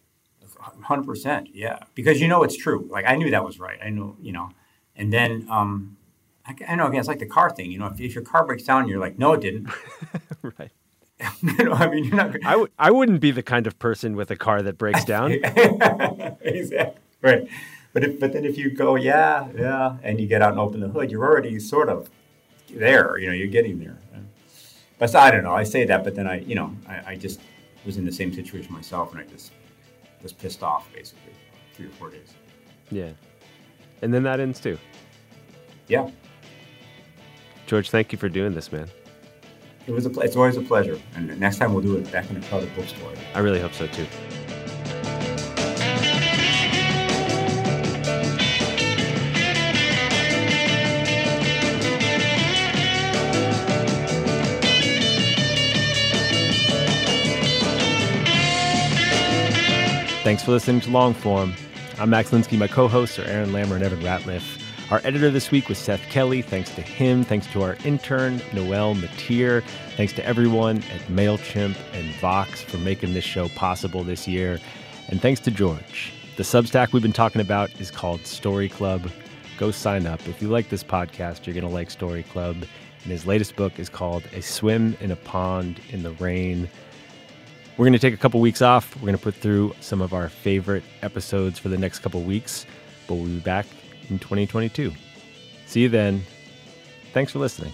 Hundred 0.84 1.06
percent, 1.06 1.50
yeah, 1.54 1.80
because 1.96 2.22
you 2.22 2.28
know 2.28 2.44
it's 2.44 2.56
true. 2.56 2.88
Like 2.90 3.06
I 3.08 3.16
knew 3.16 3.32
that 3.32 3.44
was 3.44 3.60
right. 3.60 3.80
I 3.84 3.90
knew, 3.90 4.16
you 4.22 4.32
know, 4.32 4.50
and 4.96 5.12
then 5.12 5.48
um, 5.50 5.98
I, 6.46 6.56
I 6.70 6.76
know 6.76 6.88
again, 6.88 7.00
it's 7.00 7.08
like 7.08 7.20
the 7.20 7.26
car 7.26 7.50
thing. 7.50 7.72
You 7.72 7.80
know, 7.80 7.88
if, 7.88 8.00
if 8.00 8.16
your 8.16 8.24
car 8.24 8.46
breaks 8.46 8.64
down, 8.64 8.88
you're 8.88 9.00
like, 9.00 9.18
no, 9.18 9.34
it 9.34 9.42
didn't. 9.42 9.70
right. 10.42 10.72
you 11.42 11.64
know, 11.64 11.74
I 11.74 11.88
mean, 11.90 12.06
you're 12.06 12.16
not. 12.16 12.36
I 12.46 12.52
w- 12.52 12.68
I 12.78 12.92
wouldn't 12.92 13.22
be 13.22 13.32
the 13.32 13.44
kind 13.44 13.68
of 13.68 13.80
person 13.80 14.16
with 14.16 14.32
a 14.32 14.36
car 14.36 14.62
that 14.62 14.78
breaks 14.78 15.06
down. 15.06 15.32
exactly. 16.42 17.02
Right. 17.22 17.48
But 17.94 18.04
if, 18.04 18.20
but 18.20 18.34
then 18.34 18.44
if 18.44 18.58
you 18.58 18.70
go, 18.70 18.96
yeah, 18.96 19.48
yeah, 19.58 19.98
and 20.04 20.20
you 20.20 20.28
get 20.28 20.42
out 20.42 20.52
and 20.52 20.60
open 20.60 20.82
the 20.82 20.90
hood, 20.90 21.10
you're 21.10 21.24
already 21.24 21.58
sort 21.60 21.88
of 21.88 22.10
there. 22.70 23.18
You 23.18 23.28
know, 23.28 23.34
you're 23.34 23.48
getting 23.48 23.80
there. 23.80 23.98
But 24.98 25.14
I 25.16 25.32
don't 25.32 25.44
know. 25.44 25.54
I 25.54 25.64
say 25.64 25.86
that, 25.86 26.04
but 26.04 26.16
then 26.16 26.28
I, 26.28 26.40
you 26.40 26.56
know, 26.56 26.76
I, 26.88 27.12
I 27.12 27.16
just 27.16 27.42
was 27.86 27.98
in 27.98 28.06
the 28.06 28.12
same 28.12 28.34
situation 28.34 28.74
myself, 28.74 29.12
and 29.12 29.22
I 29.22 29.26
just 29.26 29.52
was 30.24 30.34
pissed 30.34 30.64
off 30.64 30.92
basically 30.94 31.34
three 31.74 31.88
or 31.88 31.92
four 31.92 32.10
days. 32.10 32.34
Yeah. 32.92 33.12
And 34.02 34.14
then 34.14 34.24
that 34.24 34.40
ends 34.40 34.60
too. 34.60 34.78
Yeah. 35.88 36.10
George, 37.68 37.90
thank 37.90 38.12
you 38.12 38.18
for 38.18 38.30
doing 38.30 38.54
this, 38.54 38.72
man. 38.72 38.88
It 39.88 39.92
was 39.92 40.06
a, 40.06 40.20
it's 40.20 40.36
always 40.36 40.58
a 40.58 40.62
pleasure. 40.62 41.00
And 41.16 41.40
next 41.40 41.58
time 41.58 41.74
we'll 41.74 41.84
do 41.84 41.98
it 41.98 42.12
back 42.12 42.30
in 42.30 42.38
a 42.38 42.42
crowded 42.42 42.76
bookstore. 42.76 43.14
I 43.34 43.40
really 43.40 43.60
hope 43.60 43.74
so 43.74 43.88
too. 43.88 44.06
Thanks 60.24 60.42
for 60.42 60.54
listening 60.54 60.82
to 60.82 60.90
Longform. 60.90 61.56
I'm 61.98 62.10
Max 62.10 62.32
Linsky. 62.32 62.58
My 62.58 62.68
co 62.68 62.90
hosts 62.90 63.18
are 63.20 63.24
Aaron 63.24 63.52
Lammer 63.52 63.76
and 63.76 63.84
Evan 63.84 64.02
Ratliff. 64.02 64.62
Our 64.92 65.00
editor 65.06 65.32
this 65.32 65.50
week 65.50 65.70
was 65.70 65.78
Seth 65.78 66.02
Kelly. 66.10 66.42
Thanks 66.42 66.76
to 66.76 66.82
him. 66.82 67.24
Thanks 67.24 67.48
to 67.54 67.62
our 67.62 67.78
intern, 67.86 68.42
Noel 68.52 68.96
Mateer. 68.96 69.64
Thanks 69.96 70.12
to 70.14 70.26
everyone 70.26 70.80
at 70.94 71.00
MailChimp 71.08 71.78
and 71.94 72.16
Vox 72.16 72.62
for 72.62 72.78
making 72.80 73.14
this 73.14 73.24
show 73.24 73.48
possible 73.50 74.04
this 74.04 74.28
year. 74.28 74.60
And 75.08 75.22
thanks 75.22 75.40
to 75.42 75.52
George. 75.52 76.12
The 76.36 76.44
Substack 76.44 76.92
we've 76.92 77.02
been 77.02 77.14
talking 77.14 77.40
about 77.40 77.72
is 77.80 77.92
called 77.92 78.26
Story 78.26 78.68
Club. 78.68 79.10
Go 79.58 79.72
sign 79.72 80.06
up. 80.06 80.20
If 80.28 80.42
you 80.42 80.50
like 80.50 80.68
this 80.68 80.84
podcast, 80.84 81.46
you're 81.46 81.54
going 81.54 81.66
to 81.66 81.74
like 81.74 81.90
Story 81.90 82.24
Club. 82.24 82.58
And 83.04 83.12
his 83.12 83.26
latest 83.26 83.56
book 83.56 83.80
is 83.80 83.88
called 83.88 84.24
A 84.34 84.42
Swim 84.42 84.98
in 85.00 85.12
a 85.12 85.16
Pond 85.16 85.80
in 85.92 86.04
the 86.04 86.12
Rain. 86.12 86.68
We're 87.78 87.84
going 87.86 87.94
to 87.94 88.00
take 88.00 88.14
a 88.14 88.18
couple 88.18 88.40
weeks 88.40 88.62
off. 88.62 88.96
We're 88.96 89.08
going 89.08 89.18
to 89.18 89.24
put 89.24 89.36
through 89.36 89.76
some 89.82 90.02
of 90.02 90.14
our 90.14 90.30
favorite 90.30 90.84
episodes 91.02 91.60
for 91.60 91.68
the 91.68 91.78
next 91.78 92.00
couple 92.00 92.22
weeks, 92.22 92.66
but 93.06 93.16
we'll 93.16 93.26
be 93.26 93.40
back 93.40 93.66
in 94.10 94.18
2022. 94.18 94.94
See 95.66 95.82
you 95.82 95.90
then. 95.90 96.24
Thanks 97.12 97.34
for 97.34 97.40
listening. 97.40 97.74